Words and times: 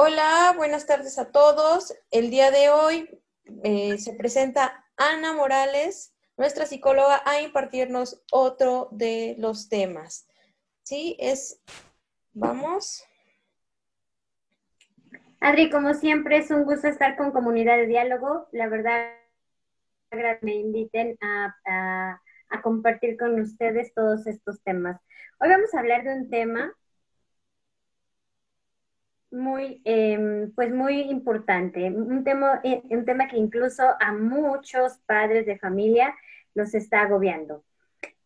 Hola, 0.00 0.54
buenas 0.56 0.86
tardes 0.86 1.18
a 1.18 1.32
todos. 1.32 1.92
El 2.12 2.30
día 2.30 2.52
de 2.52 2.70
hoy 2.70 3.20
eh, 3.64 3.98
se 3.98 4.12
presenta 4.12 4.86
Ana 4.96 5.32
Morales, 5.32 6.14
nuestra 6.36 6.66
psicóloga, 6.66 7.20
a 7.26 7.40
impartirnos 7.40 8.22
otro 8.30 8.90
de 8.92 9.34
los 9.38 9.68
temas. 9.68 10.28
Sí, 10.84 11.16
es, 11.18 11.60
vamos. 12.32 13.04
Adri, 15.40 15.68
como 15.68 15.92
siempre, 15.94 16.36
es 16.36 16.52
un 16.52 16.62
gusto 16.62 16.86
estar 16.86 17.16
con 17.16 17.32
Comunidad 17.32 17.76
de 17.78 17.88
Diálogo. 17.88 18.46
La 18.52 18.68
verdad, 18.68 19.10
me 20.42 20.54
inviten 20.54 21.18
a, 21.20 22.20
compartir 22.62 23.16
con 23.18 23.40
ustedes 23.40 23.92
todos 23.94 24.28
estos 24.28 24.62
temas. 24.62 25.00
Hoy 25.40 25.48
vamos 25.48 25.74
a 25.74 25.80
hablar 25.80 26.04
de 26.04 26.14
un 26.14 26.30
tema 26.30 26.72
muy, 29.30 29.80
em, 29.84 30.52
pues 30.52 30.72
muy 30.72 31.02
importante, 31.02 31.90
un 31.90 32.24
tema, 32.24 32.60
eh, 32.64 32.82
un 32.90 33.04
tema 33.04 33.28
que 33.28 33.36
incluso 33.36 33.82
a 34.00 34.12
muchos 34.12 34.98
padres 35.06 35.46
de 35.46 35.58
familia 35.58 36.14
los 36.54 36.74
está 36.74 37.02
agobiando. 37.02 37.64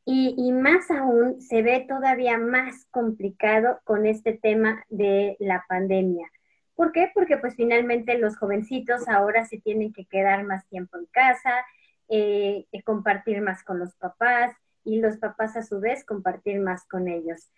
Y, 0.04 0.34
y, 0.36 0.52
más 0.52 0.90
aún 0.90 1.40
se 1.40 1.62
ve 1.62 1.86
todavía 1.88 2.36
más 2.36 2.86
complicado 2.90 3.80
con 3.84 4.04
este 4.06 4.32
tema 4.32 4.84
de 4.88 5.36
la 5.38 5.64
pandemia. 5.68 6.28
¿Por 6.74 6.90
qué? 6.90 7.10
Porque 7.14 7.36
pues 7.36 7.54
finalmente 7.54 8.18
los 8.18 8.36
jovencitos 8.36 9.08
ahora 9.08 9.44
se 9.46 9.58
tienen 9.58 9.92
que 9.92 10.04
quedar 10.06 10.44
más 10.44 10.66
tiempo 10.66 10.98
en 10.98 11.06
casa, 11.06 11.64
eh, 12.08 12.66
compartir 12.84 13.40
más 13.40 13.62
con 13.62 13.78
los 13.78 13.94
papás 13.94 14.52
y 14.84 15.00
los 15.00 15.18
papás 15.18 15.56
a 15.56 15.62
su 15.62 15.80
vez 15.80 16.04
compartir 16.04 16.60
más 16.60 16.84
con 16.86 17.08
ellos. 17.08 17.50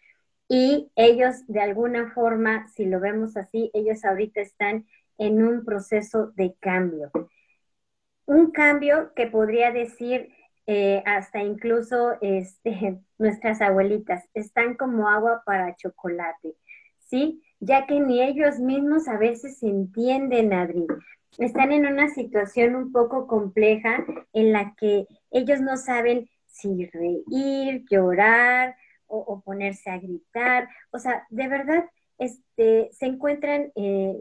Y 0.57 0.93
ellos 0.95 1.45
de 1.49 1.61
alguna 1.61 2.13
forma, 2.13 2.69
si 2.69 2.85
lo 2.85 3.01
vemos 3.01 3.37
así, 3.37 3.73
ellos 3.75 4.05
ahorita 4.05 4.41
están 4.41 4.87
en 5.19 5.43
un 5.43 5.65
proceso 5.65 6.29
de 6.37 6.55
cambio. 6.61 7.11
Un 8.25 8.53
cambio 8.53 9.13
que 9.17 9.27
podría 9.27 9.73
decir 9.73 10.29
eh, 10.69 11.03
hasta 11.07 11.43
incluso 11.43 12.13
este, 12.21 13.01
nuestras 13.19 13.61
abuelitas, 13.63 14.29
están 14.33 14.77
como 14.77 15.09
agua 15.09 15.43
para 15.45 15.75
chocolate, 15.75 16.55
¿sí? 17.01 17.43
ya 17.59 17.89
que 17.89 17.99
ni 17.99 18.23
ellos 18.23 18.61
mismos 18.61 19.09
a 19.09 19.19
veces 19.19 19.61
entienden, 19.61 20.53
Adri. 20.53 20.87
Están 21.37 21.73
en 21.73 21.85
una 21.85 22.11
situación 22.11 22.77
un 22.77 22.93
poco 22.93 23.27
compleja 23.27 24.07
en 24.33 24.53
la 24.53 24.73
que 24.77 25.09
ellos 25.33 25.61
no 25.61 25.77
saben 25.77 26.31
si 26.47 26.87
reír, 26.87 27.85
llorar 27.91 28.77
o, 29.17 29.41
ponerse 29.41 29.91
a 29.91 29.99
gritar. 29.99 30.69
O 30.91 30.99
sea, 30.99 31.27
de 31.31 31.49
verdad, 31.49 31.85
este, 32.19 32.91
se 32.93 33.07
encuentran 33.07 33.73
eh, 33.75 34.21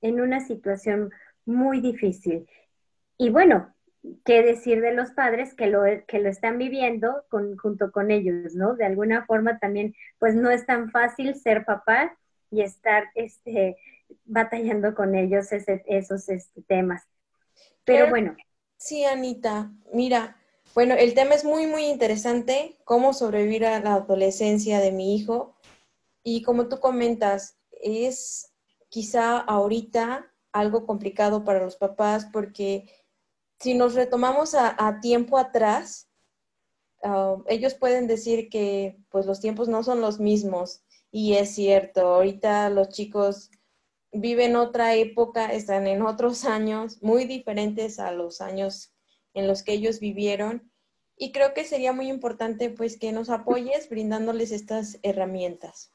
en 0.00 0.20
una 0.20 0.40
situación 0.40 1.10
muy 1.44 1.80
difícil. 1.80 2.48
Y 3.18 3.30
bueno, 3.30 3.74
qué 4.24 4.42
decir 4.42 4.80
de 4.80 4.92
los 4.92 5.10
padres 5.12 5.54
que 5.54 5.66
lo, 5.66 5.82
que 6.06 6.18
lo 6.18 6.28
están 6.28 6.58
viviendo 6.58 7.24
junto 7.30 7.90
con 7.90 8.10
ellos, 8.10 8.54
¿no? 8.54 8.74
De 8.74 8.84
alguna 8.84 9.24
forma 9.26 9.58
también, 9.58 9.94
pues 10.18 10.34
no 10.34 10.50
es 10.50 10.66
tan 10.66 10.90
fácil 10.90 11.34
ser 11.34 11.64
papá 11.64 12.16
y 12.50 12.62
estar 12.62 13.04
este, 13.14 13.76
batallando 14.24 14.94
con 14.94 15.14
ellos 15.14 15.48
esos 15.52 16.28
este, 16.28 16.62
temas. 16.62 17.02
Pero 17.84 18.08
bueno. 18.08 18.36
Sí, 18.76 19.04
Anita, 19.04 19.70
mira, 19.92 20.36
bueno, 20.74 20.94
el 20.94 21.14
tema 21.14 21.34
es 21.34 21.44
muy, 21.44 21.66
muy 21.66 21.84
interesante, 21.84 22.78
cómo 22.84 23.12
sobrevivir 23.12 23.64
a 23.64 23.80
la 23.80 23.94
adolescencia 23.94 24.80
de 24.80 24.92
mi 24.92 25.14
hijo. 25.14 25.54
Y 26.22 26.42
como 26.42 26.68
tú 26.68 26.80
comentas, 26.80 27.58
es 27.70 28.52
quizá 28.88 29.38
ahorita 29.38 30.32
algo 30.52 30.86
complicado 30.86 31.44
para 31.44 31.60
los 31.60 31.76
papás 31.76 32.26
porque 32.32 32.88
si 33.58 33.74
nos 33.74 33.94
retomamos 33.94 34.54
a, 34.54 35.00
tiempo 35.00 35.36
atrás, 35.38 36.08
ah, 37.02 37.36
ellos 37.48 37.74
pueden 37.74 38.06
decir 38.06 38.48
que 38.48 38.96
pues 39.10 39.26
los 39.26 39.40
tiempos 39.40 39.68
no 39.68 39.82
son 39.82 40.00
los 40.00 40.20
mismos 40.20 40.82
y 41.10 41.34
es 41.34 41.54
cierto, 41.54 42.02
ahorita 42.14 42.70
los 42.70 42.88
chicos 42.90 43.50
viven 44.12 44.56
otra 44.56 44.94
época, 44.94 45.52
están 45.52 45.86
en 45.86 46.02
otros 46.02 46.44
años 46.44 47.02
muy 47.02 47.24
diferentes 47.24 47.98
a 47.98 48.12
los 48.12 48.40
años 48.40 48.93
en 49.34 49.46
los 49.46 49.62
que 49.62 49.72
ellos 49.72 50.00
vivieron. 50.00 50.70
Y 51.16 51.32
creo 51.32 51.54
que 51.54 51.64
sería 51.64 51.92
muy 51.92 52.08
importante 52.08 52.70
pues 52.70 52.98
que 52.98 53.12
nos 53.12 53.30
apoyes 53.30 53.88
brindándoles 53.88 54.50
estas 54.50 54.98
herramientas. 55.02 55.92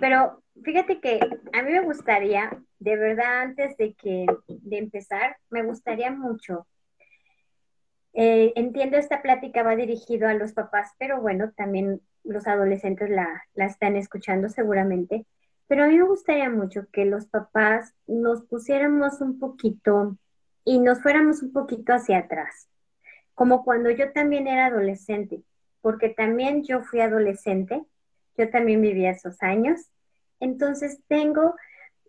Pero 0.00 0.42
fíjate 0.62 1.00
que 1.00 1.20
a 1.52 1.62
mí 1.62 1.72
me 1.72 1.80
gustaría, 1.80 2.50
de 2.78 2.96
verdad, 2.96 3.42
antes 3.42 3.76
de 3.76 3.94
que 3.94 4.26
de 4.48 4.78
empezar, 4.78 5.36
me 5.48 5.62
gustaría 5.62 6.10
mucho. 6.10 6.66
Eh, 8.12 8.52
entiendo 8.56 8.96
esta 8.96 9.22
plática 9.22 9.62
va 9.62 9.76
dirigido 9.76 10.28
a 10.28 10.34
los 10.34 10.52
papás, 10.52 10.92
pero 10.98 11.20
bueno, 11.20 11.52
también 11.56 12.00
los 12.24 12.46
adolescentes 12.46 13.08
la, 13.08 13.44
están 13.54 13.96
escuchando 13.96 14.48
seguramente, 14.48 15.26
pero 15.68 15.84
a 15.84 15.86
mí 15.86 15.96
me 15.96 16.04
gustaría 16.04 16.50
mucho 16.50 16.86
que 16.92 17.04
los 17.04 17.26
papás 17.26 17.94
nos 18.06 18.42
pusiéramos 18.42 19.20
un 19.20 19.38
poquito 19.38 20.16
y 20.64 20.78
nos 20.78 21.02
fuéramos 21.02 21.42
un 21.42 21.52
poquito 21.52 21.92
hacia 21.92 22.18
atrás, 22.18 22.68
como 23.34 23.64
cuando 23.64 23.90
yo 23.90 24.12
también 24.12 24.46
era 24.46 24.66
adolescente, 24.66 25.42
porque 25.80 26.10
también 26.10 26.62
yo 26.62 26.82
fui 26.82 27.00
adolescente, 27.00 27.82
yo 28.36 28.50
también 28.50 28.80
viví 28.80 29.06
esos 29.06 29.42
años, 29.42 29.80
entonces 30.40 31.00
tengo, 31.08 31.54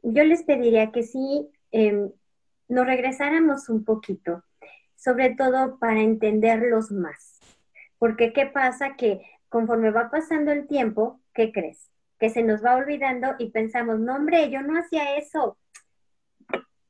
yo 0.03 0.23
les 0.23 0.43
pediría 0.43 0.91
que 0.91 1.03
sí 1.03 1.49
em, 1.71 2.11
nos 2.67 2.85
regresáramos 2.85 3.69
un 3.69 3.83
poquito, 3.83 4.43
sobre 4.95 5.35
todo 5.35 5.77
para 5.79 6.01
entenderlos 6.01 6.91
más, 6.91 7.39
porque 7.97 8.33
¿qué 8.33 8.45
pasa? 8.45 8.95
Que 8.95 9.21
conforme 9.49 9.91
va 9.91 10.09
pasando 10.09 10.51
el 10.51 10.67
tiempo, 10.67 11.19
¿qué 11.33 11.51
crees? 11.51 11.89
Que 12.19 12.29
se 12.29 12.43
nos 12.43 12.63
va 12.63 12.75
olvidando 12.75 13.35
y 13.37 13.51
pensamos, 13.51 13.99
no 13.99 14.15
hombre, 14.15 14.49
yo 14.49 14.61
no 14.61 14.79
hacía 14.79 15.17
eso. 15.17 15.57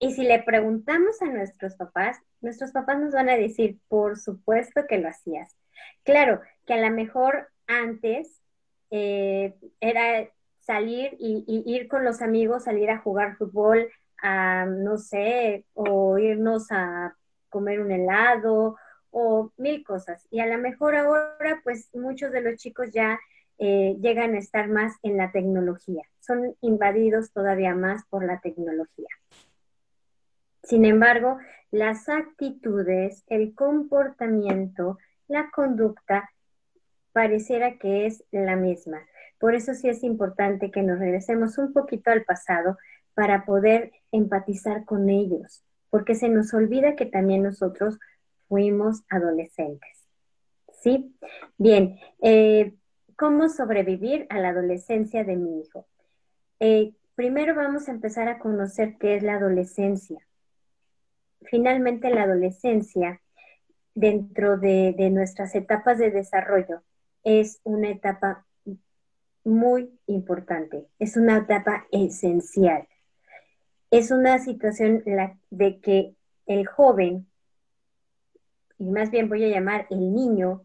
Y 0.03 0.13
si 0.13 0.23
le 0.23 0.41
preguntamos 0.41 1.21
a 1.21 1.25
nuestros 1.25 1.75
papás, 1.75 2.17
nuestros 2.41 2.71
papás 2.71 2.99
nos 2.99 3.13
van 3.13 3.29
a 3.29 3.37
decir, 3.37 3.77
por 3.87 4.17
supuesto 4.17 4.87
que 4.89 4.97
lo 4.97 5.07
hacías. 5.07 5.55
Claro, 6.03 6.41
que 6.65 6.73
a 6.73 6.81
lo 6.81 6.89
mejor 6.89 7.49
antes 7.67 8.41
eh, 8.89 9.53
era 9.79 10.27
salir 10.59 11.15
y, 11.19 11.45
ir 11.67 11.87
con 11.87 12.03
los 12.03 12.23
amigos, 12.23 12.63
salir 12.63 12.89
a 12.89 12.97
jugar 12.97 13.37
fútbol, 13.37 13.89
a, 14.23 14.65
no 14.65 14.97
sé, 14.97 15.65
o 15.75 16.17
irnos 16.17 16.71
a 16.71 17.15
comer 17.49 17.79
un 17.79 17.91
helado 17.91 18.77
o 19.11 19.51
mil 19.57 19.83
cosas. 19.83 20.27
Y 20.31 20.39
a 20.39 20.47
lo 20.47 20.57
mejor 20.57 20.95
ahora, 20.95 21.61
pues 21.63 21.93
muchos 21.93 22.31
de 22.31 22.41
los 22.41 22.55
chicos 22.55 22.89
ya 22.91 23.19
eh, 23.59 23.95
llegan 24.01 24.33
a 24.33 24.39
estar 24.39 24.67
más 24.67 24.95
en 25.03 25.17
la 25.17 25.31
tecnología, 25.31 26.01
son 26.21 26.55
invadidos 26.61 27.31
todavía 27.31 27.75
más 27.75 28.03
por 28.09 28.25
la 28.25 28.39
tecnología. 28.39 29.09
Sin 30.63 30.85
embargo, 30.85 31.37
las 31.71 32.09
actitudes, 32.09 33.23
el 33.27 33.55
comportamiento, 33.55 34.97
la 35.27 35.49
conducta, 35.51 36.29
pareciera 37.13 37.77
que 37.77 38.05
es 38.05 38.23
la 38.31 38.55
misma. 38.55 39.01
Por 39.39 39.55
eso 39.55 39.73
sí 39.73 39.89
es 39.89 40.03
importante 40.03 40.71
que 40.71 40.83
nos 40.83 40.99
regresemos 40.99 41.57
un 41.57 41.73
poquito 41.73 42.11
al 42.11 42.23
pasado 42.23 42.77
para 43.13 43.45
poder 43.45 43.91
empatizar 44.11 44.85
con 44.85 45.09
ellos, 45.09 45.63
porque 45.89 46.15
se 46.15 46.29
nos 46.29 46.53
olvida 46.53 46.95
que 46.95 47.05
también 47.05 47.43
nosotros 47.43 47.99
fuimos 48.47 49.03
adolescentes. 49.09 50.05
¿Sí? 50.81 51.15
Bien, 51.57 51.99
eh, 52.21 52.73
¿cómo 53.15 53.49
sobrevivir 53.49 54.25
a 54.29 54.39
la 54.39 54.49
adolescencia 54.49 55.23
de 55.23 55.35
mi 55.35 55.61
hijo? 55.61 55.87
Eh, 56.59 56.93
primero 57.15 57.55
vamos 57.55 57.87
a 57.87 57.91
empezar 57.91 58.27
a 58.27 58.39
conocer 58.39 58.97
qué 58.99 59.15
es 59.15 59.23
la 59.23 59.35
adolescencia. 59.35 60.19
Finalmente, 61.43 62.09
la 62.09 62.23
adolescencia, 62.23 63.21
dentro 63.93 64.57
de, 64.57 64.95
nuestras 65.11 65.53
etapas 65.55 65.97
de 65.97 66.11
desarrollo, 66.11 66.81
es 67.23 67.59
una 67.63 67.89
etapa 67.89 68.45
muy 69.43 69.99
importante, 70.05 70.87
es 70.99 71.17
una 71.17 71.39
etapa 71.39 71.85
esencial. 71.91 72.87
Es 73.89 74.11
una 74.11 74.39
situación 74.39 75.03
de 75.49 75.79
que 75.81 76.15
el 76.45 76.65
joven 76.65 77.27
y 78.81 78.85
más 78.85 79.11
bien 79.11 79.29
voy 79.29 79.43
a 79.45 79.47
llamar 79.47 79.85
el 79.91 80.11
niño, 80.11 80.63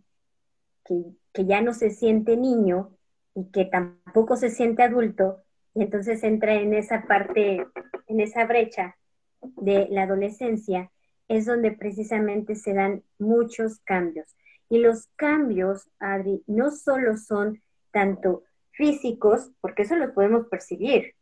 que, 0.84 1.44
ya 1.44 1.61
no 1.61 1.75
se 1.75 1.90
siente 1.90 2.38
niño 2.38 2.96
y 3.34 3.50
que 3.50 3.67
tampoco 3.67 4.37
se 4.37 4.49
siente 4.49 4.82
adulto, 4.82 5.43
y 5.75 5.82
entonces 5.82 6.25
entra 6.25 6.55
en 6.55 6.73
esa 6.73 7.02
parte, 7.02 7.67
en 8.06 8.20
esa 8.20 8.46
brecha 8.46 8.96
de 9.40 9.88
la 9.90 10.02
adolescencia, 10.02 10.90
es 11.28 11.46
donde 11.46 11.72
precisamente 11.72 12.54
se 12.54 12.72
dan 12.72 13.02
muchos 13.18 13.80
cambios. 13.80 14.36
Y 14.68 14.78
los 14.78 15.08
cambios, 15.16 15.88
Adri, 15.98 16.42
no 16.46 16.70
solo 16.70 17.16
son 17.16 17.62
tanto 17.90 18.44
físicos, 18.72 19.52
porque 19.60 19.82
eso 19.82 19.96
lo 19.96 20.12
podemos 20.12 20.46
percibir, 20.48 21.14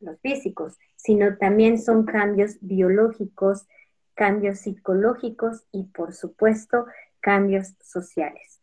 los 0.00 0.20
físicos, 0.20 0.76
sino 0.96 1.36
también 1.38 1.80
son 1.80 2.04
cambios 2.04 2.58
biológicos, 2.60 3.66
cambios 4.14 4.60
psicológicos 4.60 5.64
y 5.72 5.84
por 5.84 6.12
supuesto 6.12 6.86
cambios 7.20 7.74
sociales. 7.82 8.60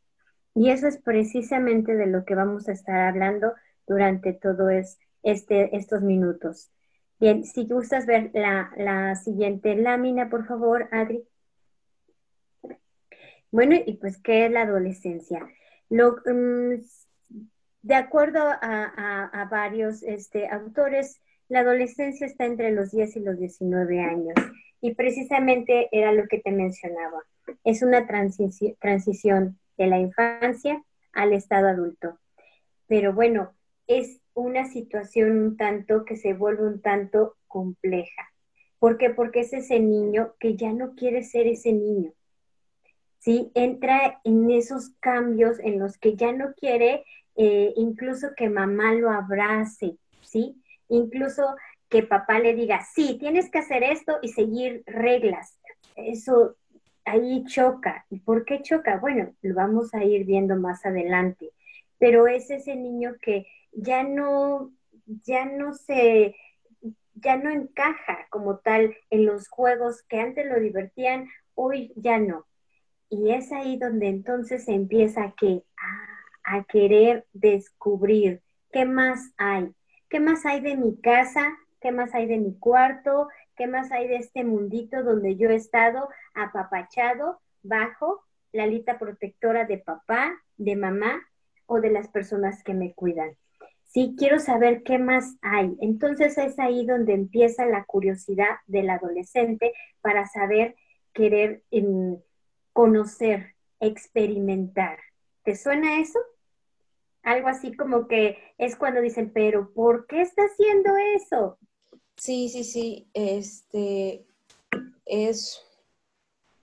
Y 0.53 0.69
eso 0.69 0.87
es 0.87 0.97
precisamente 0.97 1.95
de 1.95 2.07
lo 2.07 2.23
que 2.23 2.35
vamos 2.35 2.67
a 2.67 2.71
estar 2.71 3.01
hablando 3.01 3.53
durante 3.87 4.33
todo 4.33 4.69
este, 4.69 5.75
estos 5.75 6.01
minutos. 6.01 6.71
Bien, 7.19 7.43
si 7.43 7.65
gustas 7.65 8.05
ver 8.05 8.31
la, 8.33 8.71
la 8.77 9.15
siguiente 9.15 9.75
lámina, 9.75 10.29
por 10.29 10.45
favor, 10.45 10.89
Adri. 10.91 11.23
Bueno, 13.51 13.75
y 13.85 13.93
pues, 13.93 14.17
¿qué 14.21 14.45
es 14.45 14.51
la 14.51 14.63
adolescencia? 14.63 15.47
Mm, 15.89 16.81
de 17.83 17.95
acuerdo 17.95 18.39
a, 18.41 19.47
varios 19.49 20.03
este, 20.03 20.47
autores, 20.49 21.21
la 21.47 21.59
adolescencia 21.59 22.25
está 22.25 22.45
entre 22.45 22.71
los 22.71 22.91
10 22.91 23.15
y 23.15 23.19
los 23.21 23.37
19 23.37 24.01
años. 24.01 24.35
Y 24.81 24.95
precisamente 24.95 25.87
era 25.91 26.11
lo 26.11 26.27
que 26.27 26.39
te 26.39 26.51
mencionaba. 26.51 27.23
Es 27.63 27.81
una 27.81 28.07
transición 28.07 29.59
de 29.77 29.87
la 29.87 29.99
infancia 29.99 30.83
al 31.13 31.33
estado 31.33 31.67
adulto. 31.67 32.19
Pero 32.87 33.13
bueno, 33.13 33.53
es 33.87 34.19
una 34.35 34.65
situación 34.65 35.31
un 35.31 35.57
tanto 35.57 36.05
que 36.05 36.15
se 36.15 36.33
vuelve 36.33 36.67
un 36.67 36.81
tanto 36.81 37.37
compleja. 37.47 38.29
¿Por 38.77 38.97
qué? 38.97 39.09
Porque 39.09 39.39
es 39.39 39.53
ese 39.53 39.79
niño 39.79 40.35
que 40.39 40.55
ya 40.55 40.71
no 40.71 40.93
quiere 40.93 41.23
ser 41.23 41.47
ese 41.47 41.73
niño. 41.73 42.13
¿Sí? 43.17 43.51
Entra 43.55 44.21
en 44.23 44.51
esos 44.51 44.91
cambios 44.99 45.57
en 45.59 45.79
los 45.79 45.97
que 45.97 46.15
ya 46.15 46.31
no 46.31 46.53
quiere 46.53 47.03
eh, 47.35 47.73
incluso 47.75 48.29
que 48.35 48.49
mamá 48.49 48.93
lo 48.93 49.09
abrace, 49.09 49.97
¿sí? 50.21 50.61
Incluso 50.87 51.43
que 51.89 52.03
papá 52.03 52.39
le 52.39 52.53
diga, 52.53 52.81
sí, 52.93 53.17
tienes 53.19 53.49
que 53.49 53.59
hacer 53.59 53.83
esto 53.83 54.19
y 54.21 54.29
seguir 54.29 54.83
reglas. 54.85 55.59
Eso 55.95 56.55
ahí 57.03 57.43
choca. 57.45 58.05
¿Y 58.09 58.19
por 58.19 58.45
qué 58.45 58.61
choca? 58.61 58.97
Bueno, 58.97 59.33
lo 59.41 59.55
vamos 59.55 59.93
a 59.93 60.03
ir 60.03 60.25
viendo 60.25 60.55
más 60.55 60.85
adelante. 60.85 61.51
Pero 61.97 62.27
es 62.27 62.49
ese 62.49 62.75
niño 62.75 63.15
que 63.21 63.47
ya 63.75 64.03
no, 64.03 64.71
ya 65.05 65.45
no 65.45 65.73
se, 65.73 66.35
ya 67.13 67.37
no 67.37 67.49
encaja 67.49 68.27
como 68.29 68.57
tal 68.59 68.95
en 69.09 69.25
los 69.25 69.47
juegos 69.47 70.03
que 70.03 70.19
antes 70.19 70.45
lo 70.45 70.59
divertían, 70.59 71.29
hoy 71.53 71.93
ya 71.95 72.17
no. 72.17 72.45
Y 73.09 73.31
es 73.31 73.51
ahí 73.51 73.77
donde 73.77 74.07
entonces 74.07 74.65
se 74.65 74.73
empieza 74.73 75.33
que, 75.37 75.63
a 76.43 76.63
querer 76.65 77.25
descubrir 77.33 78.41
qué 78.71 78.85
más 78.85 79.31
hay, 79.37 79.73
qué 80.09 80.19
más 80.19 80.45
hay 80.45 80.61
de 80.61 80.77
mi 80.77 80.99
casa, 81.01 81.57
qué 81.81 81.91
más 81.91 82.13
hay 82.13 82.27
de 82.27 82.37
mi 82.37 82.57
cuarto, 82.57 83.29
qué 83.55 83.67
más 83.67 83.91
hay 83.91 84.07
de 84.07 84.17
este 84.17 84.43
mundito 84.43 85.03
donde 85.03 85.35
yo 85.37 85.49
he 85.49 85.55
estado 85.55 86.09
apapachado 86.33 87.39
bajo 87.63 88.23
la 88.51 88.63
alita 88.63 88.99
protectora 88.99 89.65
de 89.65 89.79
papá, 89.79 90.33
de 90.57 90.75
mamá 90.75 91.21
o 91.65 91.81
de 91.81 91.89
las 91.89 92.07
personas 92.09 92.63
que 92.63 92.73
me 92.73 92.93
cuidan. 92.93 93.35
Sí, 93.95 94.13
quiero 94.17 94.39
saber 94.39 94.83
qué 94.83 94.97
más 94.97 95.37
hay. 95.41 95.73
Entonces 95.79 96.37
es 96.37 96.59
ahí 96.59 96.85
donde 96.85 97.13
empieza 97.13 97.65
la 97.65 97.85
curiosidad 97.85 98.57
del 98.67 98.89
adolescente 98.89 99.71
para 100.01 100.27
saber, 100.27 100.75
querer 101.13 101.63
em, 101.71 102.19
conocer, 102.73 103.55
experimentar. 103.79 104.99
¿Te 105.45 105.55
suena 105.55 106.01
eso? 106.01 106.19
Algo 107.23 107.47
así 107.47 107.73
como 107.73 108.09
que 108.09 108.37
es 108.57 108.75
cuando 108.75 108.99
dicen, 108.99 109.31
pero 109.33 109.71
¿por 109.73 110.07
qué 110.07 110.19
está 110.19 110.41
haciendo 110.41 110.91
eso? 111.15 111.57
Sí, 112.17 112.49
sí, 112.49 112.65
sí. 112.65 113.09
Este 113.13 114.25
es 115.05 115.65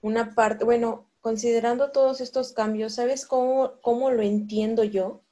una 0.02 0.34
parte, 0.34 0.66
bueno, 0.66 1.08
considerando 1.22 1.92
todos 1.92 2.20
estos 2.20 2.52
cambios, 2.52 2.96
¿sabes 2.96 3.24
cómo, 3.24 3.80
cómo 3.80 4.10
lo 4.10 4.20
entiendo 4.20 4.84
yo? 4.84 5.22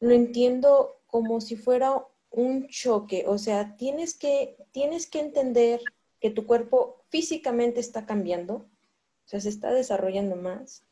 Lo 0.00 0.12
entiendo 0.12 1.00
como 1.06 1.40
si 1.40 1.56
fuera 1.56 2.04
un 2.30 2.68
choque, 2.68 3.24
o 3.26 3.38
sea, 3.38 3.76
tienes 3.76 4.14
que, 4.14 4.56
tienes 4.72 5.06
que 5.06 5.20
entender 5.20 5.80
que 6.20 6.30
tu 6.30 6.46
cuerpo 6.46 7.04
físicamente 7.08 7.80
está 7.80 8.04
cambiando, 8.04 8.54
o 8.54 9.28
sea, 9.28 9.40
se 9.40 9.48
está 9.48 9.72
desarrollando 9.72 10.36
más, 10.36 10.84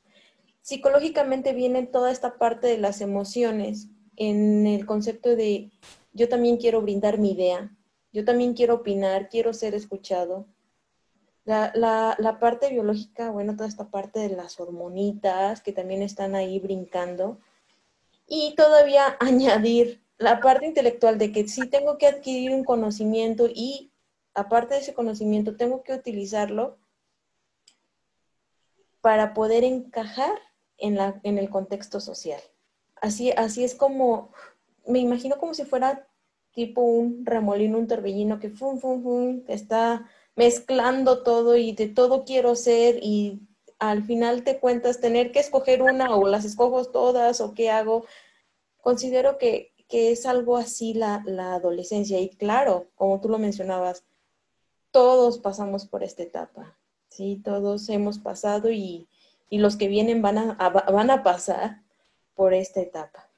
psicológicamente 0.63 1.53
viene 1.53 1.87
toda 1.87 2.11
esta 2.11 2.39
parte 2.39 2.67
de 2.67 2.79
las 2.79 3.03
emociones 3.03 3.89
en 4.17 4.67
el 4.67 4.87
concepto 4.87 5.37
de 5.37 5.71
yo 6.15 6.29
también 6.29 6.57
quiero 6.57 6.81
brindar 6.81 7.19
mi 7.19 7.33
idea, 7.33 7.77
yo 8.13 8.25
también 8.25 8.55
quiero 8.55 8.77
opinar, 8.77 9.29
quiero 9.29 9.53
ser 9.53 9.75
escuchado. 9.75 10.47
La, 11.45 11.73
la, 11.75 12.39
parte 12.41 12.71
biológica, 12.71 13.31
bueno, 13.31 13.55
toda 13.55 13.69
esta 13.69 13.91
parte 13.91 14.21
de 14.21 14.31
las 14.31 14.59
hormonitas 14.61 15.61
que 15.61 15.73
también 15.73 16.01
están 16.01 16.35
ahí 16.35 16.59
brincando. 16.59 17.39
Y 18.27 18.55
todavía 18.57 19.17
añadir 19.21 20.03
la 20.19 20.41
parte 20.41 20.67
intelectual 20.67 21.19
de 21.19 21.33
que 21.33 21.49
sí 21.49 21.69
tengo 21.69 21.99
que 21.99 22.07
adquirir 22.07 22.53
un 22.53 22.65
conocimiento 22.65 23.49
y 23.53 23.91
aparte 24.35 24.75
de 24.75 24.81
ese 24.81 24.95
conocimiento 24.95 25.57
tengo 25.57 25.83
que 25.83 25.93
utilizarlo 25.93 26.79
para 29.01 29.35
poder 29.35 29.65
encajar 29.65 30.35
en, 30.79 30.97
la, 30.97 31.21
en 31.25 31.39
el 31.39 31.51
contexto 31.51 32.01
social. 32.01 32.41
Así, 33.01 33.33
así 33.33 33.65
es 33.65 33.75
como, 33.75 34.33
me 34.87 34.99
imagino 34.99 35.39
como 35.39 35.53
si 35.55 35.65
fuera 35.65 36.09
tipo 36.53 36.81
un 36.81 37.27
remolino, 37.27 37.79
un 37.79 37.89
torbellino 37.89 38.39
que 38.39 38.53
está 39.49 40.09
mezclando 40.37 41.23
todo 41.23 41.57
y 41.57 41.73
de 41.73 41.89
todo 41.89 42.25
quiero 42.25 42.57
ser 42.57 42.99
y 43.03 43.41
al 43.91 44.05
final 44.05 44.45
te 44.45 44.59
cuentas 44.59 45.01
tener 45.01 45.33
que 45.33 45.41
escoger 45.41 45.83
una 45.83 46.15
o 46.17 46.27
las 46.27 46.45
escojo 46.45 46.85
todas 46.85 47.41
o 47.41 47.55
qué 47.55 47.71
hago. 47.71 48.07
Considero 48.81 49.39
que, 49.39 49.73
que 49.89 50.13
es 50.13 50.27
algo 50.27 50.57
así 50.57 50.95
la, 50.95 51.23
la, 51.27 51.55
adolescencia 51.55 52.21
y 52.21 52.31
claro, 52.31 52.89
como 52.95 53.21
tú 53.21 53.29
lo 53.29 53.39
mencionabas, 53.39 54.05
todos 54.91 55.39
pasamos 55.39 55.87
por 55.87 56.03
esta 56.03 56.23
etapa, 56.23 56.77
¿sí? 57.09 57.41
Todos 57.45 57.89
hemos 57.89 58.19
pasado 58.19 58.71
y, 58.71 59.09
y 59.51 59.59
los 59.59 59.77
que 59.77 59.89
vienen 59.89 60.23
van 60.23 60.39
a, 60.39 60.69
van 60.69 61.11
a 61.11 61.23
pasar 61.23 61.83
por 62.35 62.55
esta 62.55 62.81
etapa. 62.81 63.29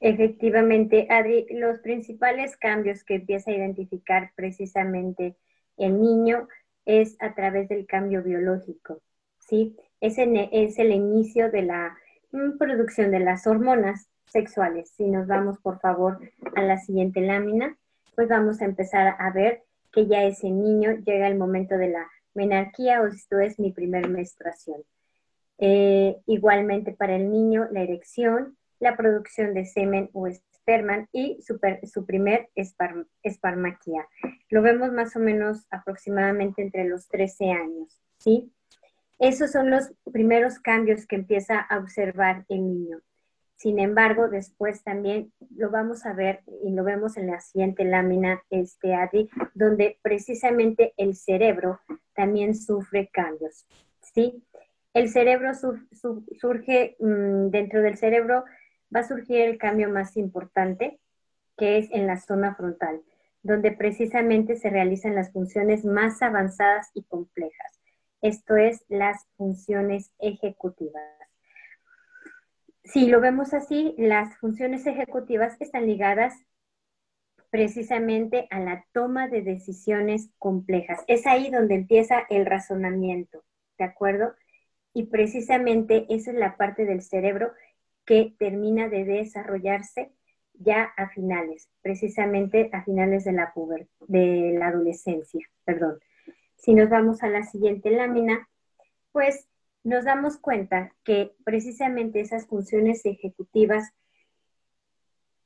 Efectivamente, 0.00 1.06
Adri, 1.10 1.46
los 1.50 1.80
principales 1.80 2.56
cambios 2.56 3.02
que 3.02 3.16
empieza 3.16 3.50
a 3.50 3.54
identificar 3.54 4.32
precisamente 4.36 5.36
el 5.78 6.00
niño 6.00 6.48
es 6.86 7.16
a 7.20 7.34
través 7.34 7.68
del 7.68 7.86
cambio 7.86 8.22
biológico, 8.22 9.02
¿sí? 9.38 9.76
Es, 10.00 10.16
es 10.18 10.78
el 10.78 10.92
inicio 10.92 11.50
de 11.50 11.62
la 11.62 11.96
mm, 12.32 12.56
producción 12.58 13.10
de 13.10 13.20
las 13.20 13.46
hormonas 13.46 14.08
sexuales. 14.26 14.90
Si 14.96 15.06
nos 15.08 15.26
vamos, 15.26 15.58
por 15.58 15.80
favor, 15.80 16.18
a 16.54 16.62
la 16.62 16.78
siguiente 16.78 17.20
lámina, 17.20 17.76
pues 18.14 18.28
vamos 18.28 18.62
a 18.62 18.64
empezar 18.64 19.16
a 19.18 19.30
ver 19.30 19.62
que 19.92 20.06
ya 20.06 20.24
ese 20.24 20.50
niño 20.50 20.92
llega 21.04 21.26
el 21.26 21.36
momento 21.36 21.76
de 21.76 21.88
la 21.88 22.06
menarquía 22.34 23.02
o 23.02 23.06
esto 23.06 23.38
es 23.40 23.58
mi 23.58 23.72
primer 23.72 24.08
menstruación. 24.08 24.82
Eh, 25.58 26.18
igualmente 26.26 26.92
para 26.92 27.16
el 27.16 27.30
niño, 27.30 27.66
la 27.70 27.82
erección, 27.82 28.56
la 28.78 28.96
producción 28.96 29.54
de 29.54 29.64
semen 29.64 30.10
o 30.12 30.26
esperma 30.66 31.08
y 31.12 31.40
su, 31.42 31.60
su 31.84 32.04
primer 32.04 32.48
esparmaquia. 33.22 34.08
Lo 34.48 34.62
vemos 34.62 34.92
más 34.92 35.14
o 35.14 35.20
menos 35.20 35.66
aproximadamente 35.70 36.60
entre 36.60 36.84
los 36.84 37.08
13 37.08 37.52
años, 37.52 38.00
¿sí? 38.18 38.52
Esos 39.18 39.52
son 39.52 39.70
los 39.70 39.92
primeros 40.12 40.58
cambios 40.58 41.06
que 41.06 41.16
empieza 41.16 41.60
a 41.60 41.78
observar 41.78 42.44
el 42.48 42.66
niño. 42.66 43.00
Sin 43.54 43.78
embargo, 43.78 44.28
después 44.28 44.82
también 44.82 45.32
lo 45.56 45.70
vamos 45.70 46.04
a 46.04 46.12
ver 46.12 46.42
y 46.62 46.70
lo 46.70 46.84
vemos 46.84 47.16
en 47.16 47.28
la 47.28 47.40
siguiente 47.40 47.84
lámina, 47.84 48.42
este 48.50 48.94
Adri, 48.94 49.30
donde 49.54 49.98
precisamente 50.02 50.92
el 50.98 51.14
cerebro 51.14 51.80
también 52.12 52.54
sufre 52.54 53.08
cambios. 53.10 53.66
¿sí? 54.12 54.44
El 54.92 55.08
cerebro 55.08 55.52
surge, 55.54 56.96
mm, 56.98 57.48
dentro 57.48 57.80
del 57.80 57.96
cerebro 57.96 58.44
va 58.94 59.00
a 59.00 59.08
surgir 59.08 59.40
el 59.40 59.58
cambio 59.58 59.90
más 59.90 60.16
importante, 60.16 60.98
que 61.56 61.78
es 61.78 61.88
en 61.90 62.06
la 62.06 62.18
zona 62.18 62.54
frontal, 62.54 63.02
donde 63.42 63.72
precisamente 63.72 64.56
se 64.56 64.70
realizan 64.70 65.14
las 65.14 65.32
funciones 65.32 65.84
más 65.84 66.20
avanzadas 66.22 66.90
y 66.94 67.04
complejas. 67.04 67.80
Esto 68.20 68.56
es 68.56 68.84
las 68.88 69.26
funciones 69.36 70.12
ejecutivas. 70.18 71.02
Si 72.84 73.06
lo 73.06 73.20
vemos 73.20 73.52
así, 73.52 73.94
las 73.98 74.36
funciones 74.38 74.86
ejecutivas 74.86 75.56
están 75.60 75.86
ligadas 75.86 76.34
precisamente 77.50 78.46
a 78.50 78.60
la 78.60 78.84
toma 78.92 79.28
de 79.28 79.42
decisiones 79.42 80.30
complejas. 80.38 81.02
Es 81.06 81.26
ahí 81.26 81.50
donde 81.50 81.74
empieza 81.74 82.24
el 82.30 82.46
razonamiento, 82.46 83.44
¿de 83.78 83.84
acuerdo? 83.84 84.34
Y 84.92 85.06
precisamente 85.06 86.06
esa 86.08 86.30
es 86.30 86.36
la 86.36 86.56
parte 86.56 86.84
del 86.84 87.02
cerebro 87.02 87.52
que 88.06 88.34
termina 88.38 88.88
de 88.88 89.04
desarrollarse 89.04 90.12
ya 90.54 90.84
a 90.96 91.08
finales, 91.10 91.68
precisamente 91.82 92.70
a 92.72 92.82
finales 92.82 93.24
de 93.24 93.32
la 93.32 93.52
puber, 93.52 93.88
de 94.06 94.54
la 94.58 94.68
adolescencia, 94.68 95.46
perdón. 95.64 95.98
Si 96.56 96.72
nos 96.72 96.88
vamos 96.88 97.22
a 97.22 97.28
la 97.28 97.42
siguiente 97.42 97.90
lámina, 97.90 98.48
pues 99.12 99.48
nos 99.84 100.04
damos 100.04 100.38
cuenta 100.38 100.92
que 101.04 101.32
precisamente 101.44 102.20
esas 102.20 102.46
funciones 102.46 103.04
ejecutivas 103.04 103.92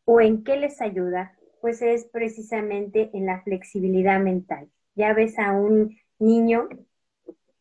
o 0.05 0.21
en 0.21 0.45
qué 0.45 0.57
les 0.57 0.81
ayuda, 0.81 1.37
pues 1.61 1.83
es 1.83 2.05
precisamente 2.07 3.11
en 3.13 3.27
la 3.27 3.43
flexibilidad 3.43 4.21
mental. 4.21 4.71
Ya 4.95 5.13
ves 5.13 5.39
a 5.39 5.53
un 5.53 5.99
niño, 6.19 6.69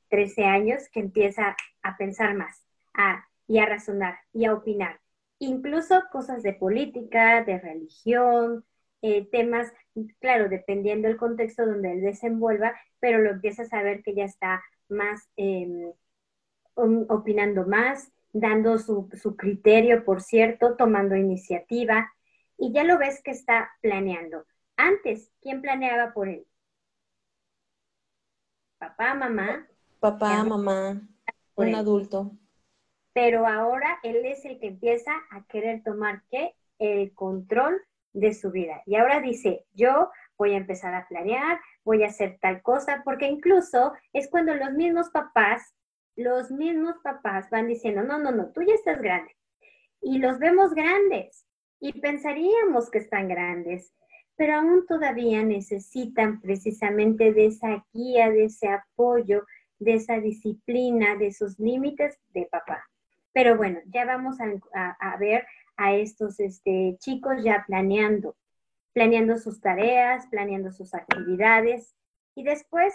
13 0.10 0.46
años, 0.46 0.84
que 0.91 1.00
empieza 1.00 1.56
a 1.84 1.98
pensar 1.98 2.36
más 2.36 2.63
y 3.50 3.60
a 3.60 3.65
razonar 3.65 4.15
y 4.32 4.46
a 4.46 4.53
opinar 4.53 5.01
incluso 5.39 6.03
cosas 6.12 6.44
de 6.44 6.53
política, 6.53 7.44
de 7.44 7.58
religión, 7.58 8.65
eh, 9.01 9.27
temas, 9.32 9.72
claro, 10.20 10.50
dependiendo 10.50 11.08
del 11.08 11.18
contexto 11.18 11.65
donde 11.65 11.94
él 11.94 12.01
desenvuelva, 12.01 12.75
pero 13.00 13.20
lo 13.20 13.32
empiezas 13.32 13.74
a 13.74 13.82
ver 13.82 14.03
que 14.03 14.13
ya 14.13 14.25
está 14.25 14.62
más 14.89 15.29
em, 15.38 15.94
opinando 16.75 17.65
más, 17.65 18.12
dando 18.34 18.77
su, 18.77 19.10
su 19.22 19.36
criterio, 19.36 20.03
por 20.03 20.22
cierto, 20.22 20.75
tomando 20.75 21.15
iniciativa, 21.15 22.12
y 22.58 22.74
ya 22.74 22.84
lo 22.84 22.98
ves 22.98 23.22
que 23.24 23.32
está 23.32 23.72
planeando. 23.82 24.46
Antes, 24.75 25.32
¿quién 25.41 25.62
planeaba 25.62 26.13
por 26.13 26.27
él? 26.27 26.46
Papá, 28.77 29.13
mamá. 29.13 29.68
Papá, 30.00 30.44
mamá, 30.44 31.01
un 31.56 31.75
adulto 31.75 32.32
pero 33.13 33.48
ahora 33.48 34.00
él 34.04 34.25
es 34.25 34.46
el 34.46 34.60
que 34.60 34.68
empieza 34.68 35.12
a 35.32 35.44
querer 35.46 35.84
tomar? 35.84 36.22
El 36.78 37.13
control 37.13 37.82
de 38.13 38.34
su 38.34 38.51
vida. 38.51 38.82
Y 38.86 38.96
ahora 38.96 39.20
dice, 39.20 39.66
yo 39.74 40.10
voy 40.38 40.54
a 40.54 40.58
empezar 40.58 40.94
a 40.96 41.08
planear, 41.08 41.60
voy 41.84 42.04
a 42.04 42.08
hacer 42.08 42.38
tal 42.42 42.62
cosa, 42.62 43.01
porque 43.04 43.28
incluso 43.28 43.94
es 44.13 44.30
cuando 44.30 44.56
los 44.56 44.72
mismos 44.74 45.10
papás, 45.10 45.74
los 46.16 46.51
mismos 46.51 46.96
papás 47.04 47.50
van 47.50 47.68
diciendo, 47.68 48.04
no, 48.04 48.18
no, 48.18 48.32
no, 48.32 48.51
tú 48.51 48.62
ya 48.62 48.74
estás 48.74 49.01
grande. 49.01 49.36
Y 50.01 50.20
los 50.20 50.39
vemos 50.39 50.74
grandes 50.74 51.46
y 51.80 52.00
pensaríamos 52.00 52.89
que 52.89 53.00
están 53.00 53.28
grandes, 53.28 53.94
pero 54.36 54.56
aún 54.56 54.86
todavía 54.88 55.44
necesitan 55.44 56.39
precisamente 56.39 57.34
de 57.34 57.48
esa 57.48 57.86
guía, 57.94 58.30
de 58.30 58.46
ese 58.46 58.70
apoyo, 58.70 59.46
de 59.80 59.96
esa 59.96 60.20
disciplina, 60.20 61.16
de 61.16 61.34
sus 61.34 61.60
límites 61.60 62.18
de 62.30 62.48
papá. 62.50 62.84
Pero 63.39 63.55
bueno, 63.55 63.79
ya 63.86 64.03
vamos 64.03 64.36
a, 64.41 65.17
ver 65.17 65.48
a 65.77 65.93
estos 65.93 66.41
este, 66.41 66.98
chicos 67.00 67.41
ya 67.41 67.63
planeando, 67.65 68.36
planeando 68.91 69.38
sus 69.38 69.62
tareas, 69.62 70.27
planeando 70.27 70.74
sus 70.74 70.93
actividades 70.93 71.96
y 72.36 72.43
después 72.43 72.93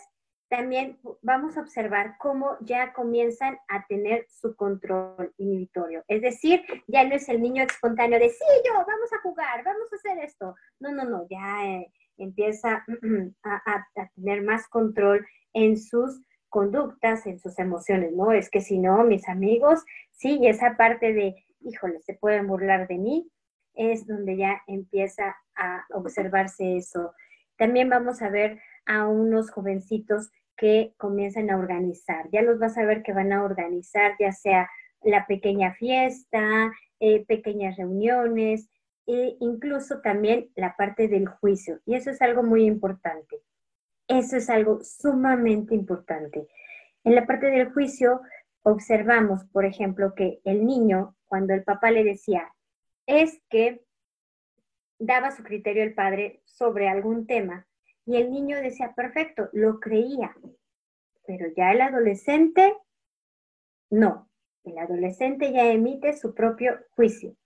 también 0.50 0.98
vamos 1.22 1.56
a 1.56 1.62
observar 1.62 2.16
cómo 2.18 2.58
ya 2.60 2.92
comienzan 2.92 3.56
a 3.68 3.86
tener 3.86 4.26
su 4.28 4.54
control 4.54 5.32
inhibitorio. 5.38 6.04
Es 6.08 6.20
decir, 6.20 6.62
ya 6.88 7.08
no 7.08 7.14
es 7.14 7.26
el 7.30 7.40
niño 7.40 7.62
espontáneo 7.62 8.18
de, 8.18 8.28
sí, 8.28 8.44
yo, 8.66 8.74
vamos 8.74 9.10
a 9.14 9.22
jugar, 9.22 9.64
vamos 9.64 9.90
a 9.90 9.96
hacer 9.96 10.22
esto. 10.22 10.54
No, 10.78 10.92
no, 10.92 11.04
no, 11.04 11.26
ya 11.30 11.64
eh, 11.64 11.90
empieza 12.18 12.84
a, 13.44 13.62
a, 13.64 14.10
tener 14.14 14.42
más 14.42 14.68
control 14.68 15.26
en 15.54 15.78
sus 15.78 16.20
conductas, 16.50 17.26
en 17.26 17.40
sus 17.40 17.58
emociones, 17.58 18.12
¿no? 18.12 18.30
Es 18.30 18.48
que 18.48 18.60
si 18.60 18.78
no, 18.78 19.02
mis 19.02 19.28
amigos, 19.28 19.82
sí, 20.14 20.38
y 20.40 20.49
esa 20.49 20.76
parte 20.76 21.12
de, 21.12 21.35
híjole, 21.61 22.00
se 22.00 22.14
pueden 22.14 22.47
burlar 22.47 22.88
de 22.88 22.99
mí, 22.99 23.30
es 23.75 24.06
donde 24.06 24.37
ya 24.37 24.62
empieza 24.66 25.37
a 25.56 25.85
observarse 25.90 26.76
eso. 26.76 27.12
También 27.56 27.88
vamos 27.88 28.23
a 28.23 28.30
ver 28.30 28.61
a 28.87 29.06
unos 29.06 29.50
jovencitos 29.50 30.30
que 30.56 30.94
comienzan 30.97 31.50
a 31.50 31.59
organizar. 31.59 32.28
Ya 32.30 32.42
los 32.42 32.59
vas 32.59 32.78
a 32.78 32.85
ver 32.85 33.02
que 33.02 33.12
van 33.12 33.33
a 33.33 33.44
organizar 33.44 34.12
ya 34.18 34.33
sea 34.33 34.68
la 35.02 35.26
pequeña 35.26 35.75
fiesta, 35.75 36.73
eh, 37.00 37.25
pequeñas 37.26 37.76
reuniones 37.76 38.68
e 39.06 39.37
incluso 39.40 40.00
también 40.00 40.50
la 40.54 40.76
parte 40.76 41.09
del 41.09 41.26
juicio. 41.26 41.80
Y 41.85 41.94
eso 41.94 42.11
es 42.11 42.23
algo 42.23 42.42
muy 42.42 42.64
importante. 42.64 43.40
Eso 44.09 44.37
es 44.37 44.49
algo 44.49 44.80
sumamente 44.83 45.75
importante. 45.75 46.47
En 47.04 47.14
la 47.14 47.26
parte 47.26 47.50
del 47.50 47.73
juicio 47.73 48.21
observamos, 48.64 49.44
por 49.44 49.64
ejemplo, 49.64 50.14
que 50.14 50.40
el 50.44 50.66
niño, 50.66 51.14
cuando 51.26 51.54
el 51.54 51.62
papá 51.62 51.90
le 51.90 52.02
decía, 52.02 52.52
es 53.06 53.40
que 53.50 53.85
daba 54.99 55.30
su 55.30 55.42
criterio 55.42 55.83
el 55.83 55.94
padre 55.94 56.42
sobre 56.47 56.88
algún 56.88 57.26
tema, 57.26 57.66
y 58.06 58.16
el 58.16 58.30
niño 58.30 58.61
decía, 58.61 58.94
perfecto, 58.94 59.49
lo 59.52 59.80
creía, 59.80 60.35
pero 61.26 61.47
ya 61.56 61.73
el 61.73 61.80
adolescente, 61.80 62.75
no, 63.90 64.28
el 64.64 64.78
adolescente 64.78 65.52
ya 65.52 65.71
emite 65.71 66.14
su 66.14 66.35
propio 66.35 66.78
juicio. 66.90 67.37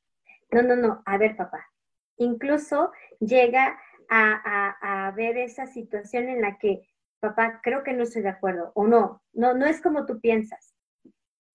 No, 0.51 0.63
no, 0.63 0.77
no, 0.77 1.03
a 1.05 1.19
ver 1.19 1.37
papá, 1.37 1.69
incluso 2.17 2.93
llega 3.21 3.79
a, 4.09 5.13
ver 5.17 5.37
esa 5.37 5.67
situación 5.67 6.29
en 6.29 6.41
la 6.41 6.59
que, 6.59 6.89
papá, 7.21 7.61
creo 7.63 7.83
que 7.83 7.93
no 7.93 8.05
estoy 8.05 8.23
de 8.23 8.31
acuerdo, 8.31 8.73
o 8.75 8.87
no, 8.87 9.21
no, 9.33 9.55
no 9.55 9.67
es 9.67 9.81
como 9.81 10.07
tú 10.07 10.21
piensas. 10.21 10.78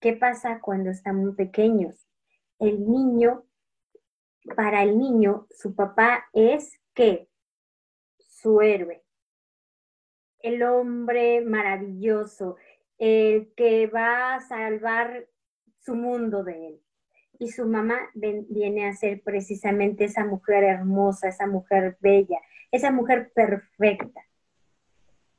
¿Qué 0.04 0.12
pasa 0.12 0.60
cuando 0.60 0.90
están 0.90 1.16
muy 1.16 1.32
pequeños? 1.32 2.10
El 2.60 2.92
niño, 2.92 3.46
para 4.54 4.84
el 4.84 5.00
niño, 5.00 5.48
su 5.50 5.76
papá 5.76 6.26
es 6.34 6.78
¿qué? 6.94 7.30
Su 8.18 8.60
héroe. 8.60 9.02
El 10.40 10.62
hombre 10.64 11.40
maravilloso, 11.40 12.58
el 12.98 13.54
que 13.56 13.88
va 13.88 14.36
a 14.36 14.42
salvar 14.42 15.30
su 15.80 15.96
mundo 15.96 16.44
de 16.44 16.68
él 16.68 16.82
y 17.40 17.52
su 17.52 17.66
mamá 17.66 17.98
viene 18.14 18.88
a 18.88 18.94
ser 18.98 19.22
precisamente 19.24 20.04
esa 20.04 20.26
mujer 20.26 20.66
hermosa, 20.66 21.30
esa 21.30 21.48
mujer 21.48 21.96
bella, 22.02 22.42
esa 22.74 22.92
mujer 22.92 23.32
perfecta. 23.34 24.20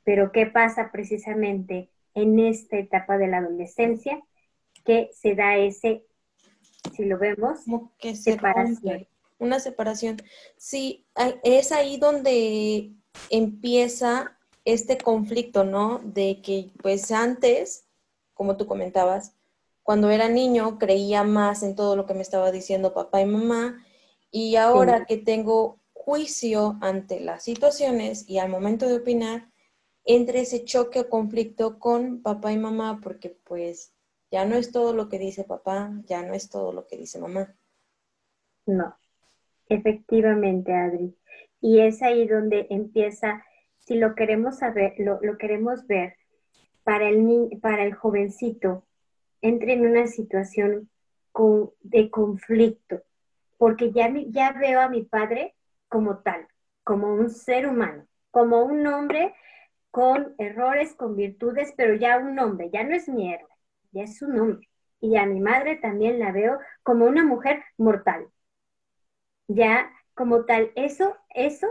Pero 0.03 0.31
¿qué 0.31 0.47
pasa 0.47 0.89
precisamente 0.91 1.91
en 2.15 2.39
esta 2.39 2.79
etapa 2.79 3.19
de 3.19 3.27
la 3.27 3.37
adolescencia? 3.37 4.23
Que 4.85 5.09
se 5.13 5.35
da 5.35 5.57
ese, 5.57 6.05
si 6.95 7.05
lo 7.05 7.17
vemos, 7.17 7.59
que 7.97 8.15
separación. 8.15 9.07
Una 9.37 9.59
separación. 9.59 10.17
Sí, 10.55 11.05
es 11.43 11.71
ahí 11.71 11.97
donde 11.97 12.91
empieza 13.29 14.37
este 14.63 14.97
conflicto, 14.97 15.63
¿no? 15.63 15.99
De 16.03 16.41
que 16.41 16.71
pues 16.81 17.11
antes, 17.11 17.85
como 18.33 18.57
tú 18.57 18.65
comentabas, 18.67 19.35
cuando 19.83 20.09
era 20.09 20.29
niño 20.29 20.79
creía 20.79 21.23
más 21.23 21.63
en 21.63 21.75
todo 21.75 21.95
lo 21.95 22.05
que 22.05 22.13
me 22.13 22.21
estaba 22.21 22.51
diciendo 22.51 22.93
papá 22.93 23.21
y 23.21 23.25
mamá 23.25 23.85
y 24.31 24.55
ahora 24.55 25.05
que 25.05 25.17
tengo 25.17 25.79
juicio 25.93 26.77
ante 26.81 27.19
las 27.19 27.43
situaciones 27.43 28.27
y 28.27 28.39
al 28.39 28.49
momento 28.49 28.87
de 28.87 28.95
opinar, 28.95 29.49
entre 30.03 30.41
ese 30.41 30.63
choque 30.65 30.99
o 30.99 31.09
conflicto 31.09 31.79
con 31.79 32.21
papá 32.21 32.51
y 32.51 32.57
mamá 32.57 32.99
porque 33.01 33.29
pues 33.29 33.94
ya 34.31 34.45
no 34.45 34.55
es 34.55 34.71
todo 34.71 34.93
lo 34.93 35.09
que 35.09 35.19
dice 35.19 35.43
papá, 35.43 35.91
ya 36.05 36.23
no 36.23 36.33
es 36.33 36.49
todo 36.49 36.73
lo 36.73 36.87
que 36.87 36.97
dice 36.97 37.19
mamá. 37.19 37.55
No, 38.65 38.97
efectivamente, 39.69 40.73
Adri. 40.73 41.15
Y 41.61 41.79
es 41.79 42.01
ahí 42.01 42.27
donde 42.27 42.67
empieza, 42.69 43.43
si 43.79 43.95
lo 43.95 44.15
queremos 44.15 44.59
saber, 44.59 44.93
lo, 44.97 45.37
queremos 45.37 45.87
ver, 45.87 46.15
para 46.83 47.09
el, 47.09 47.49
para 47.61 47.83
el 47.83 47.93
jovencito, 47.93 48.85
entre 49.41 49.73
en 49.73 49.85
una 49.85 50.07
situación 50.07 50.89
de 51.81 52.09
conflicto, 52.09 53.01
porque 53.57 53.91
ya, 53.91 54.11
ya 54.29 54.53
veo 54.53 54.79
a 54.79 54.89
mi 54.89 55.03
padre 55.03 55.55
como 55.89 56.19
tal, 56.19 56.47
como 56.83 57.13
un 57.13 57.29
ser 57.29 57.67
humano, 57.67 58.07
como 58.31 58.63
un 58.63 58.85
hombre 58.87 59.33
con 59.91 60.35
errores, 60.37 60.93
con 60.93 61.15
virtudes, 61.15 61.73
pero 61.75 61.95
ya 61.95 62.17
un 62.17 62.37
hombre, 62.39 62.69
ya 62.71 62.83
no 62.83 62.95
es 62.95 63.07
mi 63.09 63.33
ya 63.95 64.03
es 64.03 64.21
un 64.21 64.39
hombre. 64.39 64.69
Y 64.99 65.17
a 65.17 65.25
mi 65.25 65.39
madre 65.39 65.77
también 65.77 66.19
la 66.19 66.31
veo 66.31 66.59
como 66.83 67.05
una 67.05 67.23
mujer 67.23 67.63
mortal. 67.77 68.27
Ya 69.47 69.91
como 70.13 70.45
tal, 70.45 70.71
eso, 70.75 71.15
eso 71.33 71.67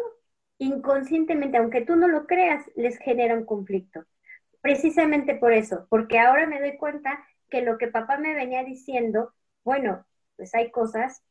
inconscientemente, 0.58 1.58
aunque 1.58 1.82
tú 1.82 1.96
no 1.96 2.08
lo 2.08 2.26
creas, 2.26 2.64
les 2.76 2.98
genera 2.98 3.34
un 3.34 3.44
conflicto. 3.44 4.04
Precisamente 4.60 5.34
por 5.34 5.52
eso, 5.52 5.86
porque 5.90 6.18
ahora 6.18 6.46
me 6.46 6.60
doy 6.60 6.76
cuenta 6.76 7.24
que 7.50 7.62
lo 7.62 7.78
que 7.78 7.88
papá 7.88 8.18
me 8.18 8.34
venía 8.34 8.64
diciendo, 8.64 9.34
bueno, 9.64 10.06
pues 10.36 10.54
hay 10.54 10.70
cosas 10.70 11.22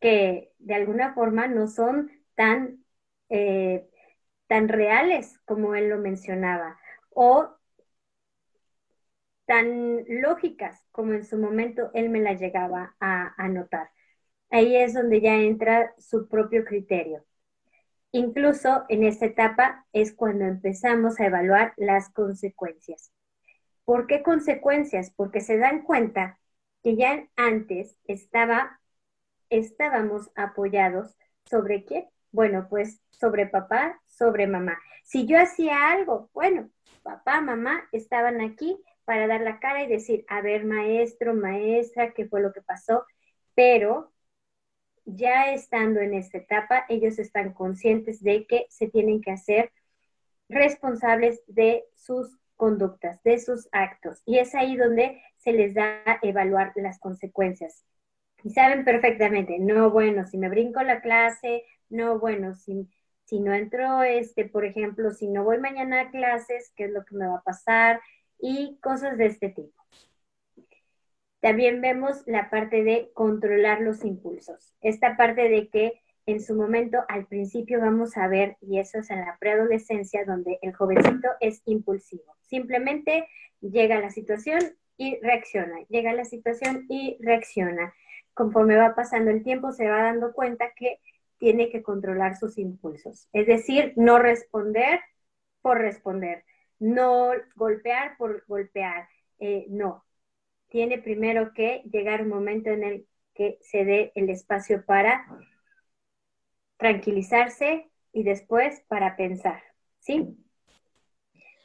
que 0.00 0.52
de 0.58 0.74
alguna 0.74 1.14
forma 1.14 1.46
no 1.46 1.68
son 1.68 2.10
tan, 2.34 2.84
eh, 3.28 3.88
tan 4.48 4.68
reales 4.68 5.38
como 5.44 5.74
él 5.74 5.88
lo 5.88 5.98
mencionaba, 5.98 6.78
o 7.10 7.54
tan 9.46 10.04
lógicas 10.08 10.84
como 10.92 11.12
en 11.14 11.24
su 11.24 11.38
momento 11.38 11.90
él 11.94 12.10
me 12.10 12.20
las 12.20 12.40
llegaba 12.40 12.96
a, 13.00 13.34
a 13.42 13.48
notar. 13.48 13.90
ahí 14.50 14.76
es 14.76 14.94
donde 14.94 15.20
ya 15.20 15.36
entra 15.36 15.94
su 15.98 16.28
propio 16.28 16.64
criterio. 16.64 17.24
Incluso 18.12 18.84
en 18.88 19.04
esta 19.04 19.26
etapa 19.26 19.86
es 19.92 20.14
cuando 20.14 20.44
empezamos 20.44 21.18
a 21.20 21.26
evaluar 21.26 21.72
las 21.76 22.10
consecuencias. 22.10 23.12
¿Por 23.84 24.06
qué 24.06 24.22
consecuencias? 24.22 25.12
Porque 25.16 25.40
se 25.40 25.58
dan 25.58 25.82
cuenta 25.82 26.38
que 26.82 26.96
ya 26.96 27.28
antes 27.36 27.96
estaba, 28.06 28.80
estábamos 29.50 30.30
apoyados 30.34 31.16
sobre 31.46 31.84
qué? 31.84 32.08
Bueno, 32.32 32.66
pues 32.68 33.00
sobre 33.10 33.46
papá, 33.46 34.00
sobre 34.06 34.46
mamá. 34.46 34.78
Si 35.04 35.26
yo 35.26 35.38
hacía 35.38 35.90
algo, 35.92 36.30
bueno, 36.34 36.70
papá, 37.02 37.40
mamá 37.40 37.88
estaban 37.92 38.40
aquí 38.40 38.78
para 39.04 39.26
dar 39.26 39.40
la 39.42 39.60
cara 39.60 39.82
y 39.82 39.88
decir, 39.88 40.24
a 40.28 40.40
ver, 40.40 40.64
maestro, 40.64 41.34
maestra, 41.34 42.12
¿qué 42.12 42.26
fue 42.26 42.40
lo 42.42 42.52
que 42.52 42.62
pasó? 42.62 43.04
Pero 43.54 44.12
ya 45.04 45.52
estando 45.52 46.00
en 46.00 46.14
esta 46.14 46.38
etapa, 46.38 46.84
ellos 46.88 47.18
están 47.18 47.52
conscientes 47.52 48.22
de 48.22 48.46
que 48.46 48.66
se 48.70 48.88
tienen 48.88 49.20
que 49.20 49.32
hacer 49.32 49.72
responsables 50.48 51.42
de 51.46 51.84
sus 51.96 52.38
conductas, 52.56 53.22
de 53.24 53.38
sus 53.38 53.68
actos. 53.72 54.22
Y 54.24 54.38
es 54.38 54.54
ahí 54.54 54.76
donde 54.76 55.20
se 55.38 55.52
les 55.52 55.74
da 55.74 56.02
a 56.06 56.18
evaluar 56.22 56.72
las 56.76 56.98
consecuencias. 57.00 57.84
Y 58.44 58.50
saben 58.50 58.84
perfectamente, 58.84 59.58
no, 59.58 59.90
bueno, 59.90 60.26
si 60.26 60.38
me 60.38 60.48
brinco 60.48 60.82
la 60.82 61.00
clase, 61.00 61.64
no, 61.88 62.18
bueno, 62.18 62.54
si, 62.54 62.88
si 63.24 63.40
no 63.40 63.52
entro, 63.54 64.02
este, 64.02 64.44
por 64.46 64.64
ejemplo, 64.64 65.10
si 65.12 65.28
no 65.28 65.44
voy 65.44 65.58
mañana 65.58 66.02
a 66.02 66.10
clases, 66.10 66.72
¿qué 66.76 66.84
es 66.84 66.90
lo 66.90 67.04
que 67.04 67.16
me 67.16 67.26
va 67.26 67.38
a 67.38 67.42
pasar? 67.42 68.00
Y 68.42 68.76
cosas 68.82 69.16
de 69.16 69.26
este 69.26 69.48
tipo. 69.48 69.72
También 71.40 71.80
vemos 71.80 72.22
la 72.26 72.50
parte 72.50 72.84
de 72.84 73.10
controlar 73.14 73.80
los 73.80 74.04
impulsos. 74.04 74.74
Esta 74.82 75.16
parte 75.16 75.48
de 75.48 75.68
que 75.68 76.02
en 76.26 76.40
su 76.40 76.54
momento, 76.54 76.98
al 77.08 77.26
principio 77.26 77.80
vamos 77.80 78.16
a 78.16 78.28
ver, 78.28 78.56
y 78.60 78.78
eso 78.78 78.98
es 78.98 79.10
en 79.10 79.20
la 79.20 79.36
preadolescencia, 79.40 80.24
donde 80.24 80.58
el 80.62 80.74
jovencito 80.74 81.28
es 81.40 81.62
impulsivo. 81.64 82.36
Simplemente 82.42 83.26
llega 83.60 83.96
a 83.96 84.00
la 84.00 84.10
situación 84.10 84.60
y 84.96 85.18
reacciona, 85.20 85.80
llega 85.88 86.10
a 86.10 86.14
la 86.14 86.24
situación 86.24 86.86
y 86.88 87.16
reacciona. 87.20 87.92
Conforme 88.34 88.76
va 88.76 88.94
pasando 88.94 89.30
el 89.30 89.42
tiempo, 89.42 89.72
se 89.72 89.88
va 89.88 90.02
dando 90.02 90.32
cuenta 90.32 90.72
que 90.76 91.00
tiene 91.38 91.70
que 91.70 91.82
controlar 91.82 92.36
sus 92.36 92.56
impulsos. 92.58 93.28
Es 93.32 93.46
decir, 93.46 93.92
no 93.96 94.18
responder 94.18 95.00
por 95.60 95.78
responder, 95.78 96.44
no 96.82 97.30
golpear 97.54 98.16
por 98.18 98.44
golpear, 98.48 99.08
eh, 99.38 99.66
no. 99.68 100.04
Tiene 100.68 100.98
primero 100.98 101.52
que 101.54 101.82
llegar 101.90 102.22
un 102.22 102.28
momento 102.28 102.70
en 102.70 102.82
el 102.82 103.06
que 103.34 103.58
se 103.60 103.84
dé 103.84 104.12
el 104.16 104.28
espacio 104.30 104.84
para 104.84 105.24
tranquilizarse 106.78 107.88
y 108.12 108.24
después 108.24 108.82
para 108.88 109.16
pensar, 109.16 109.62
¿sí? 110.00 110.36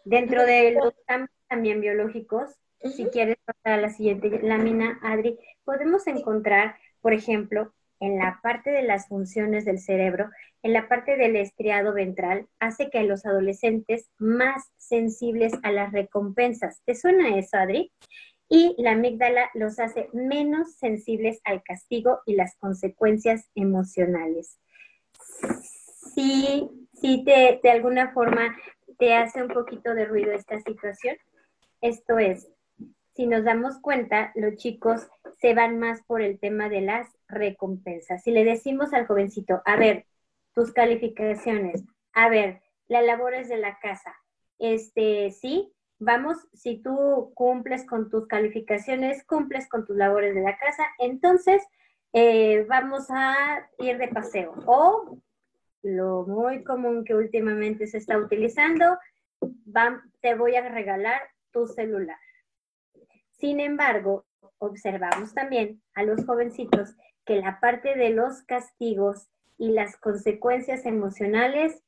Dentro 0.05 0.45
de 0.45 0.73
los 0.73 0.93
cambios 1.07 1.31
también 1.47 1.81
biológicos, 1.81 2.51
si 2.79 3.07
quieres 3.07 3.37
pasar 3.43 3.79
a 3.79 3.81
la 3.81 3.89
siguiente 3.89 4.29
lámina, 4.43 4.99
Adri, 5.01 5.39
podemos 5.63 6.05
encontrar, 6.05 6.75
por 7.01 7.13
ejemplo, 7.13 7.73
en 7.99 8.17
la 8.17 8.39
parte 8.41 8.71
de 8.71 8.83
las 8.83 9.07
funciones 9.07 9.65
del 9.65 9.79
cerebro, 9.79 10.29
en 10.63 10.73
la 10.73 10.87
parte 10.87 11.17
del 11.17 11.35
estriado 11.35 11.93
ventral, 11.93 12.47
hace 12.59 12.89
que 12.89 13.03
los 13.03 13.25
adolescentes 13.25 14.09
más 14.17 14.71
sensibles 14.77 15.53
a 15.63 15.71
las 15.71 15.91
recompensas. 15.91 16.81
¿Te 16.85 16.95
suena 16.95 17.37
eso, 17.37 17.57
Adri? 17.57 17.91
Y 18.49 18.75
la 18.77 18.91
amígdala 18.91 19.49
los 19.53 19.79
hace 19.79 20.09
menos 20.13 20.75
sensibles 20.75 21.41
al 21.43 21.63
castigo 21.63 22.19
y 22.25 22.35
las 22.35 22.55
consecuencias 22.57 23.49
emocionales. 23.55 24.59
Si, 26.13 26.69
si 26.93 27.23
te, 27.25 27.59
de 27.61 27.69
alguna 27.69 28.13
forma 28.13 28.55
te 28.97 29.15
hace 29.15 29.41
un 29.41 29.49
poquito 29.49 29.93
de 29.93 30.05
ruido 30.05 30.31
esta 30.31 30.59
situación. 30.59 31.15
Esto 31.81 32.17
es, 32.17 32.49
si 33.17 33.25
nos 33.25 33.43
damos 33.43 33.79
cuenta, 33.79 34.31
los 34.35 34.57
chicos 34.57 35.09
se 35.41 35.55
van 35.55 35.79
más 35.79 36.03
por 36.03 36.21
el 36.21 36.39
tema 36.39 36.69
de 36.69 36.81
las 36.81 37.09
recompensas. 37.27 38.21
Si 38.21 38.29
le 38.29 38.43
decimos 38.43 38.93
al 38.93 39.07
jovencito, 39.07 39.63
a 39.65 39.75
ver, 39.75 40.05
tus 40.53 40.71
calificaciones, 40.71 41.83
a 42.13 42.29
ver, 42.29 42.61
las 42.87 43.03
labores 43.03 43.49
de 43.49 43.57
la 43.57 43.79
casa, 43.79 44.15
este, 44.59 45.31
sí, 45.31 45.73
vamos, 45.97 46.37
si 46.53 46.77
tú 46.77 47.31
cumples 47.33 47.87
con 47.87 48.11
tus 48.11 48.27
calificaciones, 48.27 49.25
cumples 49.25 49.67
con 49.67 49.87
tus 49.87 49.97
labores 49.97 50.35
de 50.35 50.41
la 50.41 50.55
casa, 50.55 50.83
entonces 50.99 51.63
eh, 52.13 52.67
vamos 52.69 53.07
a 53.09 53.67
ir 53.79 53.97
de 53.97 54.09
paseo. 54.09 54.53
O 54.67 55.17
lo 55.81 56.23
muy 56.27 56.63
común 56.63 57.03
que 57.03 57.15
últimamente 57.15 57.87
se 57.87 57.97
está 57.97 58.19
utilizando, 58.19 58.99
te 60.21 60.35
voy 60.35 60.55
a 60.55 60.69
regalar 60.69 61.19
tu 61.51 61.65
celular. 61.65 62.17
Sin 63.37 63.59
embargo, 63.59 64.25
observamos 64.57 65.33
también 65.33 65.81
a 65.93 66.03
los 66.03 66.25
jovencitos 66.25 66.95
que 67.25 67.35
la 67.35 67.59
parte 67.59 67.95
de 67.95 68.09
los 68.09 68.43
castigos 68.43 69.27
y 69.57 69.71
las 69.71 69.97
consecuencias 69.97 70.85
emocionales 70.85 71.83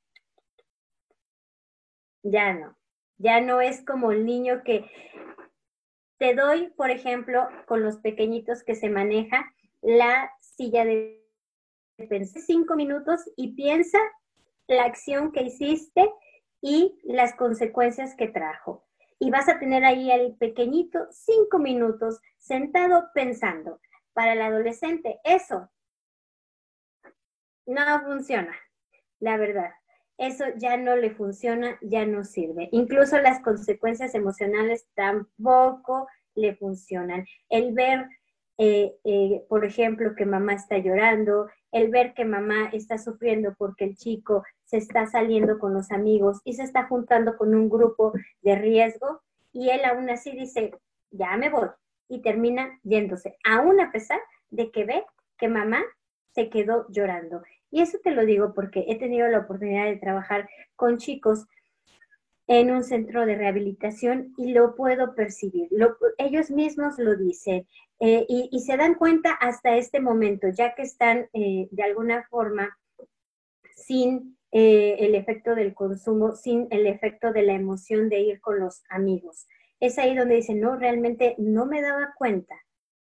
ya 2.24 2.54
no. 2.54 2.78
Ya 3.18 3.42
no 3.42 3.62
es 3.62 3.84
como 3.86 4.12
el 4.12 4.26
niño 4.26 4.64
que 4.64 4.90
te 6.18 6.36
doy, 6.36 6.70
por 6.78 6.92
ejemplo, 6.92 7.48
con 7.66 7.84
los 7.84 7.98
pequeñitos 7.98 8.64
que 8.64 8.76
se 8.76 8.90
maneja 8.90 9.46
la 9.82 10.32
silla 10.42 10.86
de 10.86 11.20
pensé 12.10 12.40
cinco 12.42 12.76
minutos 12.76 13.22
y 13.36 13.56
piensa 13.56 13.98
la 14.68 14.84
acción 14.84 15.32
que 15.32 15.44
hiciste 15.44 16.10
y 16.62 17.00
las 17.04 17.34
consecuencias 17.36 18.16
que 18.16 18.28
trajo. 18.28 18.89
Y 19.20 19.32
vas 19.32 19.50
a 19.50 19.60
tener 19.60 19.84
ahí 19.84 20.12
al 20.12 20.36
pequeñito 20.38 21.08
cinco 21.12 21.60
minutos 21.60 22.20
sentado 22.38 23.10
pensando. 23.14 23.80
Para 24.14 24.34
el 24.34 24.42
adolescente, 24.42 25.20
eso 25.24 25.70
no 27.66 28.02
funciona, 28.02 28.56
la 29.20 29.38
verdad. 29.38 29.72
Eso 30.18 30.46
ya 30.58 30.76
no 30.76 30.96
le 30.96 31.12
funciona, 31.12 31.78
ya 31.82 32.06
no 32.06 32.24
sirve. 32.24 32.70
Incluso 32.72 33.20
las 33.20 33.42
consecuencias 33.42 34.16
emocionales 34.16 34.88
tampoco 34.96 36.08
le 36.36 36.56
funcionan. 36.56 37.26
El 37.50 37.74
ver 37.74 38.08
eh, 38.62 38.94
eh, 39.06 39.46
por 39.48 39.64
ejemplo, 39.64 40.16
que 40.16 40.26
mamá 40.26 40.54
está 40.54 40.78
llorando, 40.78 41.48
el 41.72 41.90
ver 41.90 42.14
que 42.14 42.26
mamá 42.26 42.70
está 42.74 42.98
sufriendo 42.98 43.54
porque 43.58 43.86
el 43.86 43.96
chico 43.96 44.44
se 44.66 44.78
está 44.78 45.06
saliendo 45.08 45.60
con 45.60 45.74
los 45.74 45.92
amigos 45.92 46.42
y 46.44 46.54
se 46.54 46.64
está 46.64 46.88
juntando 46.88 47.38
con 47.38 47.54
un 47.54 47.70
grupo 47.70 48.14
de 48.42 48.56
riesgo 48.56 49.22
y 49.52 49.70
él 49.70 49.82
aún 49.86 50.10
así 50.10 50.32
dice, 50.32 50.72
ya 51.12 51.36
me 51.38 51.50
voy 51.50 51.70
y 52.08 52.22
termina 52.22 52.80
yéndose, 52.84 53.38
aún 53.44 53.80
a 53.80 53.92
pesar 53.92 54.20
de 54.50 54.72
que 54.72 54.86
ve 54.86 55.04
que 55.38 55.48
mamá 55.48 55.84
se 56.34 56.50
quedó 56.50 56.86
llorando. 56.90 57.44
Y 57.72 57.82
eso 57.82 58.00
te 58.04 58.12
lo 58.12 58.26
digo 58.26 58.54
porque 58.54 58.86
he 58.88 58.98
tenido 58.98 59.28
la 59.28 59.40
oportunidad 59.40 59.86
de 59.86 59.98
trabajar 59.98 60.50
con 60.76 60.98
chicos 60.98 61.46
en 62.48 62.72
un 62.72 62.84
centro 62.84 63.28
de 63.28 63.36
rehabilitación 63.36 64.34
y 64.38 64.54
lo 64.54 64.76
puedo 64.76 65.14
percibir. 65.14 65.70
ellos 66.18 66.50
mismos 66.50 66.98
lo 66.98 67.16
dicen 67.16 67.68
eh, 68.02 68.26
y, 68.30 68.60
se 68.62 68.78
dan 68.78 68.96
cuenta 68.96 69.32
hasta 69.34 69.76
este 69.76 70.00
momento, 70.00 70.48
ya 70.48 70.74
que 70.74 70.84
están 70.84 71.28
eh, 71.34 71.68
de 71.70 71.84
alguna 71.84 72.26
forma 72.30 72.78
sin 73.76 74.38
eh, 74.52 74.96
el 75.00 75.16
efecto 75.16 75.54
del 75.54 75.74
consumo, 75.74 76.34
sin 76.34 76.68
el 76.72 76.88
efecto 76.88 77.34
de 77.34 77.44
la 77.44 77.54
emoción 77.54 78.08
de 78.08 78.22
ir 78.22 78.40
con 78.40 78.60
los 78.60 78.84
amigos. 78.90 79.48
Es 79.82 80.00
ahí 80.00 80.16
donde 80.16 80.36
dicen, 80.36 80.62
no, 80.62 80.78
realmente 80.78 81.36
no 81.38 81.66
me 81.66 81.82
daba 81.82 82.14
cuenta, 82.18 82.56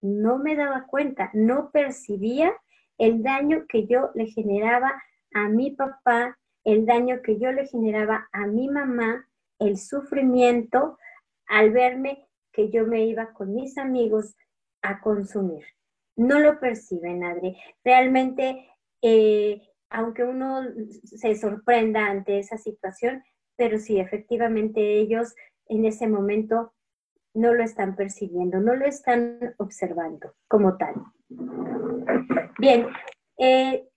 no 0.02 0.38
me 0.38 0.56
daba 0.56 0.86
cuenta, 0.88 1.32
no 1.34 1.70
percibía 1.72 2.54
el 2.98 3.24
daño 3.24 3.66
que 3.68 3.88
yo 3.88 4.12
le 4.16 4.28
generaba 4.28 5.04
a 5.34 5.50
mi 5.50 5.72
papá, 5.72 6.40
el 6.64 6.86
daño 6.86 7.22
que 7.22 7.38
yo 7.38 7.52
le 7.52 7.68
generaba 7.68 8.30
a 8.32 8.48
mi 8.48 8.70
mamá, 8.70 9.28
el 9.60 9.78
sufrimiento 9.78 10.98
al 11.46 11.72
verme 11.72 12.26
que 12.54 12.70
yo 12.70 12.88
me 12.88 13.06
iba 13.06 13.34
con 13.34 13.54
mis 13.54 13.78
amigos 13.78 14.36
a 14.82 15.00
consumir. 15.02 15.66
No 16.16 16.40
lo 16.40 16.60
perciben, 16.60 17.24
Adri. 17.24 17.58
Realmente, 17.84 18.70
eh, 19.02 19.62
aunque 19.90 20.24
uno 20.24 20.62
se 21.04 21.36
sorprenda 21.36 22.08
ante 22.08 22.40
esa 22.40 22.58
situación, 22.58 23.24
pero 23.56 23.78
sí, 23.80 24.00
efectivamente 24.00 25.00
ellos 25.00 25.36
en 25.68 25.86
ese 25.86 26.08
momento 26.08 26.74
no 27.34 27.54
lo 27.54 27.64
están 27.64 27.96
percibiendo, 27.96 28.60
no 28.60 28.76
lo 28.76 28.86
están 28.86 29.56
observando 29.58 30.34
como 30.48 30.78
tal. 30.78 30.96
Bien, 32.58 32.88
eh, 33.38 33.88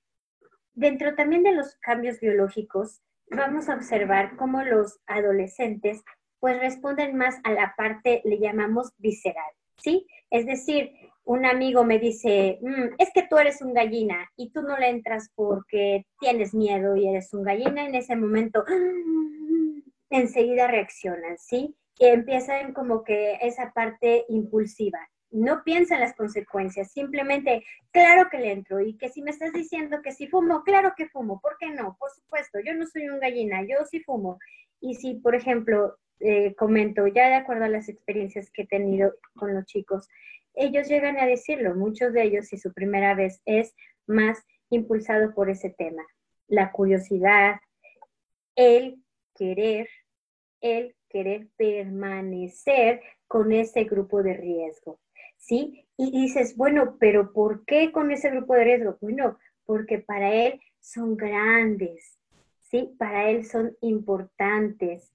Dentro 0.81 1.15
también 1.15 1.43
de 1.43 1.53
los 1.53 1.77
cambios 1.77 2.21
biológicos, 2.21 3.03
vamos 3.31 3.69
a 3.69 3.75
observar 3.75 4.37
cómo 4.37 4.63
los 4.63 4.99
adolescentes 5.07 6.03
pues 6.39 6.59
responden 6.59 7.17
más 7.17 7.37
a 7.45 7.53
la 7.53 7.75
parte, 7.77 8.23
le 8.25 8.39
llamamos 8.39 8.93
visceral, 8.97 9.53
¿sí? 9.83 10.07
Es 10.31 10.47
decir, 10.47 10.93
un 11.25 11.47
amigo 11.47 11.85
me 11.85 11.99
dice, 11.99 12.59
mm, 12.61 12.95
es 12.99 13.11
que 13.15 13.27
tú 13.29 13.39
eres 13.39 13.63
un 13.63 13.75
gallina 13.75 14.29
y 14.37 14.51
tú 14.51 14.63
no 14.63 14.77
le 14.77 14.89
entras 14.89 15.31
porque 15.35 16.07
tienes 16.19 16.55
miedo 16.55 16.97
y 16.97 17.09
eres 17.09 17.33
un 17.33 17.45
gallina, 17.45 17.87
en 17.87 17.95
ese 17.95 18.17
momento 18.17 18.65
enseguida 20.11 20.67
reaccionan, 20.67 21.39
¿sí? 21.39 21.77
Y 21.99 22.07
empiezan 22.07 22.73
como 22.73 23.05
que 23.05 23.39
esa 23.43 23.73
parte 23.73 24.25
impulsiva. 24.29 24.99
No 25.31 25.63
piensan 25.63 26.01
las 26.01 26.17
consecuencias, 26.17 26.91
simplemente, 26.91 27.63
claro 27.93 28.29
que 28.29 28.39
le 28.39 28.51
entro 28.51 28.81
y 28.81 28.97
que 28.97 29.09
si 29.09 29.23
me 29.23 29.31
estás 29.31 29.53
diciendo 29.53 30.03
que 30.03 30.11
si 30.11 30.27
fumo, 30.27 30.65
claro 30.65 30.95
que 30.97 31.09
fumo, 31.09 31.41
¿por 31.41 31.57
qué 31.59 31.71
no? 31.71 31.97
Por 32.01 32.11
supuesto, 32.11 32.59
yo 32.59 32.75
no 32.75 32.87
soy 32.87 33.09
un 33.09 33.21
gallina, 33.21 33.63
yo 33.63 33.85
sí 33.89 34.01
fumo. 34.01 34.39
Y 34.81 34.97
si, 34.97 35.15
por 35.15 35.37
ejemplo, 35.37 35.97
eh, 36.21 36.55
comento, 36.55 37.07
ya 37.07 37.29
de 37.29 37.35
acuerdo 37.35 37.65
a 37.65 37.69
las 37.69 37.89
experiencias 37.89 38.51
que 38.51 38.63
he 38.63 38.67
tenido 38.67 39.15
con 39.35 39.55
los 39.55 39.65
chicos, 39.65 40.09
ellos 40.55 40.89
llegan 40.89 41.19
a 41.19 41.27
decirlo, 41.27 41.75
muchos 41.75 42.13
de 42.13 42.23
ellos, 42.25 42.47
si 42.47 42.59
su 42.59 42.73
primera 42.73 43.15
vez 43.15 43.41
es 43.45 43.75
más 44.07 44.45
impulsado 44.69 45.35
por 45.35 45.51
ese 45.51 45.71
tema, 45.71 46.03
la 46.49 46.73
curiosidad, 46.73 47.61
el 48.57 49.03
querer, 49.35 49.89
el 50.61 50.95
querer 51.09 51.49
permanecer 51.57 53.01
con 53.27 53.53
ese 53.53 53.85
grupo 53.85 54.23
de 54.23 54.35
riesgo, 54.35 55.01
¿sí? 55.39 55.87
Y 55.97 56.11
dices, 56.11 56.57
bueno, 56.57 56.97
pero 56.99 57.33
¿por 57.33 57.65
qué 57.65 57.93
con 57.93 58.11
ese 58.11 58.31
grupo 58.31 58.55
de 58.55 58.65
riesgo? 58.65 58.99
Bueno, 59.01 59.39
porque 59.65 59.99
para 59.99 60.35
él 60.35 60.61
son 60.81 61.17
grandes, 61.17 62.19
¿sí? 62.71 62.95
Para 62.99 63.31
él 63.31 63.45
son 63.45 63.77
importantes, 63.81 65.13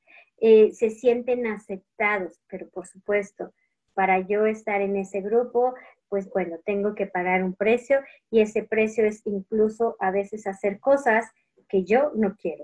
eh, 0.47 0.73
se 0.73 0.91
sienten 0.91 1.47
aceptados, 1.47 2.39
pero 2.47 2.69
por 2.69 2.85
supuesto, 2.85 3.51
para 3.95 4.19
yo 4.19 4.45
estar 4.45 4.79
en 4.79 4.95
ese 4.95 5.21
grupo, 5.21 5.73
pues 6.07 6.29
bueno, 6.29 6.57
tengo 6.63 6.93
que 6.93 7.07
pagar 7.07 7.43
un 7.43 7.55
precio 7.55 8.01
y 8.29 8.41
ese 8.41 8.61
precio 8.61 9.07
es 9.07 9.23
incluso 9.25 9.95
a 9.99 10.11
veces 10.11 10.45
hacer 10.45 10.79
cosas 10.79 11.25
que 11.67 11.83
yo 11.83 12.11
no 12.13 12.35
quiero. 12.35 12.63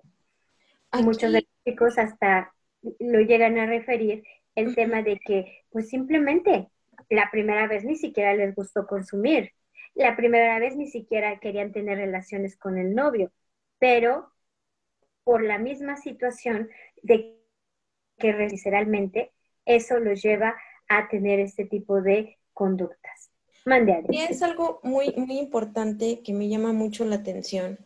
Muchos 0.93 1.31
de 1.31 1.41
los 1.41 1.63
chicos 1.65 1.97
hasta 1.97 2.53
lo 2.99 3.19
llegan 3.21 3.57
a 3.57 3.65
referir 3.65 4.21
el 4.53 4.75
tema 4.75 5.01
de 5.01 5.17
que 5.17 5.63
pues 5.71 5.89
simplemente 5.89 6.69
la 7.09 7.31
primera 7.31 7.65
vez 7.65 7.83
ni 7.83 7.95
siquiera 7.95 8.35
les 8.35 8.53
gustó 8.53 8.85
consumir, 8.85 9.53
la 9.95 10.15
primera 10.15 10.59
vez 10.59 10.75
ni 10.75 10.85
siquiera 10.85 11.39
querían 11.39 11.71
tener 11.71 11.97
relaciones 11.97 12.55
con 12.57 12.77
el 12.77 12.93
novio, 12.93 13.31
pero 13.79 14.31
por 15.23 15.41
la 15.41 15.57
misma 15.57 15.97
situación 15.97 16.69
de 17.01 17.40
que 18.21 18.31
literalmente 18.33 19.31
eso 19.65 19.99
los 19.99 20.21
lleva 20.21 20.55
a 20.87 21.09
tener 21.09 21.39
este 21.39 21.65
tipo 21.65 22.01
de 22.01 22.37
conductas. 22.53 23.31
Mande 23.65 24.03
Y 24.09 24.17
es 24.17 24.41
algo 24.41 24.79
muy, 24.83 25.13
muy 25.17 25.37
importante 25.37 26.21
que 26.21 26.33
me 26.33 26.47
llama 26.47 26.73
mucho 26.73 27.05
la 27.05 27.17
atención. 27.17 27.79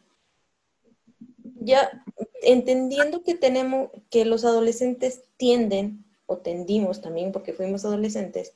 Ya 1.37 2.03
entendiendo 2.41 3.23
que 3.23 3.35
tenemos, 3.35 3.89
que 4.09 4.25
los 4.25 4.45
adolescentes 4.45 5.23
tienden, 5.37 6.05
o 6.27 6.37
tendimos 6.37 7.01
también 7.01 7.31
porque 7.31 7.53
fuimos 7.53 7.85
adolescentes, 7.85 8.53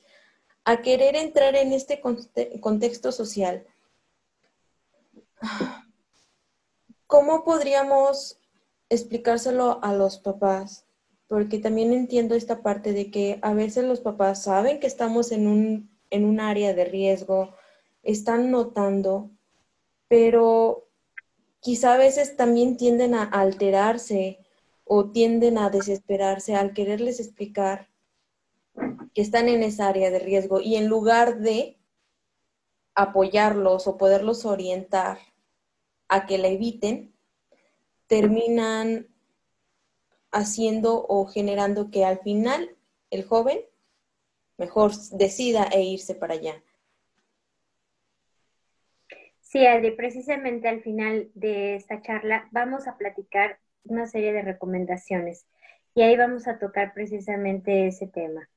a 0.64 0.82
querer 0.82 1.16
entrar 1.16 1.56
en 1.56 1.74
este 1.74 2.02
contexto 2.62 3.12
social, 3.12 3.66
¿cómo 7.08 7.44
podríamos 7.44 8.40
explicárselo 8.90 9.80
a 9.84 9.94
los 9.94 10.20
papás 10.20 10.86
porque 11.30 11.60
también 11.60 11.94
entiendo 11.94 12.34
esta 12.34 12.64
parte 12.64 12.92
de 12.92 13.12
que 13.12 13.38
a 13.44 13.54
veces 13.54 13.86
los 13.86 14.02
papás 14.02 14.44
saben 14.44 14.80
que 14.80 14.88
estamos 14.88 15.32
en 15.32 15.48
un, 15.48 15.96
en 16.10 16.26
un 16.26 16.40
área 16.40 16.74
de 16.74 16.86
riesgo, 16.86 17.54
están 18.02 18.50
notando, 18.50 19.30
pero 20.08 20.90
quizá 21.60 21.94
a 21.94 21.98
veces 21.98 22.36
también 22.36 22.78
tienden 22.78 23.14
a 23.14 23.24
alterarse 23.26 24.40
o 24.86 25.12
tienden 25.12 25.60
a 25.60 25.70
desesperarse 25.70 26.56
al 26.56 26.74
quererles 26.74 27.20
explicar 27.20 27.90
que 29.14 29.22
están 29.22 29.50
en 29.50 29.62
esa 29.62 29.88
área 29.88 30.10
de 30.10 30.18
riesgo 30.18 30.62
y 30.62 30.78
en 30.78 30.88
lugar 30.88 31.42
de 31.42 31.78
apoyarlos 32.96 33.86
o 33.86 33.98
poderlos 33.98 34.46
orientar 34.46 35.20
a 36.08 36.26
que 36.26 36.40
la 36.40 36.48
eviten, 36.48 37.14
terminan 38.08 39.10
haciendo 40.32 41.06
o 41.08 41.26
generando 41.26 41.90
que 41.92 42.06
al 42.06 42.20
final 42.20 42.76
el 43.10 43.24
joven 43.24 43.60
mejor 44.58 44.92
decida 45.12 45.64
e 45.72 45.82
irse 45.82 46.16
para 46.16 46.34
allá. 46.34 46.62
Sí, 49.42 49.66
Adri, 49.66 49.92
precisamente 49.92 50.68
al 50.68 50.82
final 50.82 51.32
de 51.34 51.76
esta 51.76 52.02
charla 52.02 52.48
vamos 52.52 52.88
a 52.88 52.98
platicar 52.98 53.60
una 53.84 54.06
serie 54.06 54.32
de 54.32 54.44
recomendaciones 54.44 55.48
y 55.96 56.04
ahí 56.04 56.16
vamos 56.16 56.48
a 56.48 56.60
tocar 56.60 56.94
precisamente 56.94 57.88
ese 57.88 58.08
tema. 58.08 58.48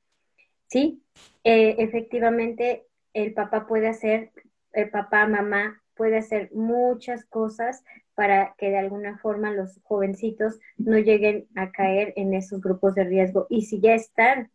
Sí, 0.67 1.03
eh, 1.43 1.75
efectivamente 1.79 2.85
el 3.13 3.33
papá 3.33 3.65
puede 3.67 3.87
hacer, 3.87 4.31
el 4.73 4.89
papá, 4.89 5.27
mamá 5.27 5.82
puede 5.95 6.17
hacer 6.17 6.49
muchas 6.53 7.25
cosas 7.25 7.83
para 8.15 8.55
que 8.57 8.69
de 8.69 8.77
alguna 8.77 9.17
forma 9.17 9.51
los 9.51 9.79
jovencitos 9.83 10.59
no 10.77 10.97
lleguen 10.97 11.47
a 11.55 11.71
caer 11.71 12.13
en 12.15 12.33
esos 12.33 12.61
grupos 12.61 12.95
de 12.95 13.03
riesgo. 13.03 13.47
Y 13.49 13.63
si 13.63 13.79
ya 13.79 13.93
están, 13.95 14.51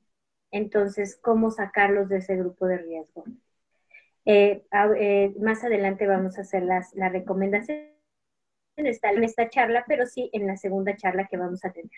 entonces, 0.50 1.16
¿cómo 1.16 1.50
sacarlos 1.50 2.08
de 2.08 2.18
ese 2.18 2.36
grupo 2.36 2.66
de 2.66 2.78
riesgo? 2.78 3.24
Eh, 4.24 4.64
eh, 4.96 5.34
más 5.40 5.64
adelante 5.64 6.06
vamos 6.06 6.38
a 6.38 6.42
hacer 6.42 6.62
las, 6.62 6.94
las 6.94 7.12
recomendaciones 7.12 7.98
está 8.86 9.10
en 9.10 9.24
esta 9.24 9.48
charla, 9.48 9.84
pero 9.88 10.06
sí 10.06 10.30
en 10.32 10.46
la 10.46 10.56
segunda 10.56 10.96
charla 10.96 11.26
que 11.26 11.36
vamos 11.36 11.64
a 11.64 11.72
tener. 11.72 11.90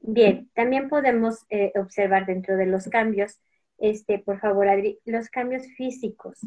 Bien, 0.00 0.50
también 0.54 0.88
podemos 0.88 1.44
eh, 1.50 1.72
observar 1.76 2.26
dentro 2.26 2.56
de 2.56 2.66
los 2.66 2.88
cambios, 2.88 3.40
este, 3.78 4.18
por 4.18 4.38
favor, 4.40 4.68
Adri, 4.68 4.98
los 5.04 5.28
cambios 5.28 5.66
físicos. 5.76 6.38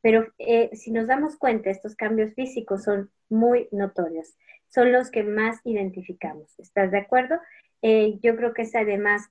Pero 0.00 0.26
eh, 0.38 0.70
si 0.74 0.90
nos 0.90 1.06
damos 1.06 1.36
cuenta, 1.36 1.70
estos 1.70 1.94
cambios 1.94 2.34
físicos 2.34 2.82
son 2.82 3.10
muy 3.28 3.68
notorios, 3.70 4.34
son 4.68 4.92
los 4.92 5.10
que 5.10 5.22
más 5.22 5.60
identificamos. 5.64 6.58
¿Estás 6.58 6.90
de 6.90 6.98
acuerdo? 6.98 7.36
Eh, 7.82 8.18
yo 8.20 8.36
creo 8.36 8.52
que 8.52 8.62
es 8.62 8.74
además 8.74 9.28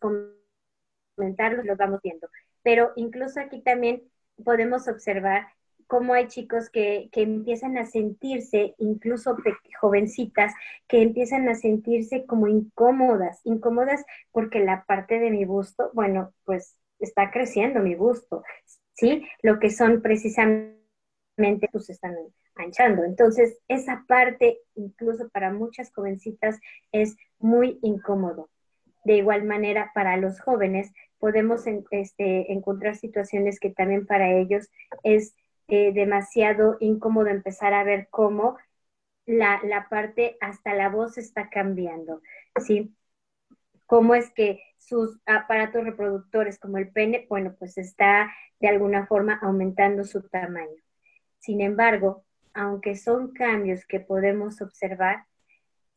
comentarlos, 1.15 1.65
los 1.65 1.77
vamos 1.77 1.99
viendo. 2.01 2.29
Pero 2.63 2.91
incluso 2.95 3.39
aquí 3.39 3.61
también 3.61 4.03
podemos 4.43 4.87
observar 4.87 5.47
cómo 5.87 6.13
hay 6.13 6.27
chicos 6.29 6.69
que, 6.69 7.09
que, 7.11 7.21
empiezan 7.23 7.77
a 7.77 7.85
sentirse, 7.85 8.75
incluso 8.77 9.35
jovencitas, 9.81 10.53
que 10.87 11.01
empiezan 11.01 11.49
a 11.49 11.55
sentirse 11.55 12.25
como 12.25 12.47
incómodas, 12.47 13.41
incómodas 13.43 14.05
porque 14.31 14.59
la 14.59 14.85
parte 14.85 15.19
de 15.19 15.31
mi 15.31 15.43
busto, 15.43 15.91
bueno, 15.93 16.33
pues 16.45 16.77
está 16.99 17.29
creciendo 17.29 17.81
mi 17.81 17.95
busto, 17.95 18.41
¿sí? 18.93 19.27
Lo 19.41 19.60
que 19.60 19.69
son 19.69 20.01
precisamente, 20.01 20.77
pues 21.71 21.89
están 21.89 22.15
anchando. 22.56 23.04
Entonces, 23.04 23.60
esa 23.67 24.06
parte, 24.08 24.60
incluso 24.75 25.30
para 25.30 25.51
muchas 25.51 25.91
jovencitas, 25.93 26.60
es 26.91 27.15
muy 27.39 27.80
incómodo. 27.82 28.49
De 29.04 29.15
igual 29.17 29.43
manera, 29.43 29.91
para 29.93 30.17
los 30.17 30.39
jóvenes, 30.39 30.91
podemos 31.17 31.65
este, 31.91 32.51
encontrar 32.51 32.95
situaciones 32.95 33.60
que 33.60 33.71
también 33.71 34.06
para 34.06 34.32
ellos 34.32 34.69
es 35.04 35.36
eh, 35.67 35.93
demasiado 35.93 36.77
incómodo 36.80 37.27
empezar 37.27 37.73
a 37.73 37.84
ver 37.84 38.08
cómo 38.10 38.58
la, 39.25 39.62
la, 39.63 39.88
parte, 39.88 40.38
hasta 40.41 40.73
la 40.73 40.89
voz 40.89 41.17
está 41.17 41.49
cambiando, 41.49 42.21
¿sí? 42.60 42.93
Cómo 43.91 44.15
es 44.15 44.32
que 44.32 44.63
sus 44.77 45.19
aparatos 45.25 45.84
reproductores 45.84 46.58
como 46.58 46.77
el 46.77 46.93
pene, 46.93 47.25
bueno, 47.27 47.54
pues 47.60 47.77
está 47.77 48.32
de 48.62 48.69
alguna 48.69 49.06
forma 49.06 49.38
aumentando 49.41 50.06
su 50.06 50.21
tamaño. 50.30 50.82
Sin 51.39 51.60
embargo, 51.60 52.23
aunque 52.54 52.95
son 52.95 53.34
cambios 53.34 53.86
que 53.86 53.99
podemos 53.99 54.62
observar, 54.62 55.25